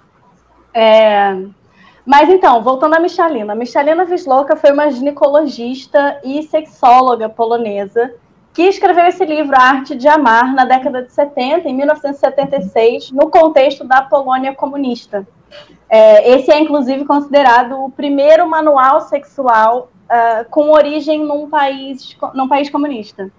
É... 0.73 1.35
Mas 2.05 2.29
então, 2.29 2.63
voltando 2.63 2.95
à 2.95 2.99
Michalina. 2.99 3.53
A 3.53 3.55
Michalina 3.55 4.05
Wisloka 4.05 4.55
foi 4.55 4.71
uma 4.71 4.89
ginecologista 4.89 6.21
e 6.23 6.43
sexóloga 6.43 7.27
polonesa 7.27 8.13
que 8.53 8.63
escreveu 8.63 9.05
esse 9.05 9.23
livro, 9.23 9.55
A 9.55 9.61
Arte 9.61 9.95
de 9.95 10.07
Amar, 10.07 10.51
na 10.53 10.65
década 10.65 11.03
de 11.03 11.11
70, 11.11 11.69
em 11.69 11.75
1976, 11.75 13.11
no 13.11 13.29
contexto 13.29 13.83
da 13.83 14.01
Polônia 14.01 14.55
comunista. 14.55 15.27
É, 15.89 16.31
esse 16.31 16.51
é, 16.51 16.59
inclusive, 16.59 17.05
considerado 17.05 17.83
o 17.83 17.91
primeiro 17.91 18.49
manual 18.49 19.01
sexual 19.01 19.91
uh, 20.05 20.49
com 20.49 20.71
origem 20.71 21.23
num 21.23 21.49
país, 21.49 22.17
num 22.33 22.47
país 22.47 22.69
comunista. 22.69 23.29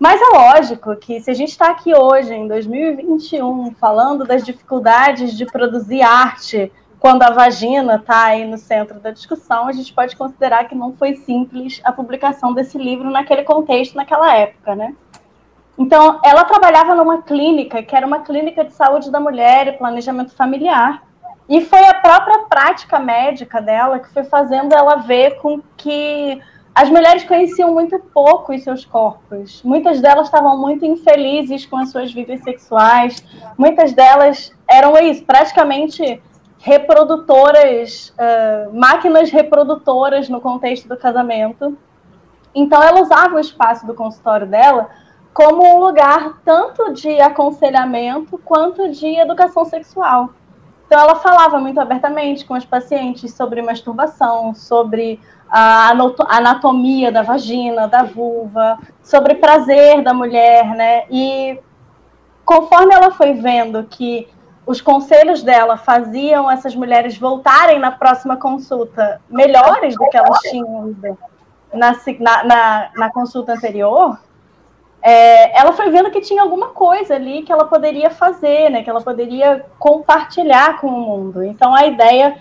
Mas 0.00 0.18
é 0.18 0.24
lógico 0.24 0.96
que 0.96 1.20
se 1.20 1.30
a 1.30 1.34
gente 1.34 1.50
está 1.50 1.68
aqui 1.68 1.94
hoje, 1.94 2.32
em 2.32 2.48
2021, 2.48 3.74
falando 3.74 4.24
das 4.24 4.42
dificuldades 4.42 5.36
de 5.36 5.44
produzir 5.44 6.00
arte 6.00 6.72
quando 6.98 7.22
a 7.22 7.30
vagina 7.30 7.96
está 7.96 8.24
aí 8.24 8.46
no 8.46 8.56
centro 8.56 8.98
da 8.98 9.10
discussão, 9.10 9.68
a 9.68 9.72
gente 9.72 9.92
pode 9.92 10.16
considerar 10.16 10.64
que 10.64 10.74
não 10.74 10.94
foi 10.94 11.16
simples 11.16 11.82
a 11.84 11.92
publicação 11.92 12.54
desse 12.54 12.78
livro 12.78 13.10
naquele 13.10 13.42
contexto, 13.42 13.94
naquela 13.94 14.34
época, 14.34 14.74
né? 14.74 14.94
Então, 15.76 16.18
ela 16.24 16.44
trabalhava 16.44 16.94
numa 16.94 17.20
clínica, 17.20 17.82
que 17.82 17.94
era 17.94 18.06
uma 18.06 18.20
clínica 18.20 18.64
de 18.64 18.72
saúde 18.72 19.10
da 19.10 19.20
mulher 19.20 19.68
e 19.68 19.72
planejamento 19.72 20.34
familiar, 20.34 21.02
e 21.46 21.60
foi 21.62 21.84
a 21.84 21.94
própria 21.94 22.38
prática 22.48 22.98
médica 22.98 23.60
dela 23.60 23.98
que 23.98 24.08
foi 24.14 24.24
fazendo 24.24 24.74
ela 24.74 24.96
ver 24.96 25.36
com 25.40 25.60
que 25.76 26.40
as 26.74 26.88
mulheres 26.88 27.24
conheciam 27.24 27.72
muito 27.72 27.98
pouco 27.98 28.54
os 28.54 28.62
seus 28.62 28.84
corpos. 28.84 29.62
Muitas 29.62 30.00
delas 30.00 30.26
estavam 30.26 30.56
muito 30.58 30.84
infelizes 30.84 31.66
com 31.66 31.76
as 31.76 31.90
suas 31.90 32.12
vidas 32.12 32.42
sexuais. 32.42 33.22
Muitas 33.58 33.92
delas 33.92 34.52
eram 34.68 34.96
isso, 34.98 35.24
praticamente 35.24 36.22
reprodutoras, 36.58 38.10
uh, 38.10 38.78
máquinas 38.78 39.30
reprodutoras 39.30 40.28
no 40.28 40.40
contexto 40.40 40.88
do 40.88 40.96
casamento. 40.96 41.76
Então, 42.54 42.82
ela 42.82 43.00
usava 43.00 43.36
o 43.36 43.40
espaço 43.40 43.86
do 43.86 43.94
consultório 43.94 44.46
dela 44.46 44.88
como 45.32 45.64
um 45.64 45.80
lugar 45.80 46.40
tanto 46.44 46.92
de 46.92 47.20
aconselhamento 47.20 48.38
quanto 48.44 48.90
de 48.90 49.18
educação 49.18 49.64
sexual. 49.64 50.30
Então, 50.86 51.00
ela 51.00 51.14
falava 51.16 51.58
muito 51.58 51.80
abertamente 51.80 52.44
com 52.44 52.54
os 52.54 52.64
pacientes 52.64 53.32
sobre 53.32 53.62
masturbação, 53.62 54.54
sobre 54.54 55.20
a 55.50 55.90
anatomia 56.28 57.10
da 57.10 57.22
vagina, 57.22 57.88
da 57.88 58.04
vulva, 58.04 58.78
sobre 59.02 59.34
prazer 59.34 60.02
da 60.02 60.14
mulher, 60.14 60.64
né? 60.76 61.04
E 61.10 61.58
conforme 62.44 62.94
ela 62.94 63.10
foi 63.10 63.32
vendo 63.34 63.82
que 63.84 64.28
os 64.64 64.80
conselhos 64.80 65.42
dela 65.42 65.76
faziam 65.76 66.48
essas 66.48 66.74
mulheres 66.76 67.18
voltarem 67.18 67.78
na 67.78 67.90
próxima 67.90 68.36
consulta 68.36 69.20
melhores 69.28 69.96
do 69.96 70.08
que 70.08 70.16
elas 70.16 70.38
tinham 70.42 70.94
na, 71.72 72.44
na, 72.44 72.90
na 72.94 73.10
consulta 73.10 73.52
anterior, 73.52 74.18
é, 75.02 75.58
ela 75.58 75.72
foi 75.72 75.90
vendo 75.90 76.10
que 76.10 76.20
tinha 76.20 76.42
alguma 76.42 76.68
coisa 76.68 77.14
ali 77.14 77.42
que 77.42 77.50
ela 77.50 77.64
poderia 77.64 78.10
fazer, 78.10 78.70
né, 78.70 78.82
que 78.82 78.90
ela 78.90 79.00
poderia 79.00 79.64
compartilhar 79.78 80.78
com 80.80 80.88
o 80.88 81.00
mundo. 81.00 81.42
Então, 81.42 81.74
a 81.74 81.86
ideia 81.86 82.36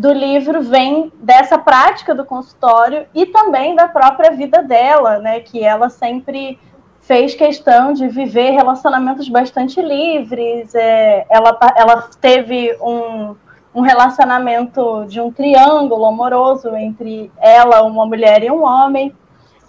do 0.00 0.14
livro 0.14 0.62
vem 0.62 1.12
dessa 1.20 1.58
prática 1.58 2.14
do 2.14 2.24
consultório 2.24 3.06
e 3.14 3.26
também 3.26 3.76
da 3.76 3.86
própria 3.86 4.30
vida 4.30 4.62
dela, 4.62 5.18
né, 5.18 5.40
que 5.40 5.62
ela 5.62 5.90
sempre 5.90 6.58
fez 7.02 7.34
questão 7.34 7.92
de 7.92 8.08
viver 8.08 8.52
relacionamentos 8.52 9.28
bastante 9.28 9.82
livres. 9.82 10.74
É, 10.74 11.26
ela, 11.28 11.58
ela 11.76 12.08
teve 12.18 12.74
um, 12.80 13.36
um 13.74 13.82
relacionamento 13.82 15.04
de 15.06 15.20
um 15.20 15.30
triângulo 15.30 16.06
amoroso 16.06 16.74
entre 16.74 17.30
ela, 17.38 17.82
uma 17.82 18.06
mulher 18.06 18.42
e 18.42 18.50
um 18.50 18.64
homem. 18.64 19.14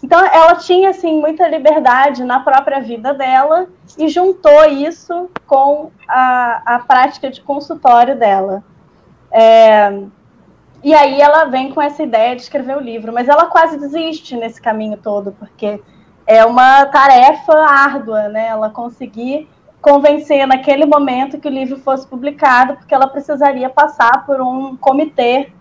Então, 0.02 0.18
ela 0.18 0.56
tinha 0.56 0.92
assim 0.92 1.20
muita 1.20 1.46
liberdade 1.46 2.24
na 2.24 2.40
própria 2.40 2.80
vida 2.80 3.14
dela 3.14 3.68
e 3.98 4.08
juntou 4.08 4.64
isso 4.66 5.30
com 5.46 5.92
a, 6.08 6.76
a 6.76 6.80
prática 6.80 7.30
de 7.30 7.42
consultório 7.42 8.18
dela. 8.18 8.64
É, 9.30 10.04
e 10.84 10.94
aí 10.94 11.22
ela 11.22 11.46
vem 11.46 11.72
com 11.72 11.82
essa 11.82 12.02
ideia 12.02 12.36
de 12.36 12.42
escrever 12.42 12.76
o 12.76 12.82
livro, 12.82 13.14
mas 13.14 13.28
ela 13.28 13.46
quase 13.46 13.78
desiste 13.78 14.36
nesse 14.36 14.60
caminho 14.60 14.98
todo, 14.98 15.32
porque 15.34 15.80
é 16.26 16.44
uma 16.44 16.86
tarefa 16.86 17.54
árdua, 17.54 18.28
né? 18.30 18.48
Ela 18.48 18.70
conseguir 18.70 19.48
convencer 19.80 20.48
naquele 20.48 20.86
momento 20.86 21.40
que 21.40 21.48
o 21.48 21.52
livro 21.52 21.78
fosse 21.78 22.08
publicado, 22.08 22.76
porque 22.76 22.94
ela 22.94 23.08
precisaria 23.08 23.70
passar 23.70 24.26
por 24.26 24.42
um 24.42 24.76
comitê 24.76 25.52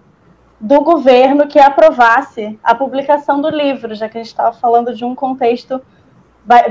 do 0.58 0.82
governo 0.82 1.46
que 1.46 1.58
aprovasse 1.58 2.58
a 2.62 2.74
publicação 2.74 3.40
do 3.40 3.48
livro, 3.48 3.94
já 3.94 4.08
que 4.08 4.18
a 4.18 4.22
gente 4.22 4.30
estava 4.30 4.52
falando 4.52 4.94
de 4.94 5.04
um 5.04 5.14
contexto 5.14 5.80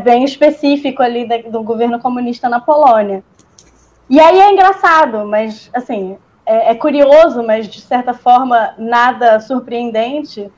bem 0.03 0.23
específico 0.23 1.01
ali 1.01 1.27
do 1.49 1.63
governo 1.63 1.99
comunista 1.99 2.49
na 2.49 2.59
Polônia. 2.59 3.23
E 4.09 4.19
aí 4.19 4.39
é 4.39 4.51
engraçado, 4.51 5.25
mas 5.25 5.69
assim 5.73 6.17
é, 6.49 6.71
é 6.71 6.75
curioso, 6.75 7.43
mas 7.43 7.67
de 7.67 7.79
certa 7.79 8.11
forma 8.11 8.73
nada 8.77 9.39
surpreendente, 9.39 10.51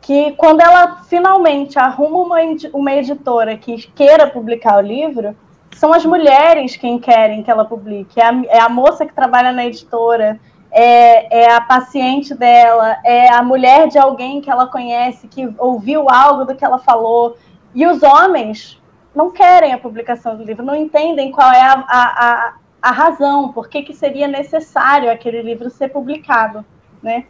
que 0.00 0.32
quando 0.32 0.60
ela 0.60 1.04
finalmente 1.04 1.78
arruma 1.78 2.18
uma, 2.18 2.36
uma 2.72 2.92
editora 2.92 3.56
que 3.56 3.76
queira 3.92 4.26
publicar 4.26 4.78
o 4.78 4.80
livro, 4.80 5.36
são 5.76 5.92
as 5.92 6.04
mulheres 6.04 6.76
quem 6.76 6.98
querem 6.98 7.44
que 7.44 7.50
ela 7.50 7.64
publique. 7.64 8.20
É 8.20 8.24
a, 8.24 8.42
é 8.48 8.60
a 8.60 8.68
moça 8.68 9.06
que 9.06 9.14
trabalha 9.14 9.52
na 9.52 9.64
editora, 9.66 10.40
é, 10.70 11.44
é, 11.44 11.52
a 11.52 11.60
paciente 11.60 12.34
dela, 12.34 12.96
é 13.04 13.32
a 13.32 13.42
mulher 13.42 13.86
de 13.88 13.98
alguém 13.98 14.40
que 14.40 14.50
ela 14.50 14.66
conhece, 14.66 15.28
que 15.28 15.48
ouviu 15.58 16.10
algo 16.10 16.44
do 16.44 16.56
que 16.56 16.64
ela 16.64 16.78
falou. 16.78 17.36
E 17.72 17.86
os 17.86 18.02
homens 18.02 18.82
não 19.14 19.30
querem 19.30 19.72
a 19.72 19.78
publicação 19.78 20.36
do 20.36 20.44
livro, 20.44 20.64
não 20.64 20.74
entendem 20.74 21.30
qual 21.30 21.52
é 21.52 21.62
a, 21.62 21.84
a, 21.88 22.54
a, 22.80 22.90
razão, 22.90 23.52
por 23.52 23.68
que, 23.68 23.82
que 23.82 23.94
seria 23.94 24.28
necessário 24.28 25.10
aquele 25.10 25.42
livro 25.42 25.70
ser 25.70 25.88
publicado. 25.88 26.64
Né? 27.02 27.26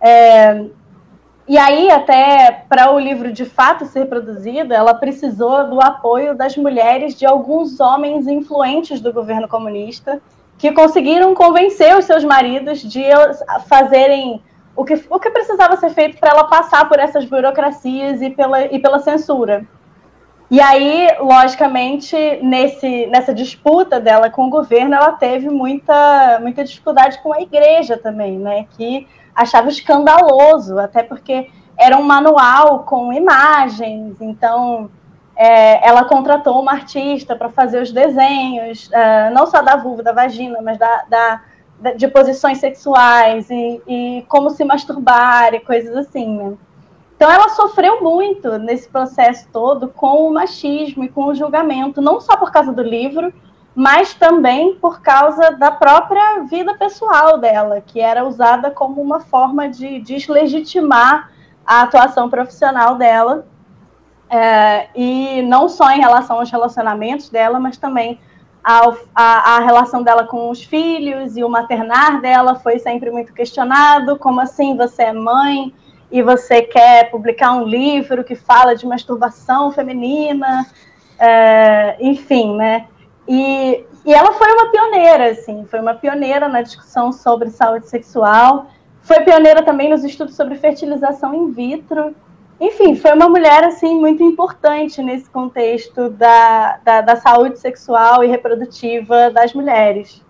É, 0.00 0.66
e 1.46 1.56
aí, 1.56 1.90
até 1.90 2.64
para 2.68 2.90
o 2.92 2.98
livro 2.98 3.32
de 3.32 3.44
fato 3.44 3.86
ser 3.86 4.06
produzido, 4.06 4.74
ela 4.74 4.94
precisou 4.94 5.68
do 5.68 5.80
apoio 5.80 6.36
das 6.36 6.56
mulheres 6.56 7.14
de 7.14 7.24
alguns 7.24 7.80
homens 7.80 8.26
influentes 8.26 9.00
do 9.00 9.12
governo 9.12 9.48
comunista 9.48 10.20
que 10.58 10.72
conseguiram 10.72 11.34
convencer 11.34 11.96
os 11.96 12.04
seus 12.04 12.24
maridos 12.24 12.82
de 12.82 13.02
fazerem 13.66 14.42
o 14.76 14.84
que, 14.84 14.94
o 15.08 15.18
que 15.18 15.30
precisava 15.30 15.76
ser 15.76 15.90
feito 15.90 16.18
para 16.18 16.30
ela 16.30 16.44
passar 16.44 16.88
por 16.88 16.98
essas 16.98 17.24
burocracias 17.24 18.20
e 18.20 18.30
pela, 18.30 18.66
e 18.66 18.78
pela 18.78 18.98
censura. 18.98 19.66
E 20.50 20.60
aí, 20.60 21.08
logicamente, 21.20 22.16
nesse, 22.42 23.06
nessa 23.06 23.34
disputa 23.34 24.00
dela 24.00 24.30
com 24.30 24.46
o 24.46 24.50
governo, 24.50 24.94
ela 24.94 25.12
teve 25.12 25.50
muita, 25.50 26.38
muita 26.40 26.64
dificuldade 26.64 27.22
com 27.22 27.34
a 27.34 27.40
igreja 27.40 27.98
também, 27.98 28.38
né? 28.38 28.66
Que 28.70 29.06
achava 29.34 29.68
escandaloso, 29.68 30.78
até 30.78 31.02
porque 31.02 31.50
era 31.76 31.96
um 31.96 32.02
manual 32.02 32.84
com 32.84 33.12
imagens, 33.12 34.20
então 34.20 34.90
é, 35.36 35.86
ela 35.86 36.04
contratou 36.04 36.60
uma 36.60 36.72
artista 36.72 37.36
para 37.36 37.48
fazer 37.48 37.80
os 37.80 37.92
desenhos, 37.92 38.88
uh, 38.88 39.32
não 39.32 39.46
só 39.46 39.62
da 39.62 39.76
vulva, 39.76 40.02
da 40.02 40.12
vagina, 40.12 40.60
mas 40.60 40.76
da, 40.76 41.04
da, 41.08 41.40
de 41.94 42.08
posições 42.08 42.58
sexuais 42.58 43.48
e, 43.48 43.80
e, 43.86 44.26
como 44.28 44.50
se 44.50 44.64
masturbar 44.64 45.54
e 45.54 45.60
coisas 45.60 45.96
assim. 45.96 46.36
Né? 46.36 46.56
Então 47.18 47.28
ela 47.28 47.48
sofreu 47.48 48.00
muito 48.00 48.58
nesse 48.58 48.88
processo 48.88 49.48
todo 49.52 49.88
com 49.88 50.28
o 50.28 50.32
machismo 50.32 51.02
e 51.02 51.08
com 51.08 51.24
o 51.24 51.34
julgamento, 51.34 52.00
não 52.00 52.20
só 52.20 52.36
por 52.36 52.52
causa 52.52 52.72
do 52.72 52.80
livro, 52.80 53.34
mas 53.74 54.14
também 54.14 54.76
por 54.76 55.02
causa 55.02 55.50
da 55.50 55.68
própria 55.68 56.44
vida 56.44 56.74
pessoal 56.74 57.36
dela, 57.36 57.80
que 57.80 58.00
era 58.00 58.24
usada 58.24 58.70
como 58.70 59.02
uma 59.02 59.18
forma 59.18 59.68
de 59.68 59.98
deslegitimar 59.98 61.32
a 61.66 61.82
atuação 61.82 62.30
profissional 62.30 62.94
dela 62.94 63.44
é, 64.30 64.86
e 64.94 65.42
não 65.42 65.68
só 65.68 65.90
em 65.90 65.98
relação 65.98 66.38
aos 66.38 66.52
relacionamentos 66.52 67.30
dela, 67.30 67.58
mas 67.58 67.76
também 67.76 68.20
ao, 68.62 68.96
a, 69.12 69.56
a, 69.56 69.58
relação 69.58 70.04
dela 70.04 70.22
com 70.24 70.50
os 70.50 70.62
filhos 70.62 71.36
e 71.36 71.42
o 71.42 71.48
maternar 71.48 72.20
dela 72.20 72.54
foi 72.54 72.78
sempre 72.78 73.10
muito 73.10 73.32
questionado. 73.32 74.16
Como 74.18 74.40
assim 74.40 74.76
você 74.76 75.02
é 75.02 75.12
mãe 75.12 75.74
e 76.10 76.22
você 76.22 76.62
quer 76.62 77.10
publicar 77.10 77.52
um 77.52 77.64
livro 77.64 78.24
que 78.24 78.34
fala 78.34 78.74
de 78.74 78.86
masturbação 78.86 79.70
feminina? 79.70 80.66
É, 81.18 81.96
enfim, 82.00 82.56
né? 82.56 82.86
E, 83.26 83.84
e 84.06 84.14
ela 84.14 84.32
foi 84.32 84.50
uma 84.52 84.70
pioneira, 84.70 85.30
assim, 85.30 85.66
foi 85.70 85.80
uma 85.80 85.94
pioneira 85.94 86.48
na 86.48 86.62
discussão 86.62 87.12
sobre 87.12 87.50
saúde 87.50 87.88
sexual, 87.88 88.66
foi 89.02 89.20
pioneira 89.20 89.62
também 89.62 89.90
nos 89.90 90.02
estudos 90.02 90.34
sobre 90.34 90.56
fertilização 90.56 91.34
in 91.34 91.50
vitro, 91.50 92.14
enfim, 92.60 92.96
foi 92.96 93.12
uma 93.12 93.28
mulher 93.28 93.62
assim 93.64 93.94
muito 93.94 94.22
importante 94.22 95.00
nesse 95.00 95.30
contexto 95.30 96.10
da, 96.10 96.78
da, 96.78 97.00
da, 97.02 97.16
saúde 97.16 97.58
sexual 97.58 98.24
e 98.24 98.26
reprodutiva 98.26 99.30
das 99.30 99.52
mulheres. 99.52 100.20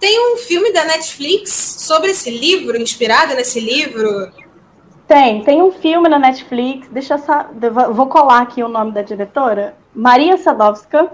Tem 0.00 0.32
um 0.32 0.38
filme 0.38 0.72
da 0.72 0.84
Netflix 0.84 1.50
sobre 1.80 2.10
esse 2.10 2.30
livro, 2.30 2.76
inspirado 2.76 3.34
nesse 3.34 3.60
livro? 3.60 4.32
Tem, 5.06 5.42
tem 5.42 5.62
um 5.62 5.72
filme 5.72 6.08
na 6.08 6.18
Netflix, 6.18 6.88
deixa 6.88 7.16
eu 7.16 7.92
vou 7.92 8.06
colar 8.06 8.42
aqui 8.42 8.62
o 8.62 8.68
nome 8.68 8.92
da 8.92 9.02
diretora, 9.02 9.74
Maria 9.94 10.36
Sadowska. 10.38 11.12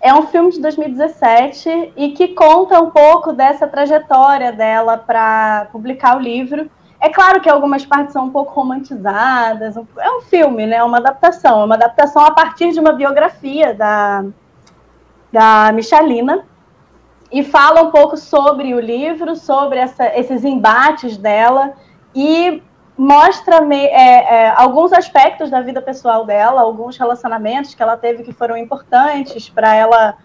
É 0.00 0.12
um 0.14 0.22
filme 0.26 0.52
de 0.52 0.60
2017 0.60 1.92
e 1.96 2.12
que 2.12 2.28
conta 2.28 2.80
um 2.80 2.90
pouco 2.90 3.32
dessa 3.32 3.66
trajetória 3.66 4.52
dela 4.52 4.96
para 4.98 5.68
publicar 5.72 6.16
o 6.16 6.20
livro 6.20 6.70
é 7.00 7.10
claro 7.10 7.40
que 7.40 7.48
algumas 7.48 7.84
partes 7.84 8.12
são 8.12 8.24
um 8.24 8.30
pouco 8.30 8.52
romantizadas. 8.52 9.76
É 9.76 10.10
um 10.10 10.22
filme, 10.22 10.66
né? 10.66 10.76
É 10.76 10.82
uma 10.82 10.98
adaptação. 10.98 11.60
É 11.60 11.64
uma 11.64 11.74
adaptação 11.74 12.24
a 12.24 12.30
partir 12.30 12.72
de 12.72 12.80
uma 12.80 12.92
biografia 12.92 13.74
da, 13.74 14.24
da 15.30 15.72
Michalina. 15.72 16.44
E 17.30 17.42
fala 17.42 17.82
um 17.82 17.90
pouco 17.90 18.16
sobre 18.16 18.74
o 18.74 18.80
livro, 18.80 19.36
sobre 19.36 19.78
essa, 19.78 20.06
esses 20.18 20.44
embates 20.44 21.16
dela. 21.16 21.74
E 22.14 22.62
mostra 22.96 23.56
é, 23.74 23.84
é, 23.92 24.48
alguns 24.56 24.92
aspectos 24.92 25.50
da 25.50 25.60
vida 25.60 25.82
pessoal 25.82 26.24
dela, 26.24 26.62
alguns 26.62 26.96
relacionamentos 26.96 27.74
que 27.74 27.82
ela 27.82 27.96
teve 27.96 28.22
que 28.22 28.32
foram 28.32 28.56
importantes 28.56 29.50
para 29.50 29.74
ela 29.74 30.16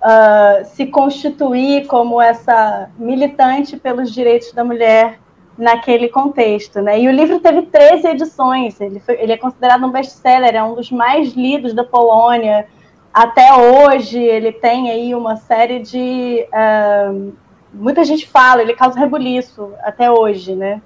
uh, 0.00 0.64
se 0.64 0.86
constituir 0.86 1.86
como 1.86 2.20
essa 2.20 2.88
militante 2.98 3.76
pelos 3.76 4.12
direitos 4.12 4.52
da 4.52 4.64
mulher 4.64 5.18
naquele 5.56 6.08
contexto, 6.08 6.80
né? 6.80 6.98
E 6.98 7.06
o 7.06 7.12
livro 7.12 7.38
teve 7.40 7.62
13 7.62 8.08
edições, 8.08 8.80
ele, 8.80 9.00
foi, 9.00 9.20
ele 9.20 9.32
é 9.32 9.36
considerado 9.36 9.84
um 9.84 9.90
best-seller, 9.90 10.54
é 10.54 10.62
um 10.62 10.74
dos 10.74 10.90
mais 10.90 11.32
lidos 11.34 11.72
da 11.74 11.84
Polônia. 11.84 12.66
Até 13.12 13.54
hoje, 13.54 14.18
ele 14.18 14.50
tem 14.50 14.90
aí 14.90 15.14
uma 15.14 15.36
série 15.36 15.78
de... 15.78 16.44
Uh, 16.48 17.32
muita 17.72 18.04
gente 18.04 18.26
fala, 18.26 18.62
ele 18.62 18.74
causa 18.74 18.98
rebuliço 18.98 19.72
até 19.82 20.10
hoje, 20.10 20.56
né? 20.56 20.80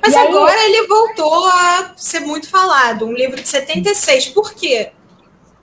Mas 0.00 0.14
e 0.14 0.16
agora 0.16 0.52
aí... 0.52 0.72
ele 0.72 0.86
voltou 0.86 1.46
a 1.46 1.92
ser 1.96 2.20
muito 2.20 2.48
falado, 2.48 3.06
um 3.06 3.12
livro 3.12 3.40
de 3.40 3.48
76, 3.48 4.28
por 4.28 4.54
quê? 4.54 4.92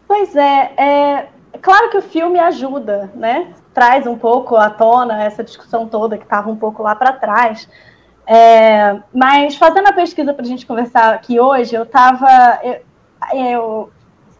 Pois 0.08 0.36
é, 0.36 0.74
é, 0.78 1.28
claro 1.62 1.90
que 1.90 1.98
o 1.98 2.02
filme 2.02 2.40
ajuda, 2.40 3.12
né? 3.16 3.54
traz 3.76 4.08
um 4.08 4.18
pouco 4.18 4.56
à 4.56 4.70
tona 4.70 5.22
essa 5.22 5.44
discussão 5.44 5.86
toda 5.86 6.18
que 6.18 6.24
estava 6.24 6.50
um 6.50 6.56
pouco 6.56 6.82
lá 6.82 6.96
para 6.96 7.12
trás. 7.12 7.70
É, 8.26 8.98
mas 9.14 9.58
fazendo 9.58 9.88
a 9.88 9.94
pesquisa 9.94 10.34
para 10.34 10.44
a 10.44 10.48
gente 10.48 10.66
conversar 10.66 11.14
aqui 11.14 11.40
hoje, 11.40 11.76
eu 11.76 11.84
estava. 11.84 12.60
Eu, 12.64 12.82
eu, 13.38 13.92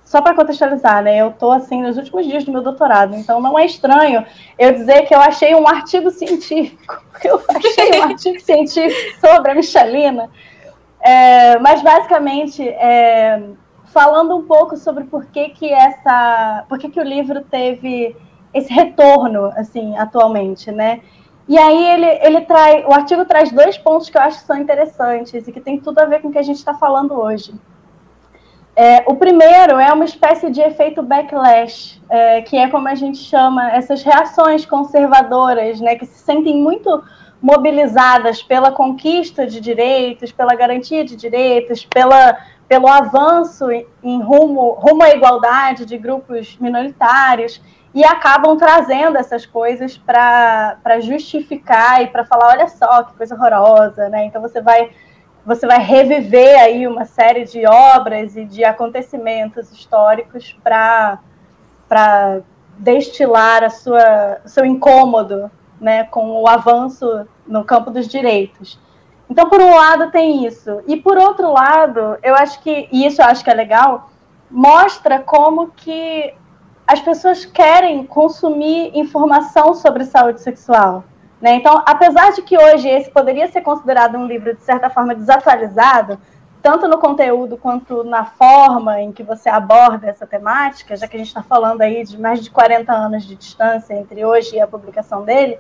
só 0.06 0.22
para 0.22 0.36
contextualizar, 0.36 1.04
né? 1.04 1.18
Eu 1.18 1.30
estou 1.30 1.52
assim 1.52 1.82
nos 1.82 1.98
últimos 1.98 2.26
dias 2.28 2.46
do 2.46 2.52
meu 2.52 2.62
doutorado, 2.62 3.16
então 3.16 3.42
não 3.42 3.58
é 3.58 3.66
estranho 3.66 4.24
eu 4.58 4.72
dizer 4.72 5.02
que 5.08 5.14
eu 5.14 5.20
achei 5.20 5.54
um 5.56 5.68
artigo 5.68 6.12
científico. 6.12 7.04
Eu 7.24 7.42
achei 7.50 8.00
um 8.00 8.04
artigo 8.04 8.40
científico 8.42 9.20
sobre 9.20 9.52
a 9.52 9.56
Michelina. 9.56 10.30
É, 11.00 11.58
mas 11.60 11.82
basicamente 11.82 12.62
é, 12.68 13.42
falando 13.86 14.36
um 14.36 14.46
pouco 14.46 14.76
sobre 14.76 15.06
por 15.06 15.26
que, 15.28 15.50
que 15.50 15.74
essa. 15.74 16.66
por 16.68 16.78
que, 16.78 16.90
que 16.90 17.00
o 17.00 17.04
livro 17.04 17.42
teve 17.42 18.16
esse 18.54 18.72
retorno, 18.72 19.46
assim, 19.56 19.98
atualmente, 19.98 20.72
né? 20.72 21.02
E 21.48 21.58
aí 21.58 21.86
ele, 21.92 22.06
ele 22.22 22.42
traz, 22.42 22.86
o 22.86 22.94
artigo 22.94 23.24
traz 23.26 23.52
dois 23.52 23.78
pontos 23.78 24.10
que 24.10 24.18
eu 24.18 24.22
acho 24.22 24.40
que 24.40 24.46
são 24.46 24.58
interessantes 24.58 25.48
e 25.48 25.52
que 25.52 25.62
tem 25.62 25.80
tudo 25.80 26.00
a 26.00 26.06
ver 26.06 26.22
com 26.22 26.28
o 26.28 26.32
que 26.32 26.38
a 26.38 26.44
gente 26.44 26.58
está 26.58 26.74
falando 26.74 27.14
hoje. 27.14 27.54
É, 28.76 29.04
o 29.08 29.16
primeiro 29.16 29.80
é 29.80 29.94
uma 29.94 30.04
espécie 30.04 30.50
de 30.50 30.60
efeito 30.60 31.02
backlash, 31.02 32.02
é, 32.10 32.42
que 32.42 32.58
é 32.58 32.70
como 32.70 32.90
a 32.90 32.96
gente 32.96 33.20
chama 33.20 33.72
essas 33.72 34.04
reações 34.04 34.66
conservadoras, 34.66 35.80
né, 35.80 35.96
que 35.96 36.06
se 36.06 36.20
sentem 36.20 36.58
muito 36.58 37.02
mobilizadas 37.42 38.44
pela 38.44 38.72
conquista 38.72 39.48
de 39.48 39.62
direitos, 39.62 40.32
pela 40.32 40.56
garantia 40.56 41.06
de 41.06 41.16
direitos, 41.16 41.86
pela, 41.86 42.38
pelo 42.68 42.88
avanço 42.88 43.72
em 43.72 44.22
rumo, 44.22 44.72
rumo 44.72 45.04
à 45.04 45.12
igualdade 45.12 45.86
de 45.86 45.98
grupos 45.98 46.58
minoritários 46.60 47.62
e 47.94 48.04
acabam 48.04 48.58
trazendo 48.58 49.18
essas 49.18 49.46
coisas 49.46 49.98
para 49.98 51.00
justificar 51.00 52.04
e 52.04 52.08
para 52.08 52.26
falar, 52.26 52.50
olha 52.50 52.68
só 52.68 53.04
que 53.04 53.16
coisa 53.16 53.36
horrorosa, 53.36 54.10
né? 54.10 54.26
Então 54.26 54.42
você 54.42 54.62
vai 54.62 54.90
você 55.46 55.68
vai 55.68 55.80
reviver 55.80 56.60
aí 56.60 56.88
uma 56.88 57.06
série 57.06 57.46
de 57.46 57.68
obras 57.68 58.36
e 58.36 58.46
de 58.46 58.64
acontecimentos 58.64 59.72
históricos 59.72 60.58
para 60.64 61.20
para 61.88 62.42
destilar 62.80 63.64
a 63.64 63.70
sua 63.70 64.42
seu 64.46 64.66
incômodo, 64.66 65.52
né, 65.80 66.04
com 66.06 66.42
o 66.42 66.48
avanço 66.48 67.28
no 67.46 67.64
campo 67.64 67.92
dos 67.92 68.08
direitos. 68.08 68.80
Então, 69.30 69.50
por 69.50 69.62
um 69.62 69.76
lado 69.76 70.12
tem 70.12 70.46
isso, 70.46 70.82
e 70.88 70.98
por 70.98 71.18
outro 71.18 71.52
lado, 71.52 72.18
eu 72.24 72.36
acho 72.36 72.62
que 72.62 72.90
e 72.92 73.06
isso 73.06 73.22
eu 73.22 73.26
acho 73.26 73.44
que 73.44 73.50
é 73.50 73.54
legal, 73.54 74.10
mostra 74.50 75.20
como 75.20 75.68
que 75.72 76.34
as 76.88 77.00
pessoas 77.00 77.46
querem 77.46 78.06
consumir 78.06 78.92
informação 78.98 79.74
sobre 79.74 80.06
saúde 80.06 80.42
sexual. 80.42 81.04
Né? 81.46 81.58
Então, 81.58 81.80
apesar 81.86 82.32
de 82.32 82.42
que 82.42 82.58
hoje 82.58 82.90
esse 82.90 83.12
poderia 83.12 83.48
ser 83.48 83.62
considerado 83.62 84.18
um 84.18 84.26
livro, 84.26 84.56
de 84.56 84.64
certa 84.64 84.90
forma, 84.90 85.14
desatualizado, 85.14 86.18
tanto 86.60 86.88
no 86.88 86.98
conteúdo 86.98 87.56
quanto 87.56 88.04
na 88.04 88.26
forma 88.26 89.00
em 89.00 89.12
que 89.12 89.22
você 89.22 89.48
aborda 89.48 90.08
essa 90.08 90.26
temática, 90.26 90.96
já 90.96 91.08
que 91.08 91.16
a 91.16 91.20
gente 91.20 91.28
está 91.28 91.44
falando 91.44 91.82
aí 91.82 92.04
de 92.04 92.20
mais 92.20 92.44
de 92.44 92.50
40 92.50 92.92
anos 92.92 93.28
de 93.28 93.36
distância 93.36 93.94
entre 93.94 94.26
hoje 94.26 94.56
e 94.56 94.60
a 94.60 94.66
publicação 94.66 95.24
dele, 95.24 95.60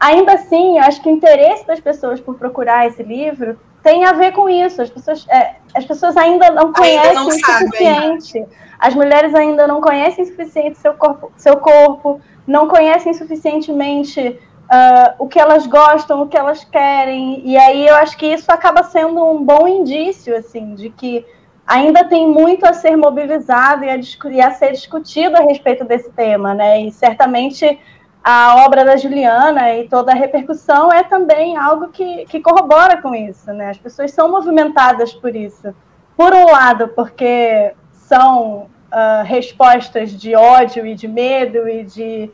ainda 0.00 0.32
assim, 0.32 0.78
eu 0.78 0.82
acho 0.82 1.00
que 1.00 1.08
o 1.08 1.12
interesse 1.12 1.64
das 1.68 1.78
pessoas 1.78 2.20
por 2.20 2.34
procurar 2.34 2.88
esse 2.88 3.04
livro 3.04 3.56
tem 3.80 4.04
a 4.04 4.10
ver 4.10 4.32
com 4.32 4.48
isso. 4.48 4.82
As 4.82 4.90
pessoas, 4.90 5.24
é, 5.28 5.54
as 5.72 5.84
pessoas 5.84 6.16
ainda 6.16 6.50
não 6.50 6.72
conhecem 6.72 7.10
ainda 7.10 7.20
não 7.20 7.28
o 7.28 7.30
suficiente. 7.30 8.44
As 8.76 8.92
mulheres 8.92 9.32
ainda 9.36 9.68
não 9.68 9.80
conhecem 9.80 10.24
o 10.24 10.26
suficiente 10.26 10.78
seu 10.78 10.94
corpo, 10.94 11.30
seu 11.36 11.58
corpo 11.58 12.20
não 12.44 12.66
conhecem 12.66 13.14
suficientemente 13.14 14.40
uh, 14.72 15.14
o 15.18 15.28
que 15.28 15.38
elas 15.38 15.66
gostam, 15.66 16.22
o 16.22 16.28
que 16.28 16.36
elas 16.36 16.64
querem. 16.64 17.42
E 17.44 17.56
aí 17.56 17.86
eu 17.86 17.94
acho 17.96 18.16
que 18.16 18.26
isso 18.26 18.50
acaba 18.50 18.82
sendo 18.82 19.22
um 19.24 19.44
bom 19.44 19.68
indício, 19.68 20.34
assim, 20.34 20.74
de 20.74 20.88
que 20.88 21.24
ainda 21.66 22.04
tem 22.04 22.26
muito 22.26 22.64
a 22.64 22.72
ser 22.72 22.96
mobilizado 22.96 23.84
e 23.84 23.90
a, 23.90 24.00
e 24.30 24.40
a 24.40 24.50
ser 24.50 24.72
discutido 24.72 25.36
a 25.36 25.42
respeito 25.42 25.84
desse 25.84 26.10
tema, 26.10 26.54
né? 26.54 26.80
E 26.80 26.90
certamente 26.90 27.78
a 28.24 28.64
obra 28.64 28.84
da 28.84 28.96
Juliana 28.96 29.74
e 29.74 29.88
toda 29.88 30.12
a 30.12 30.14
repercussão 30.14 30.92
é 30.92 31.02
também 31.02 31.56
algo 31.56 31.88
que, 31.88 32.24
que 32.26 32.40
corrobora 32.40 33.00
com 33.02 33.14
isso, 33.14 33.52
né? 33.52 33.70
As 33.70 33.78
pessoas 33.78 34.12
são 34.12 34.30
movimentadas 34.30 35.12
por 35.12 35.34
isso. 35.34 35.74
Por 36.16 36.32
um 36.32 36.46
lado, 36.46 36.88
porque 36.88 37.74
são 37.90 38.68
uh, 38.92 39.24
respostas 39.24 40.12
de 40.12 40.36
ódio 40.36 40.86
e 40.86 40.94
de 40.94 41.08
medo 41.08 41.68
e 41.68 41.82
de, 41.84 42.30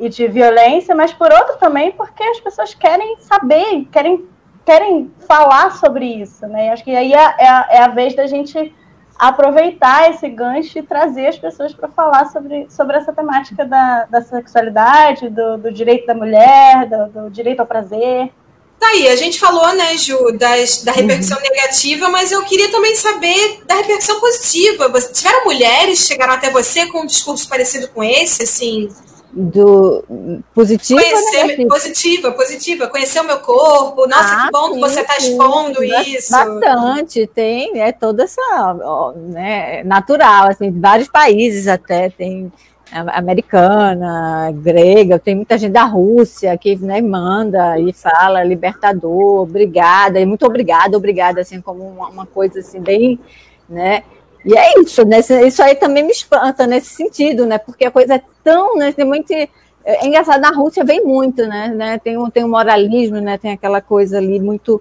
e 0.00 0.08
de 0.08 0.26
violência, 0.26 0.94
mas 0.94 1.12
por 1.12 1.30
outro 1.30 1.58
também 1.58 1.92
porque 1.92 2.22
as 2.22 2.40
pessoas 2.40 2.74
querem 2.74 3.16
saber, 3.20 3.86
querem, 3.92 4.26
querem 4.64 5.12
falar 5.28 5.76
sobre 5.76 6.06
isso, 6.06 6.46
né? 6.48 6.70
acho 6.70 6.82
que 6.82 6.96
aí 6.96 7.12
é, 7.12 7.34
é, 7.38 7.48
a, 7.48 7.68
é 7.70 7.78
a 7.82 7.88
vez 7.88 8.16
da 8.16 8.26
gente 8.26 8.74
aproveitar 9.20 10.10
esse 10.10 10.26
gancho 10.30 10.78
e 10.78 10.82
trazer 10.82 11.26
as 11.26 11.38
pessoas 11.38 11.74
para 11.74 11.88
falar 11.90 12.24
sobre, 12.30 12.66
sobre 12.70 12.96
essa 12.96 13.12
temática 13.12 13.66
da, 13.66 14.06
da 14.06 14.22
sexualidade, 14.22 15.28
do, 15.28 15.58
do 15.58 15.70
direito 15.70 16.06
da 16.06 16.14
mulher, 16.14 16.88
do, 16.88 17.08
do, 17.08 17.30
direito 17.30 17.60
ao 17.60 17.66
prazer. 17.66 18.32
Tá 18.78 18.86
aí, 18.86 19.08
a 19.08 19.16
gente 19.16 19.38
falou, 19.38 19.74
né, 19.74 19.94
Ju, 19.98 20.16
das, 20.38 20.82
da 20.84 20.92
repercussão 20.92 21.36
uhum. 21.36 21.42
negativa, 21.42 22.08
mas 22.08 22.32
eu 22.32 22.42
queria 22.44 22.70
também 22.70 22.96
saber 22.96 23.60
da 23.66 23.74
repercussão 23.74 24.18
positiva. 24.20 24.90
Tiveram 25.12 25.44
mulheres 25.44 26.00
que 26.00 26.08
chegaram 26.08 26.32
até 26.32 26.48
você 26.48 26.86
com 26.86 27.02
um 27.02 27.06
discurso 27.06 27.46
parecido 27.46 27.88
com 27.88 28.02
esse, 28.02 28.44
assim? 28.44 28.88
Do 29.32 30.42
positivo 30.54 31.00
Conhecer, 31.00 31.66
positiva, 31.68 32.32
positiva, 32.32 32.86
conhecer 32.88 33.20
o 33.20 33.24
meu 33.24 33.38
corpo, 33.38 34.06
nossa, 34.06 34.34
ah, 34.34 34.46
que 34.46 34.50
bom 34.50 34.68
sim, 34.68 34.74
que 34.74 34.80
você 34.80 35.00
está 35.00 35.16
expondo 35.16 35.84
isso. 35.84 36.32
Bastante, 36.32 37.26
tem, 37.28 37.80
é 37.80 37.92
toda 37.92 38.24
essa, 38.24 38.40
ó, 38.82 39.12
né, 39.12 39.84
natural, 39.84 40.48
assim, 40.48 40.70
de 40.70 40.80
vários 40.80 41.08
países 41.08 41.68
até, 41.68 42.10
tem 42.10 42.52
americana, 42.92 44.50
grega, 44.52 45.16
tem 45.16 45.36
muita 45.36 45.56
gente 45.56 45.72
da 45.72 45.84
Rússia 45.84 46.58
que 46.58 46.74
né, 46.76 47.00
manda 47.00 47.78
e 47.78 47.92
fala 47.92 48.42
libertador, 48.42 49.42
obrigada, 49.42 50.18
e 50.18 50.26
muito 50.26 50.44
obrigada, 50.44 50.96
obrigada, 50.96 51.40
assim, 51.40 51.60
como 51.60 51.86
uma, 51.86 52.08
uma 52.08 52.26
coisa 52.26 52.58
assim, 52.58 52.80
bem, 52.80 53.20
né, 53.68 54.02
e 54.44 54.56
é 54.56 54.80
isso, 54.80 55.04
né? 55.04 55.20
Isso 55.46 55.62
aí 55.62 55.74
também 55.74 56.02
me 56.02 56.12
espanta 56.12 56.66
nesse 56.66 56.94
sentido, 56.94 57.46
né? 57.46 57.58
Porque 57.58 57.84
a 57.84 57.90
coisa 57.90 58.14
é 58.14 58.22
tão, 58.42 58.76
né? 58.76 58.92
Tem 58.92 59.04
muito. 59.04 59.32
É 59.32 60.06
engraçado, 60.06 60.40
na 60.40 60.50
Rússia 60.50 60.84
vem 60.84 61.02
muito, 61.02 61.46
né? 61.46 61.68
né? 61.68 61.98
Tem, 61.98 62.16
um, 62.16 62.30
tem 62.30 62.44
um 62.44 62.50
moralismo, 62.50 63.20
né? 63.20 63.38
Tem 63.38 63.52
aquela 63.52 63.80
coisa 63.80 64.18
ali 64.18 64.40
muito. 64.40 64.80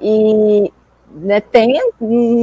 E 0.00 0.72
né, 1.14 1.40
tem, 1.40 1.78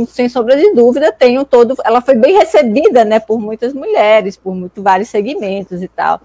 sem 0.07 0.29
sombra 0.29 0.55
de 0.55 0.73
dúvida, 0.73 1.11
tem 1.11 1.39
um 1.39 1.45
todo. 1.45 1.75
Ela 1.83 2.01
foi 2.01 2.15
bem 2.15 2.37
recebida, 2.37 3.05
né? 3.05 3.19
Por 3.19 3.39
muitas 3.39 3.73
mulheres, 3.73 4.37
por 4.37 4.53
muito, 4.53 4.81
vários 4.83 5.09
segmentos 5.09 5.81
e 5.81 5.87
tal. 5.87 6.21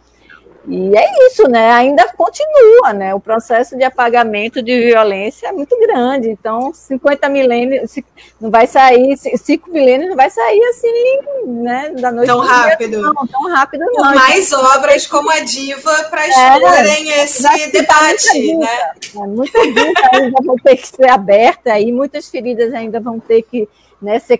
E 0.67 0.97
é 0.97 1.27
isso, 1.27 1.47
né? 1.47 1.73
Ainda 1.73 2.09
continua, 2.09 2.93
né? 2.95 3.15
O 3.15 3.21
processo 3.21 3.77
de 3.77 3.85
apagamento 3.85 4.63
de 4.63 4.87
violência 4.87 5.49
é 5.49 5.53
muito 5.53 5.79
grande. 5.79 6.31
Então, 6.31 6.73
50 6.73 7.29
milênios 7.29 7.95
não 8.41 8.51
vai 8.51 8.67
sair, 8.67 9.17
5 9.17 9.71
milênios 9.71 10.09
não 10.09 10.17
vai 10.17 10.31
sair 10.31 10.63
assim, 10.65 11.53
né? 11.63 11.91
Da 11.91 12.11
noite 12.11 12.29
tão 12.29 12.41
rápido. 12.41 12.99
Dia, 12.99 13.01
não, 13.01 13.27
tão 13.27 13.51
rápido 13.51 13.85
não. 13.85 14.05
Com 14.05 14.15
mais 14.15 14.53
obras 14.53 15.07
como 15.07 15.31
a 15.31 15.41
Diva 15.41 16.05
para 16.05 16.29
explorarem 16.29 17.13
é, 17.13 17.25
esse 17.25 17.71
debate, 17.71 18.57
né? 18.57 18.93
É, 19.15 19.19
muita 19.19 19.59
luta 19.59 20.09
ainda 20.13 20.41
vão 20.43 20.57
ter 20.57 20.77
que 20.77 20.89
ser 20.89 21.11
aberta 21.11 21.75
aí, 21.75 21.93
muitas 21.93 22.29
feridas 22.31 22.73
ainda 22.73 22.99
vão 23.01 23.21
ter 23.21 23.43
que 23.43 23.69
né, 24.01 24.19
ser 24.19 24.39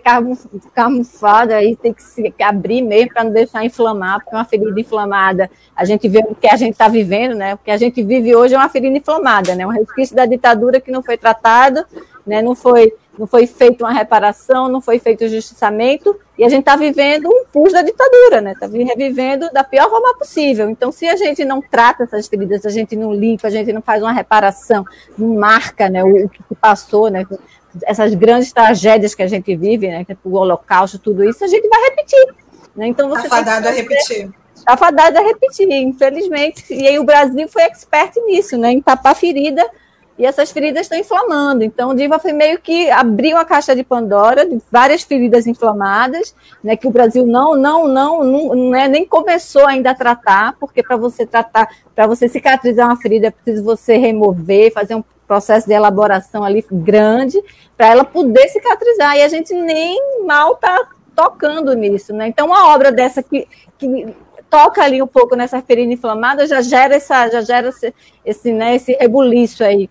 camuflada, 0.73 1.55
aí 1.55 1.75
tem 1.75 1.93
que 1.93 2.03
se 2.03 2.33
abrir 2.39 2.81
mesmo 2.81 3.13
para 3.13 3.23
não 3.23 3.31
deixar 3.31 3.65
inflamar, 3.65 4.19
porque 4.19 4.35
uma 4.35 4.45
ferida 4.45 4.79
inflamada, 4.79 5.49
a 5.75 5.85
gente 5.85 6.07
vê 6.07 6.19
o 6.19 6.35
que 6.35 6.47
a 6.47 6.55
gente 6.55 6.73
está 6.73 6.87
vivendo, 6.87 7.35
né? 7.35 7.55
O 7.55 7.57
que 7.57 7.71
a 7.71 7.77
gente 7.77 8.03
vive 8.03 8.35
hoje 8.35 8.53
é 8.53 8.57
uma 8.57 8.69
ferida 8.69 8.97
inflamada, 8.97 9.55
né? 9.55 9.65
Um 9.65 9.71
resquício 9.71 10.15
da 10.15 10.25
ditadura 10.25 10.79
que 10.79 10.91
não 10.91 11.01
foi 11.01 11.17
tratado, 11.17 11.85
né? 12.25 12.41
Não 12.41 12.55
foi, 12.55 12.93
não 13.17 13.27
foi 13.27 13.47
feita 13.47 13.83
uma 13.83 13.93
reparação, 13.93 14.67
não 14.67 14.81
foi 14.81 14.99
feito 14.99 15.25
o 15.25 15.27
justiçamento, 15.27 16.15
e 16.37 16.43
a 16.43 16.49
gente 16.49 16.61
está 16.61 16.75
vivendo 16.75 17.27
um 17.27 17.45
pus 17.51 17.71
da 17.71 17.81
ditadura, 17.81 18.41
né? 18.41 18.51
Está 18.51 18.67
revivendo 18.67 19.49
da 19.53 19.63
pior 19.63 19.89
forma 19.89 20.17
possível. 20.17 20.69
Então, 20.69 20.91
se 20.91 21.07
a 21.07 21.15
gente 21.15 21.45
não 21.45 21.61
trata 21.61 22.03
essas 22.03 22.27
feridas, 22.27 22.65
a 22.65 22.69
gente 22.69 22.95
não 22.95 23.13
limpa, 23.13 23.47
a 23.47 23.51
gente 23.51 23.71
não 23.71 23.81
faz 23.81 24.01
uma 24.01 24.11
reparação, 24.11 24.85
não 25.17 25.35
marca, 25.35 25.89
né? 25.89 26.03
O, 26.03 26.27
que 26.27 26.43
passou, 26.59 27.09
né? 27.09 27.25
Essas 27.83 28.13
grandes 28.13 28.51
tragédias 28.51 29.13
que 29.13 29.23
a 29.23 29.27
gente 29.27 29.55
vive, 29.55 29.87
né, 29.87 30.05
é 30.07 30.17
o 30.23 30.35
Holocausto, 30.35 30.99
tudo 30.99 31.23
isso, 31.23 31.43
a 31.43 31.47
gente 31.47 31.67
vai 31.67 31.81
repetir. 31.89 32.35
Né? 32.75 32.87
Então 32.87 33.09
você 33.09 33.23
tá 33.23 33.37
fadado 33.37 33.67
a 33.67 33.71
repetir. 33.71 34.29
Está 34.55 34.77
fadado 34.77 35.17
a 35.17 35.21
repetir, 35.21 35.69
infelizmente. 35.69 36.73
E 36.73 36.87
aí 36.87 36.97
o 36.97 37.03
Brasil 37.03 37.47
foi 37.47 37.63
expert 37.63 38.15
nisso, 38.25 38.57
né, 38.57 38.71
em 38.71 38.81
tapar 38.81 39.15
ferida 39.15 39.65
e 40.17 40.25
essas 40.25 40.51
feridas 40.51 40.83
estão 40.83 40.97
inflamando. 40.97 41.63
Então, 41.63 41.89
o 41.89 41.95
Diva 41.95 42.17
foi 42.19 42.31
meio 42.31 42.59
que 42.59 42.89
abriu 42.89 43.37
a 43.37 43.43
caixa 43.43 43.75
de 43.75 43.83
Pandora 43.83 44.47
de 44.47 44.61
várias 44.71 45.03
feridas 45.03 45.45
inflamadas, 45.45 46.33
né, 46.63 46.75
que 46.77 46.87
o 46.87 46.91
Brasil 46.91 47.25
não, 47.25 47.55
não, 47.55 47.87
não, 47.87 48.23
não 48.23 48.69
né, 48.69 48.87
nem 48.87 49.05
começou 49.05 49.67
ainda 49.67 49.91
a 49.91 49.95
tratar, 49.95 50.55
porque 50.59 50.81
para 50.81 50.95
você 50.95 51.25
tratar, 51.25 51.69
para 51.93 52.07
você 52.07 52.29
cicatrizar 52.29 52.87
uma 52.87 52.95
ferida, 52.95 53.27
é 53.27 53.31
preciso 53.31 53.63
você 53.63 53.97
remover, 53.97 54.71
fazer 54.71 54.95
um 54.95 55.03
processo 55.27 55.67
de 55.67 55.73
elaboração 55.73 56.43
ali 56.43 56.65
grande, 56.71 57.41
para 57.75 57.87
ela 57.87 58.03
poder 58.03 58.47
cicatrizar. 58.49 59.17
E 59.17 59.23
a 59.23 59.27
gente 59.27 59.53
nem 59.53 59.99
mal 60.25 60.53
está 60.53 60.87
tocando 61.15 61.73
nisso, 61.73 62.13
né? 62.13 62.27
Então, 62.27 62.47
uma 62.47 62.73
obra 62.73 62.91
dessa 62.91 63.23
que, 63.23 63.47
que 63.77 64.07
toca 64.49 64.83
ali 64.83 65.01
um 65.01 65.07
pouco 65.07 65.35
nessa 65.35 65.61
ferida 65.61 65.93
inflamada 65.93 66.45
já 66.47 66.61
gera 66.61 66.95
essa, 66.95 67.29
já 67.29 67.41
gera 67.41 67.69
esse, 67.69 67.93
esse, 68.25 68.51
né, 68.51 68.75
esse 68.75 68.93
rebuliço 68.93 69.63
aí 69.63 69.89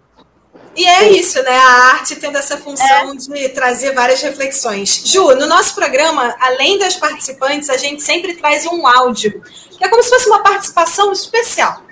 e 0.76 0.85
é 0.87 1.09
isso, 1.11 1.41
né? 1.43 1.57
A 1.57 1.93
arte 1.93 2.16
tendo 2.16 2.37
essa 2.37 2.57
função 2.57 3.12
é. 3.12 3.16
de 3.16 3.49
trazer 3.51 3.93
várias 3.93 4.20
reflexões. 4.22 5.03
Ju, 5.05 5.35
no 5.37 5.47
nosso 5.47 5.74
programa, 5.74 6.35
além 6.41 6.78
das 6.78 6.97
participantes, 6.97 7.70
a 7.70 7.76
gente 7.76 8.03
sempre 8.03 8.35
traz 8.35 8.66
um 8.66 8.87
áudio, 8.87 9.41
que 9.78 9.85
é 9.85 9.89
como 9.89 10.03
se 10.03 10.11
fosse 10.11 10.28
uma 10.28 10.43
participação 10.43 11.12
especial. 11.12 11.84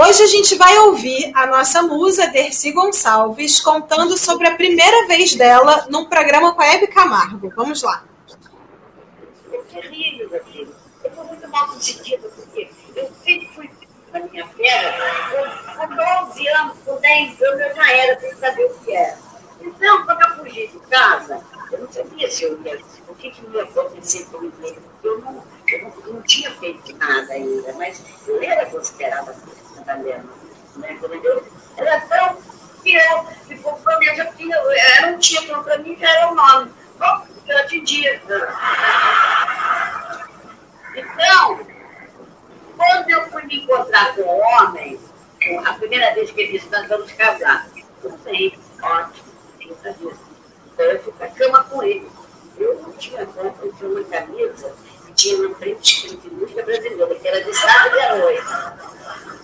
Hoje 0.00 0.22
a 0.22 0.26
gente 0.28 0.54
vai 0.54 0.78
ouvir 0.78 1.32
a 1.34 1.44
nossa 1.44 1.82
musa, 1.82 2.28
Dercy 2.28 2.70
Gonçalves, 2.70 3.58
contando 3.58 4.16
sobre 4.16 4.46
a 4.46 4.54
primeira 4.54 5.08
vez 5.08 5.34
dela 5.34 5.88
num 5.90 6.04
programa 6.04 6.54
com 6.54 6.62
a 6.62 6.66
Hebe 6.68 6.86
Camargo. 6.86 7.52
Vamos 7.56 7.82
lá. 7.82 8.04
É 9.52 9.58
terrível 9.58 10.36
aquilo. 10.36 10.72
Eu 11.02 11.10
estou 11.10 11.24
muito 11.24 11.48
mal 11.48 11.66
conseguida, 11.66 12.28
porque 12.28 12.70
eu 12.94 13.10
sempre 13.24 13.48
fui 13.56 13.68
na 14.12 14.20
minha 14.20 14.46
fera, 14.46 14.94
com 15.76 16.26
12 16.28 16.48
anos, 16.48 16.78
com 16.84 16.96
10 17.00 17.42
anos, 17.42 17.60
eu 17.60 17.74
já 17.74 17.92
era 17.92 18.20
sem 18.20 18.36
saber 18.36 18.64
o 18.66 18.74
que 18.78 18.94
era. 18.94 19.18
Então, 19.60 20.04
quando 20.04 20.22
eu 20.22 20.36
fugi 20.36 20.68
de 20.68 20.78
casa, 20.88 21.42
eu 21.72 21.80
não 21.80 21.92
sabia 21.92 22.30
se 22.30 22.44
eu 22.44 22.62
ia, 22.62 22.80
o 23.08 23.14
que, 23.16 23.32
que 23.32 23.44
ia 23.52 23.64
acontecer 23.64 24.24
comigo, 24.26 24.80
eu 25.02 25.18
não, 25.18 25.42
eu 25.66 25.82
não, 25.82 26.14
não 26.14 26.22
tinha 26.22 26.52
feito 26.52 26.96
nada 26.96 27.32
ainda, 27.32 27.72
mas 27.72 28.00
eu 28.28 28.40
era 28.40 28.64
considerada 28.66 29.34
italiana. 29.88 30.24
Né? 30.76 30.98
Eu 31.24 31.46
era 31.76 32.00
tão 32.02 32.36
fiel, 32.82 33.26
e 33.48 33.56
conforme 33.56 34.08
eu 34.08 34.16
já 34.16 34.26
tinha, 34.32 34.56
era 34.56 35.08
um 35.08 35.18
título 35.18 35.64
para 35.64 35.78
mim, 35.78 35.96
já 35.98 36.10
era 36.10 36.30
um 36.30 36.34
nome. 36.34 36.72
Bom, 36.98 37.26
eu 37.46 37.58
atendia. 37.58 38.20
Então, 40.94 41.66
quando 42.76 43.10
eu 43.10 43.30
fui 43.30 43.44
me 43.44 43.62
encontrar 43.62 44.14
com 44.14 44.22
o 44.22 44.38
homem, 44.38 44.98
a 45.64 45.72
primeira 45.74 46.14
vez 46.14 46.30
que 46.30 46.40
ele 46.40 46.58
disse, 46.58 46.70
nós 46.70 46.86
vamos 46.88 47.10
casar. 47.12 47.66
Eu 48.02 48.18
sei, 48.22 48.58
ótimo. 48.82 49.28
Então 49.60 50.86
eu 50.86 51.02
fui 51.02 51.12
para 51.12 51.26
a 51.26 51.30
cama 51.30 51.64
com 51.64 51.82
ele. 51.82 52.08
Eu 52.56 52.80
não 52.82 52.92
tinha 52.92 53.24
roupa, 53.24 53.64
eu 53.64 53.72
tinha 53.72 53.90
uma 53.90 54.04
camisa 54.04 54.74
que 55.06 55.12
tinha 55.12 55.48
na 55.48 55.54
frente 55.54 56.06
escrito 56.06 56.34
música 56.34 56.62
brasileira, 56.62 57.14
que 57.14 57.28
era 57.28 57.44
de 57.44 57.54
sábado 57.54 57.96
e 57.96 58.00
à 58.00 58.16
noite. 58.16 58.42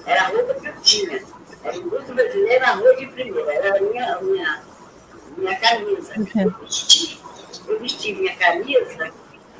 Era 0.07 0.23
a 0.23 0.29
roupa 0.29 0.55
que 0.55 0.67
eu 0.69 0.75
tinha. 0.83 1.23
Era 1.63 1.79
música 1.81 2.13
brasileira, 2.13 2.69
arroz 2.69 2.99
de 2.99 3.07
primeira. 3.07 3.53
Era 3.53 3.77
a 3.77 3.81
minha, 3.81 4.19
minha, 4.21 4.63
minha 5.37 5.61
camisa. 5.61 6.13
que 6.13 6.39
Eu 6.39 6.51
vesti. 6.51 7.21
Eu 7.67 7.81
vesti 7.81 8.13
minha 8.13 8.37
camisa, 8.37 9.13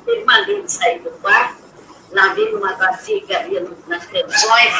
ele 0.05 0.25
mandou 0.25 0.61
de 0.61 0.71
sair 0.71 0.99
do 0.99 1.09
quarto, 1.21 1.63
lavei 2.11 2.51
numa 2.51 2.73
bacia 2.73 3.19
que 3.25 3.35
havia 3.35 3.67
nas 3.87 4.05
pensões. 4.05 4.73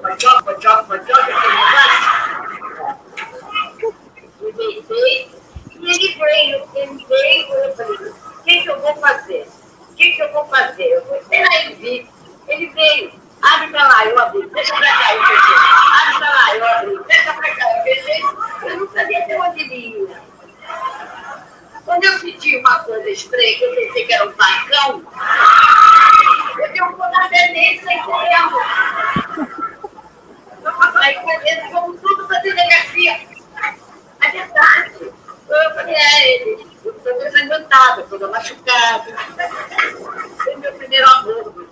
Pochoca, 0.00 0.42
pochoca, 0.44 0.84
pochoca, 0.84 1.22
aquele 1.22 1.54
negócio. 1.54 2.14
E 4.40 4.52
deitei, 4.52 5.30
e 5.80 5.90
ele 5.90 6.14
veio, 6.14 6.68
ele 6.74 7.06
veio, 7.06 7.54
eu 7.54 7.76
falei, 7.76 7.96
o 8.08 8.42
que, 8.42 8.62
que 8.62 8.70
eu 8.70 8.80
vou 8.80 8.96
fazer? 8.96 9.48
O 9.90 9.94
que, 9.94 10.12
que 10.12 10.22
eu 10.22 10.32
vou 10.32 10.44
fazer? 10.46 10.84
Eu 10.84 11.04
vou 11.04 11.16
esperar 11.16 11.64
ele 11.64 11.74
vir. 11.74 12.08
Ele 12.48 12.66
veio, 12.70 13.12
abre 13.44 13.68
pra 13.68 13.86
lá, 13.86 14.06
eu 14.06 14.18
abri, 14.18 14.46
deixa 14.48 14.74
pra 14.74 14.98
cá, 14.98 15.14
eu 15.14 15.24
fechei. 15.24 15.56
Abre 16.00 16.18
pra 16.18 16.30
lá, 16.30 16.56
eu 16.56 16.66
abri, 16.66 17.04
deixa 17.06 17.34
pra 17.34 17.54
cá, 17.54 17.76
eu 17.76 17.82
fechei. 17.82 18.22
Eu 18.62 18.80
não 18.80 18.92
sabia 18.92 19.40
onde 19.40 19.60
ele 19.60 20.08
ia. 20.08 20.22
Quando 21.84 22.04
eu 22.04 22.18
senti 22.18 22.56
uma 22.56 22.78
coisa 22.78 23.10
estranha, 23.10 23.58
que 23.58 23.64
eu 23.64 23.74
pensei 23.74 24.06
que 24.06 24.12
era 24.14 24.26
um 24.26 24.32
facão, 24.32 25.04
eu 26.58 26.72
dei 26.72 26.82
um 26.82 26.92
pontapé 26.92 27.52
nele 27.52 27.80
saí 27.84 28.02
correndo. 28.02 28.56
Eu 30.62 30.92
saí 30.92 31.14
correndo, 31.16 31.70
fomos 31.72 32.00
tudo 32.00 32.26
para 32.26 32.38
a 32.38 32.40
delegacia. 32.40 33.20
A 34.20 34.28
verdade. 34.30 35.12
Eu 35.46 35.74
falei, 35.74 35.94
é 35.94 36.34
ele. 36.34 36.66
Eu 36.84 36.96
estou 36.96 37.18
desencantada, 37.18 38.02
toda 38.04 38.28
machucada. 38.28 39.16
Foi 40.42 40.56
meu 40.56 40.72
primeiro 40.72 41.06
amor, 41.06 41.63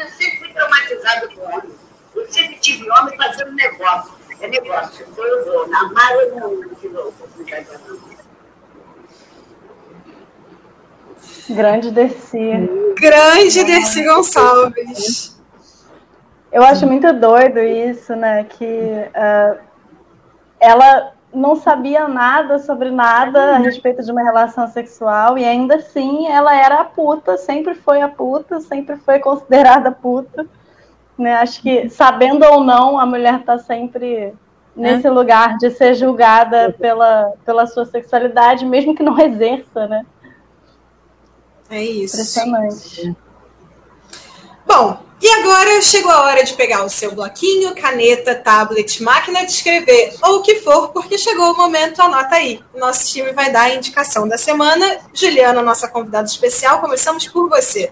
eu 0.00 0.08
sempre 0.08 0.38
fui 0.38 0.52
traumatizada 0.52 1.28
com 1.28 1.40
homem. 1.42 1.70
Eu 2.14 2.32
sempre 2.32 2.58
tive 2.58 2.90
homem 2.90 3.16
fazendo 3.16 3.52
negócio. 3.52 4.18
É 4.40 4.48
negócio. 4.48 5.06
Então 5.10 5.24
eu 5.24 5.44
vou. 5.44 5.68
Na 5.68 5.88
mar 5.92 6.12
eu 6.14 6.36
não, 6.36 6.54
não 6.54 6.74
tive 6.76 6.96
oportunidade 6.96 7.66
de 7.66 8.18
Grande 11.54 11.90
Dercy. 11.90 12.94
Grande 13.00 13.64
Dercy 13.64 14.04
Gonçalves. 14.04 15.36
Eu 16.52 16.62
acho 16.62 16.86
muito 16.86 17.12
doido 17.12 17.58
isso, 17.58 18.14
né? 18.14 18.44
Que 18.44 18.64
uh, 18.64 19.58
ela 20.60 21.12
não 21.32 21.56
sabia 21.56 22.08
nada 22.08 22.58
sobre 22.58 22.90
nada 22.90 23.56
a 23.56 23.58
respeito 23.58 24.02
de 24.02 24.10
uma 24.10 24.22
relação 24.22 24.66
sexual 24.68 25.36
e 25.36 25.44
ainda 25.44 25.76
assim 25.76 26.26
ela 26.26 26.54
era 26.54 26.80
a 26.80 26.84
puta, 26.84 27.36
sempre 27.36 27.74
foi 27.74 28.00
a 28.00 28.08
puta, 28.08 28.60
sempre 28.60 28.96
foi 28.96 29.18
considerada 29.20 29.92
puta. 29.92 30.46
Né? 31.16 31.34
Acho 31.34 31.60
que, 31.60 31.88
sabendo 31.88 32.44
ou 32.46 32.62
não, 32.62 32.98
a 32.98 33.04
mulher 33.04 33.40
está 33.40 33.58
sempre 33.58 34.32
nesse 34.74 35.06
é. 35.06 35.10
lugar 35.10 35.58
de 35.58 35.70
ser 35.70 35.94
julgada 35.94 36.72
pela, 36.78 37.32
pela 37.44 37.66
sua 37.66 37.84
sexualidade, 37.84 38.64
mesmo 38.64 38.94
que 38.94 39.02
não 39.02 39.18
exerça, 39.18 39.88
né? 39.88 40.06
É 41.68 41.82
isso. 41.82 42.14
Impressionante. 42.16 43.16
Bom, 44.68 44.98
e 45.20 45.26
agora 45.26 45.80
chegou 45.80 46.12
a 46.12 46.24
hora 46.24 46.44
de 46.44 46.52
pegar 46.52 46.84
o 46.84 46.90
seu 46.90 47.12
bloquinho, 47.12 47.74
caneta, 47.74 48.34
tablet, 48.34 49.02
máquina 49.02 49.40
de 49.46 49.50
escrever 49.50 50.14
ou 50.22 50.36
o 50.36 50.42
que 50.42 50.56
for, 50.56 50.88
porque 50.88 51.16
chegou 51.16 51.52
o 51.52 51.56
momento, 51.56 52.02
anota 52.02 52.36
aí. 52.36 52.60
Nosso 52.74 53.10
time 53.10 53.32
vai 53.32 53.50
dar 53.50 53.62
a 53.62 53.74
indicação 53.74 54.28
da 54.28 54.36
semana. 54.36 54.98
Juliana, 55.14 55.62
nossa 55.62 55.88
convidada 55.88 56.28
especial, 56.28 56.82
começamos 56.82 57.26
por 57.26 57.48
você. 57.48 57.90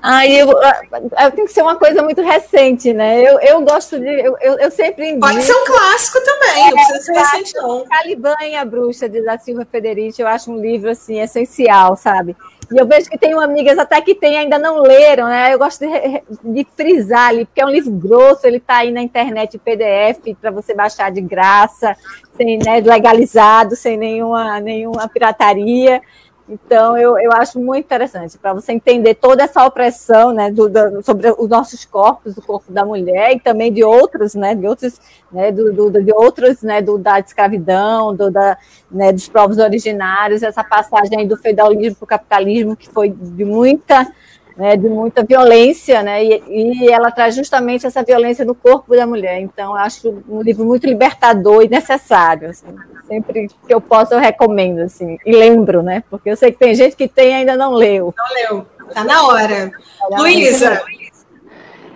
Aí 0.00 0.38
eu, 0.38 0.48
eu, 0.48 1.32
tem 1.32 1.44
que 1.46 1.52
ser 1.52 1.62
uma 1.62 1.74
coisa 1.74 2.02
muito 2.02 2.22
recente, 2.22 2.92
né? 2.92 3.20
Eu, 3.20 3.40
eu 3.40 3.60
gosto 3.62 3.98
de. 3.98 4.06
Eu, 4.06 4.36
eu, 4.40 4.70
sempre 4.70 5.08
indico. 5.08 5.26
Pode 5.26 5.42
ser 5.42 5.54
um 5.54 5.64
clássico 5.64 6.20
também, 6.20 6.66
é, 6.66 6.70
não 6.70 6.76
precisa 6.76 7.00
ser 7.02 7.12
recente, 7.14 7.54
não. 7.56 7.84
Caliban 7.84 8.36
e 8.42 8.54
a 8.54 8.64
Bruxa, 8.64 9.08
de 9.08 9.22
da 9.22 9.38
Silva 9.38 9.66
Federici, 9.68 10.22
eu 10.22 10.28
acho 10.28 10.52
um 10.52 10.60
livro 10.60 10.90
assim, 10.90 11.18
essencial, 11.18 11.96
sabe? 11.96 12.36
E 12.70 12.78
eu 12.78 12.86
vejo 12.86 13.08
que 13.08 13.16
tem 13.16 13.32
amigas 13.32 13.78
até 13.78 14.00
que 14.00 14.14
tem, 14.14 14.36
ainda 14.36 14.58
não 14.58 14.82
leram, 14.82 15.26
né? 15.26 15.54
Eu 15.54 15.58
gosto 15.58 15.80
de, 15.80 16.22
de 16.44 16.66
frisar 16.76 17.28
ali, 17.28 17.46
porque 17.46 17.60
é 17.60 17.66
um 17.66 17.70
livro 17.70 17.90
grosso, 17.90 18.46
ele 18.46 18.58
está 18.58 18.78
aí 18.78 18.90
na 18.90 19.00
internet 19.00 19.58
PDF 19.58 20.36
para 20.40 20.50
você 20.50 20.74
baixar 20.74 21.10
de 21.10 21.20
graça, 21.20 21.96
sem 22.36 22.58
né, 22.58 22.80
legalizado, 22.80 23.74
sem 23.74 23.96
nenhuma, 23.96 24.60
nenhuma 24.60 25.08
pirataria. 25.08 26.02
Então, 26.48 26.96
eu, 26.96 27.18
eu 27.18 27.30
acho 27.32 27.60
muito 27.60 27.84
interessante 27.84 28.38
para 28.38 28.54
você 28.54 28.72
entender 28.72 29.14
toda 29.14 29.42
essa 29.42 29.66
opressão 29.66 30.32
né, 30.32 30.50
do, 30.50 30.66
do, 30.66 31.02
sobre 31.02 31.30
os 31.30 31.48
nossos 31.48 31.84
corpos, 31.84 32.38
o 32.38 32.42
corpo 32.42 32.72
da 32.72 32.86
mulher 32.86 33.32
e 33.32 33.40
também 33.40 33.70
de 33.70 33.84
outros, 33.84 34.34
né, 34.34 34.54
de 34.54 34.66
outros, 34.66 34.98
né, 35.30 35.52
do, 35.52 35.90
do 35.90 36.02
de 36.02 36.10
outros, 36.10 36.62
né, 36.62 36.80
do, 36.80 36.96
da 36.96 37.20
escravidão, 37.20 38.16
do, 38.16 38.30
da, 38.30 38.56
né, 38.90 39.12
dos 39.12 39.28
povos 39.28 39.58
originários, 39.58 40.42
essa 40.42 40.64
passagem 40.64 41.28
do 41.28 41.36
feudalismo 41.36 41.96
para 41.96 42.04
o 42.04 42.08
capitalismo 42.08 42.76
que 42.76 42.88
foi 42.88 43.10
de 43.10 43.44
muita 43.44 44.10
né, 44.58 44.76
de 44.76 44.88
muita 44.88 45.22
violência, 45.22 46.02
né, 46.02 46.24
e, 46.24 46.42
e, 46.48 46.90
ela 46.90 47.12
traz 47.12 47.36
justamente 47.36 47.86
essa 47.86 48.02
violência 48.02 48.44
no 48.44 48.56
corpo 48.56 48.96
da 48.96 49.06
mulher. 49.06 49.40
Então, 49.40 49.72
acho 49.72 50.20
um 50.28 50.42
livro 50.42 50.66
muito 50.66 50.84
libertador 50.84 51.62
e 51.62 51.68
necessário. 51.68 52.50
Assim. 52.50 52.66
Sempre 53.06 53.46
que 53.46 53.72
eu 53.72 53.80
posso, 53.80 54.14
eu 54.14 54.18
recomendo, 54.18 54.80
assim, 54.80 55.16
e 55.24 55.30
lembro, 55.30 55.80
né, 55.80 56.02
porque 56.10 56.28
eu 56.28 56.36
sei 56.36 56.50
que 56.50 56.58
tem 56.58 56.74
gente 56.74 56.96
que 56.96 57.06
tem 57.06 57.30
e 57.30 57.34
ainda 57.34 57.56
não 57.56 57.72
leu. 57.72 58.12
Não 58.18 58.56
leu, 58.56 58.66
tá 58.92 59.04
na 59.04 59.28
hora. 59.28 59.70
Luísa. 60.10 60.82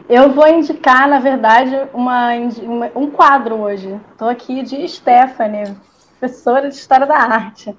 Eu 0.08 0.30
vou 0.30 0.46
indicar, 0.46 1.08
na 1.08 1.18
verdade, 1.18 1.76
uma, 1.92 2.30
uma 2.62 2.90
um 2.94 3.10
quadro 3.10 3.56
hoje. 3.56 3.98
Estou 4.12 4.28
aqui 4.28 4.62
de 4.62 4.86
Stephanie, 4.86 5.74
professora 6.22 6.68
de 6.68 6.76
História 6.76 7.04
da 7.04 7.16
Arte. 7.16 7.76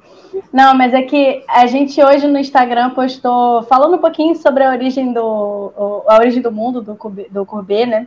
Não, 0.52 0.76
mas 0.76 0.94
é 0.94 1.02
que 1.04 1.46
a 1.48 1.66
gente 1.66 2.04
hoje 2.04 2.28
no 2.28 2.38
Instagram 2.38 2.90
postou, 2.90 3.64
falando 3.64 3.96
um 3.96 4.00
pouquinho 4.00 4.36
sobre 4.36 4.66
a 4.66 4.70
origem 4.70 5.14
do, 5.14 6.04
a 6.06 6.18
origem 6.18 6.42
do 6.42 6.52
mundo 6.52 6.82
do, 6.82 6.98
do 7.32 7.46
Courbet, 7.46 7.86
né? 7.86 8.06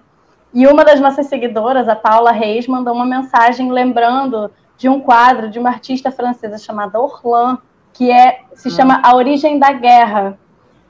E 0.52 0.66
uma 0.66 0.84
das 0.84 1.00
nossas 1.00 1.26
seguidoras, 1.26 1.88
a 1.88 1.96
Paula 1.96 2.32
Reis, 2.32 2.66
mandou 2.66 2.94
uma 2.94 3.06
mensagem 3.06 3.72
lembrando 3.72 4.50
de 4.76 4.90
um 4.90 5.00
quadro 5.00 5.48
de 5.48 5.58
uma 5.58 5.70
artista 5.70 6.10
francesa 6.10 6.58
chamada 6.58 7.00
Orlan, 7.00 7.56
que 7.94 8.10
é, 8.10 8.40
se 8.52 8.70
chama 8.70 9.00
A 9.02 9.16
Origem 9.16 9.58
da 9.58 9.72
Guerra. 9.72 10.38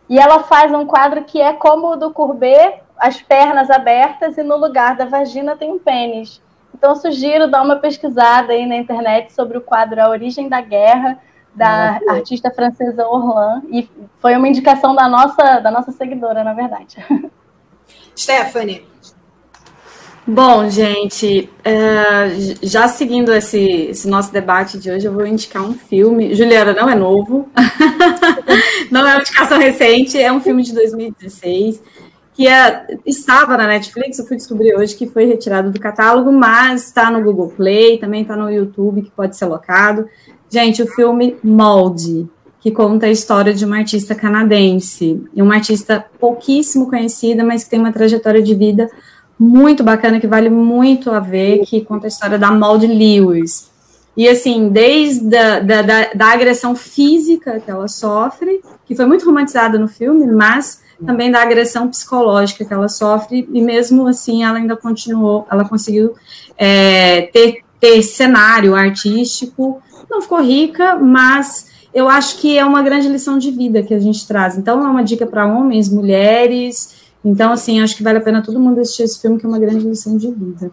E 0.08 0.18
ela 0.18 0.42
faz 0.42 0.72
um 0.72 0.84
quadro 0.84 1.22
que 1.22 1.40
é 1.40 1.52
como 1.52 1.92
o 1.92 1.96
do 1.96 2.10
Courbet, 2.10 2.80
as 2.98 3.22
pernas 3.22 3.70
abertas 3.70 4.36
e 4.38 4.42
no 4.42 4.56
lugar 4.56 4.96
da 4.96 5.04
vagina 5.04 5.56
tem 5.56 5.70
um 5.70 5.78
pênis. 5.78 6.42
Então, 6.76 6.90
eu 6.90 6.96
sugiro 6.96 7.50
dar 7.50 7.62
uma 7.62 7.76
pesquisada 7.76 8.52
aí 8.52 8.66
na 8.66 8.76
internet 8.76 9.32
sobre 9.32 9.56
o 9.56 9.62
quadro 9.62 9.98
A 10.02 10.10
Origem 10.10 10.46
da 10.46 10.60
Guerra, 10.60 11.18
da 11.54 11.98
ah, 12.06 12.12
artista 12.12 12.50
francesa 12.50 13.06
Orlan. 13.06 13.62
E 13.70 13.88
foi 14.20 14.36
uma 14.36 14.46
indicação 14.46 14.94
da 14.94 15.08
nossa, 15.08 15.58
da 15.60 15.70
nossa 15.70 15.90
seguidora, 15.90 16.44
na 16.44 16.52
verdade. 16.52 16.96
Stephanie. 18.14 18.84
Bom, 20.26 20.68
gente, 20.68 21.48
uh, 21.60 22.58
já 22.60 22.88
seguindo 22.88 23.32
esse, 23.32 23.60
esse, 23.60 24.08
nosso 24.08 24.32
debate 24.32 24.76
de 24.76 24.90
hoje, 24.90 25.06
eu 25.06 25.12
vou 25.12 25.24
indicar 25.24 25.62
um 25.62 25.72
filme. 25.72 26.34
Juliana, 26.34 26.74
não 26.74 26.90
é 26.90 26.96
novo, 26.96 27.48
não 28.90 29.06
é 29.06 29.14
uma 29.14 29.20
indicação 29.20 29.56
recente, 29.56 30.20
é 30.20 30.30
um 30.32 30.40
filme 30.40 30.64
de 30.64 30.74
2016 30.74 31.80
que 32.36 32.46
é, 32.46 32.98
estava 33.06 33.56
na 33.56 33.66
Netflix, 33.66 34.18
eu 34.18 34.26
fui 34.26 34.36
descobrir 34.36 34.76
hoje 34.76 34.94
que 34.94 35.06
foi 35.06 35.24
retirado 35.24 35.70
do 35.70 35.80
catálogo, 35.80 36.30
mas 36.30 36.84
está 36.84 37.10
no 37.10 37.22
Google 37.22 37.48
Play, 37.48 37.96
também 37.96 38.20
está 38.20 38.36
no 38.36 38.50
YouTube, 38.50 39.00
que 39.00 39.10
pode 39.10 39.34
ser 39.34 39.46
locado. 39.46 40.06
Gente, 40.50 40.82
o 40.82 40.86
filme 40.86 41.38
Molde, 41.42 42.28
que 42.60 42.70
conta 42.70 43.06
a 43.06 43.10
história 43.10 43.54
de 43.54 43.64
uma 43.64 43.78
artista 43.78 44.14
canadense, 44.14 45.24
e 45.34 45.40
uma 45.40 45.54
artista 45.54 46.04
pouquíssimo 46.20 46.90
conhecida, 46.90 47.42
mas 47.42 47.64
que 47.64 47.70
tem 47.70 47.80
uma 47.80 47.92
trajetória 47.92 48.42
de 48.42 48.54
vida 48.54 48.90
muito 49.38 49.82
bacana, 49.82 50.20
que 50.20 50.26
vale 50.26 50.50
muito 50.50 51.10
a 51.10 51.20
ver, 51.20 51.60
que 51.60 51.80
conta 51.86 52.06
a 52.06 52.08
história 52.08 52.38
da 52.38 52.52
Molde 52.52 52.86
Lewis. 52.86 53.70
E 54.14 54.28
assim, 54.28 54.68
desde 54.68 55.34
a, 55.34 55.60
da, 55.60 55.80
da, 55.80 56.12
da 56.12 56.26
agressão 56.32 56.76
física 56.76 57.60
que 57.60 57.70
ela 57.70 57.88
sofre, 57.88 58.60
que 58.84 58.94
foi 58.94 59.06
muito 59.06 59.24
romantizada 59.24 59.78
no 59.78 59.88
filme, 59.88 60.26
mas 60.26 60.84
também 61.04 61.30
da 61.30 61.42
agressão 61.42 61.88
psicológica 61.88 62.64
que 62.64 62.72
ela 62.72 62.88
sofre, 62.88 63.48
e 63.52 63.60
mesmo 63.60 64.06
assim 64.06 64.44
ela 64.44 64.58
ainda 64.58 64.76
continuou, 64.76 65.46
ela 65.50 65.68
conseguiu 65.68 66.14
é, 66.56 67.22
ter, 67.32 67.62
ter 67.78 68.02
cenário 68.02 68.74
artístico, 68.74 69.82
não 70.10 70.22
ficou 70.22 70.40
rica, 70.40 70.96
mas 70.96 71.66
eu 71.92 72.08
acho 72.08 72.38
que 72.38 72.58
é 72.58 72.64
uma 72.64 72.82
grande 72.82 73.08
lição 73.08 73.38
de 73.38 73.50
vida 73.50 73.82
que 73.82 73.94
a 73.94 73.98
gente 73.98 74.26
traz. 74.26 74.56
Então, 74.56 74.86
é 74.86 74.90
uma 74.90 75.02
dica 75.02 75.26
para 75.26 75.46
homens, 75.46 75.88
mulheres. 75.88 76.94
Então, 77.24 77.52
assim, 77.52 77.80
acho 77.80 77.96
que 77.96 78.02
vale 78.02 78.18
a 78.18 78.20
pena 78.20 78.42
todo 78.42 78.60
mundo 78.60 78.80
assistir 78.80 79.04
esse 79.04 79.20
filme, 79.20 79.38
que 79.38 79.46
é 79.46 79.48
uma 79.48 79.58
grande 79.58 79.86
lição 79.86 80.16
de 80.16 80.30
vida. 80.30 80.70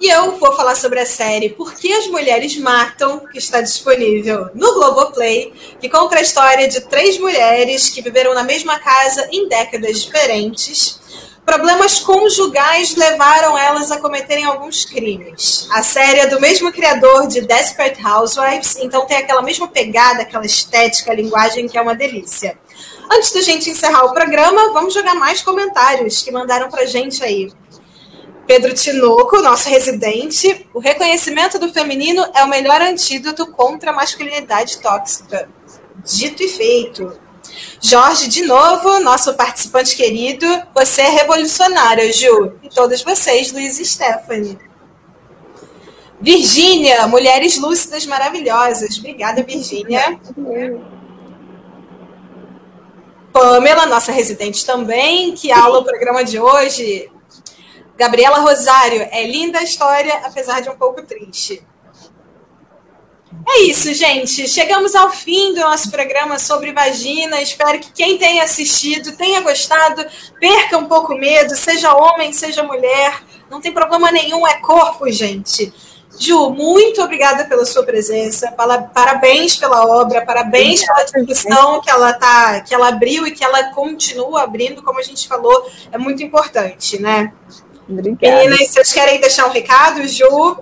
E 0.00 0.08
eu 0.08 0.36
vou 0.38 0.52
falar 0.56 0.74
sobre 0.74 0.98
a 0.98 1.06
série 1.06 1.50
Por 1.50 1.74
que 1.74 1.92
as 1.92 2.08
Mulheres 2.08 2.58
Matam, 2.58 3.20
que 3.20 3.38
está 3.38 3.60
disponível 3.60 4.48
no 4.54 4.74
Globoplay, 4.74 5.52
que 5.80 5.88
conta 5.88 6.16
a 6.16 6.20
história 6.20 6.68
de 6.68 6.80
três 6.80 7.18
mulheres 7.18 7.90
que 7.90 8.02
viveram 8.02 8.34
na 8.34 8.42
mesma 8.42 8.78
casa 8.78 9.28
em 9.30 9.48
décadas 9.48 10.02
diferentes. 10.02 10.98
Problemas 11.46 12.00
conjugais 12.00 12.96
levaram 12.96 13.56
elas 13.56 13.90
a 13.92 14.00
cometerem 14.00 14.44
alguns 14.44 14.84
crimes. 14.84 15.68
A 15.70 15.82
série 15.82 16.20
é 16.20 16.26
do 16.26 16.40
mesmo 16.40 16.72
criador 16.72 17.28
de 17.28 17.42
Desperate 17.42 18.02
Housewives, 18.04 18.76
então 18.80 19.06
tem 19.06 19.18
aquela 19.18 19.42
mesma 19.42 19.68
pegada, 19.68 20.22
aquela 20.22 20.46
estética, 20.46 21.12
a 21.12 21.14
linguagem 21.14 21.68
que 21.68 21.78
é 21.78 21.82
uma 21.82 21.94
delícia. 21.94 22.58
Antes 23.12 23.32
da 23.32 23.42
gente 23.42 23.70
encerrar 23.70 24.06
o 24.06 24.14
programa, 24.14 24.72
vamos 24.72 24.94
jogar 24.94 25.14
mais 25.14 25.42
comentários 25.42 26.22
que 26.22 26.32
mandaram 26.32 26.70
pra 26.70 26.86
gente 26.86 27.22
aí. 27.22 27.52
Pedro 28.46 28.74
Tinoco, 28.74 29.40
nosso 29.40 29.68
residente, 29.68 30.66
o 30.74 30.78
reconhecimento 30.78 31.58
do 31.58 31.72
feminino 31.72 32.26
é 32.34 32.44
o 32.44 32.48
melhor 32.48 32.80
antídoto 32.80 33.46
contra 33.46 33.90
a 33.90 33.94
masculinidade 33.94 34.78
tóxica. 34.78 35.48
Dito 36.04 36.42
e 36.42 36.48
feito. 36.48 37.18
Jorge, 37.80 38.28
de 38.28 38.42
novo, 38.42 39.00
nosso 39.00 39.34
participante 39.34 39.96
querido, 39.96 40.46
você 40.74 41.02
é 41.02 41.08
revolucionária, 41.08 42.12
Ju. 42.12 42.54
E 42.62 42.68
todos 42.68 43.02
vocês, 43.02 43.52
Luiz 43.52 43.78
e 43.78 43.84
Stephanie. 43.84 44.58
Virgínia, 46.20 47.06
mulheres 47.06 47.58
lúcidas 47.58 48.06
maravilhosas. 48.06 48.98
Obrigada, 48.98 49.42
Virgínia. 49.42 50.18
Pamela, 53.32 53.86
nossa 53.86 54.12
residente 54.12 54.64
também, 54.64 55.32
que 55.32 55.50
aula 55.50 55.80
o 55.80 55.84
programa 55.84 56.24
de 56.24 56.38
hoje. 56.38 57.10
Gabriela 57.96 58.40
Rosário, 58.40 59.08
é 59.10 59.24
linda 59.24 59.60
a 59.60 59.62
história, 59.62 60.14
apesar 60.24 60.60
de 60.60 60.68
um 60.68 60.76
pouco 60.76 61.02
triste. 61.02 61.64
É 63.46 63.62
isso, 63.62 63.92
gente. 63.92 64.48
Chegamos 64.48 64.94
ao 64.94 65.10
fim 65.10 65.52
do 65.54 65.60
nosso 65.60 65.90
programa 65.90 66.38
sobre 66.38 66.72
vagina. 66.72 67.42
Espero 67.42 67.78
que 67.78 67.92
quem 67.92 68.16
tenha 68.16 68.42
assistido 68.42 69.16
tenha 69.16 69.40
gostado. 69.40 70.04
Perca 70.40 70.78
um 70.78 70.86
pouco 70.86 71.14
o 71.14 71.18
medo, 71.18 71.54
seja 71.54 71.94
homem, 71.94 72.32
seja 72.32 72.62
mulher. 72.62 73.22
Não 73.50 73.60
tem 73.60 73.72
problema 73.72 74.10
nenhum, 74.10 74.46
é 74.46 74.54
corpo, 74.60 75.10
gente. 75.10 75.72
Ju, 76.18 76.50
muito 76.50 77.02
obrigada 77.02 77.44
pela 77.44 77.64
sua 77.64 77.82
presença. 77.82 78.52
Parabéns 78.94 79.56
pela 79.56 79.84
obra, 79.84 80.24
parabéns 80.24 80.86
pela 80.86 81.02
discussão 81.02 81.80
que 81.80 81.90
ela 81.90 82.12
tá, 82.12 82.60
que 82.60 82.74
ela 82.74 82.88
abriu 82.88 83.26
e 83.26 83.32
que 83.32 83.44
ela 83.44 83.74
continua 83.74 84.42
abrindo, 84.42 84.82
como 84.82 85.00
a 85.00 85.02
gente 85.02 85.26
falou, 85.26 85.68
é 85.90 85.98
muito 85.98 86.22
importante, 86.22 87.00
né? 87.00 87.32
Obrigada. 87.88 88.36
Meninas, 88.36 88.70
vocês 88.70 88.92
querem 88.92 89.20
deixar 89.20 89.46
um 89.46 89.50
recado, 89.50 90.06
Ju? 90.06 90.58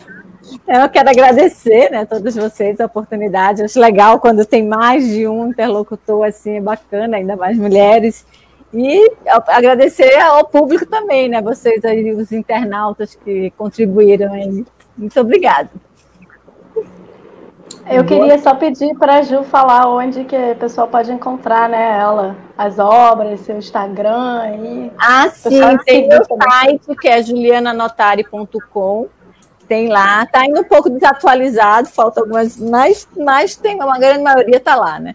Eu 0.67 0.89
quero 0.89 1.09
agradecer, 1.09 1.91
né, 1.91 2.05
todos 2.05 2.35
vocês 2.35 2.81
a 2.81 2.87
oportunidade. 2.87 3.63
Acho 3.63 3.81
legal 3.81 4.21
quando 4.21 4.45
tem 4.45 4.67
mais 4.67 5.07
de 5.09 5.27
um 5.27 5.49
interlocutor 5.49 6.27
assim, 6.27 6.57
é 6.57 6.61
bacana, 6.61 7.17
ainda 7.17 7.37
mais 7.37 7.57
mulheres. 7.57 8.27
E 8.75 9.13
agradecer 9.49 10.19
ao 10.19 10.47
público 10.47 10.87
também, 10.87 11.29
né, 11.29 11.41
vocês 11.41 11.85
aí, 11.85 12.13
os 12.13 12.33
internautas 12.33 13.15
que 13.15 13.51
contribuíram 13.57 14.33
aí. 14.33 14.65
Muito 14.97 15.21
obrigada. 15.21 15.71
Eu 17.87 18.05
queria 18.05 18.39
só 18.39 18.55
pedir 18.55 18.95
para 18.97 19.17
a 19.17 19.23
Ju 19.23 19.43
falar 19.43 19.89
onde 19.89 20.25
que 20.25 20.37
o 20.37 20.57
pessoal 20.57 20.89
pode 20.89 21.13
encontrar, 21.13 21.69
né, 21.69 21.99
ela, 21.99 22.37
as 22.57 22.79
obras, 22.79 23.41
seu 23.41 23.59
Instagram 23.59 24.57
e 24.57 24.93
Ah, 24.99 25.29
sim, 25.29 25.61
tem 25.85 26.09
o 26.09 26.25
site 26.25 26.97
que 27.01 27.09
é 27.09 27.23
juliananotari.com. 27.23 29.09
Tem 29.67 29.89
lá, 29.89 30.27
tá 30.27 30.45
indo 30.45 30.61
um 30.61 30.65
pouco 30.65 30.91
desatualizado, 30.91 31.89
falta 31.89 32.21
algumas, 32.21 32.59
mas, 32.59 33.09
mas 33.17 33.57
tem 33.57 33.77
uma 33.77 33.99
grande 33.99 34.23
maioria 34.23 34.61
tá 34.61 34.75
lá, 34.77 34.99
né? 34.99 35.15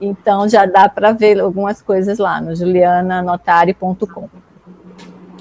Então 0.00 0.48
já 0.48 0.64
dá 0.66 0.88
para 0.88 1.12
ver 1.12 1.40
algumas 1.40 1.82
coisas 1.82 2.18
lá 2.18 2.40
no 2.40 2.54
juliananotari.com. 2.54 4.28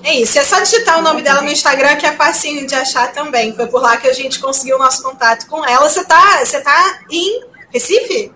É 0.03 0.13
isso, 0.13 0.39
é 0.39 0.43
só 0.43 0.59
digitar 0.59 0.99
o 0.99 1.01
nome 1.01 1.21
dela 1.21 1.41
no 1.41 1.49
Instagram 1.49 1.95
que 1.95 2.05
é 2.05 2.11
facinho 2.11 2.65
de 2.65 2.75
achar 2.75 3.11
também. 3.11 3.53
Foi 3.53 3.67
por 3.67 3.81
lá 3.81 3.97
que 3.97 4.07
a 4.07 4.13
gente 4.13 4.39
conseguiu 4.39 4.75
o 4.75 4.79
nosso 4.79 5.03
contato 5.03 5.47
com 5.47 5.65
ela. 5.65 5.89
Você 5.89 6.05
tá, 6.05 6.45
você 6.45 6.61
tá 6.61 6.99
em 7.09 7.41
Recife? 7.71 8.31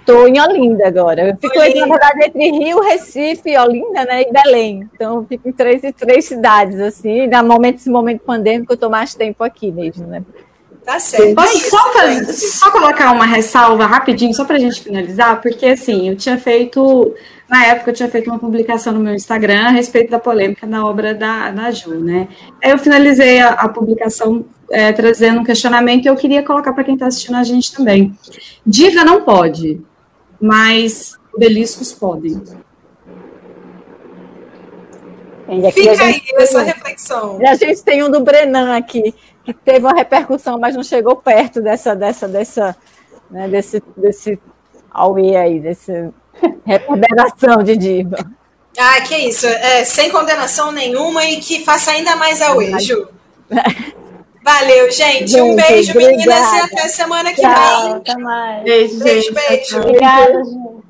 Estou 0.00 0.26
em 0.26 0.40
Olinda 0.40 0.88
agora. 0.88 1.28
Eu 1.28 1.36
fico, 1.36 1.58
Olinda. 1.58 1.86
na 1.86 1.86
verdade, 1.86 2.24
entre 2.24 2.50
Rio, 2.50 2.80
Recife, 2.80 3.56
Olinda 3.56 4.04
né, 4.04 4.22
e 4.22 4.32
Belém. 4.32 4.90
Então, 4.92 5.16
eu 5.16 5.26
fico 5.26 5.48
em 5.48 5.52
três, 5.52 5.80
três 5.96 6.24
cidades, 6.24 6.80
assim. 6.80 7.28
No 7.28 7.44
momento, 7.44 7.76
esse 7.76 7.88
momento 7.88 8.22
pandêmico, 8.22 8.72
eu 8.72 8.74
estou 8.74 8.90
mais 8.90 9.14
tempo 9.14 9.44
aqui 9.44 9.70
mesmo, 9.70 10.06
né? 10.08 10.24
Tá 10.84 10.98
certo. 10.98 11.34
Posso 11.34 11.70
só, 11.70 11.92
fazer, 11.92 12.32
só 12.32 12.70
colocar 12.72 13.12
uma 13.12 13.24
ressalva 13.24 13.86
rapidinho, 13.86 14.34
só 14.34 14.44
para 14.44 14.56
a 14.56 14.58
gente 14.58 14.82
finalizar? 14.82 15.40
Porque, 15.40 15.66
assim, 15.66 16.08
eu 16.08 16.16
tinha 16.16 16.36
feito 16.36 17.14
na 17.52 17.66
época 17.66 17.90
eu 17.90 17.94
tinha 17.94 18.08
feito 18.08 18.30
uma 18.30 18.38
publicação 18.38 18.94
no 18.94 19.00
meu 19.00 19.14
Instagram 19.14 19.66
a 19.66 19.70
respeito 19.70 20.10
da 20.10 20.18
polêmica 20.18 20.66
da 20.66 20.86
obra 20.86 21.14
da, 21.14 21.50
da 21.50 21.70
Ju, 21.70 22.00
né? 22.00 22.26
Aí 22.64 22.70
eu 22.70 22.78
finalizei 22.78 23.42
a, 23.42 23.50
a 23.50 23.68
publicação 23.68 24.42
é, 24.70 24.90
trazendo 24.90 25.40
um 25.40 25.44
questionamento 25.44 26.06
e 26.06 26.08
eu 26.08 26.16
queria 26.16 26.42
colocar 26.42 26.72
para 26.72 26.82
quem 26.82 26.94
está 26.94 27.08
assistindo 27.08 27.36
a 27.36 27.44
gente 27.44 27.70
também. 27.74 28.16
Diva 28.64 29.04
não 29.04 29.20
pode, 29.20 29.82
mas 30.40 31.18
beliscos 31.36 31.92
podem. 31.92 32.42
Fica 35.74 36.02
aí 36.02 36.22
essa 36.36 36.62
reflexão. 36.62 37.38
E 37.38 37.46
a 37.46 37.54
gente 37.54 37.82
tem 37.82 38.02
um 38.02 38.10
do 38.10 38.20
Brenan 38.20 38.74
aqui, 38.74 39.12
que 39.12 39.14
teve 39.64 39.86
uma 39.86 39.94
repercussão, 39.94 40.58
mas 40.58 40.74
não 40.74 40.82
chegou 40.82 41.16
perto 41.16 41.60
dessa, 41.60 41.94
dessa, 41.94 42.28
dessa, 42.28 42.76
né, 43.30 43.48
desse, 43.48 43.82
desse 43.96 44.40
auê 44.90 45.36
aí, 45.36 45.60
desse 45.60 46.12
Reverberação 46.64 47.62
de 47.62 47.76
diva. 47.76 48.16
Ah, 48.78 49.00
que 49.02 49.14
isso. 49.16 49.46
É, 49.46 49.84
sem 49.84 50.10
condenação 50.10 50.72
nenhuma 50.72 51.24
e 51.24 51.36
que 51.40 51.64
faça 51.64 51.90
ainda 51.90 52.16
mais 52.16 52.40
a 52.40 52.78
Ju. 52.78 53.08
Valeu, 54.44 54.90
gente. 54.90 55.28
gente 55.28 55.40
um 55.40 55.54
beijo, 55.54 55.92
obrigada. 55.92 56.16
meninas, 56.16 56.52
e 56.52 56.56
até 56.56 56.88
semana 56.88 57.32
que 57.32 57.40
Tchau, 57.40 57.82
vem. 57.82 57.92
Até 57.92 58.16
mais. 58.16 58.64
Beijo, 58.64 58.98
beijo. 58.98 59.32
beijo. 59.32 59.78
Obrigada, 59.78 60.44
gente. 60.44 60.81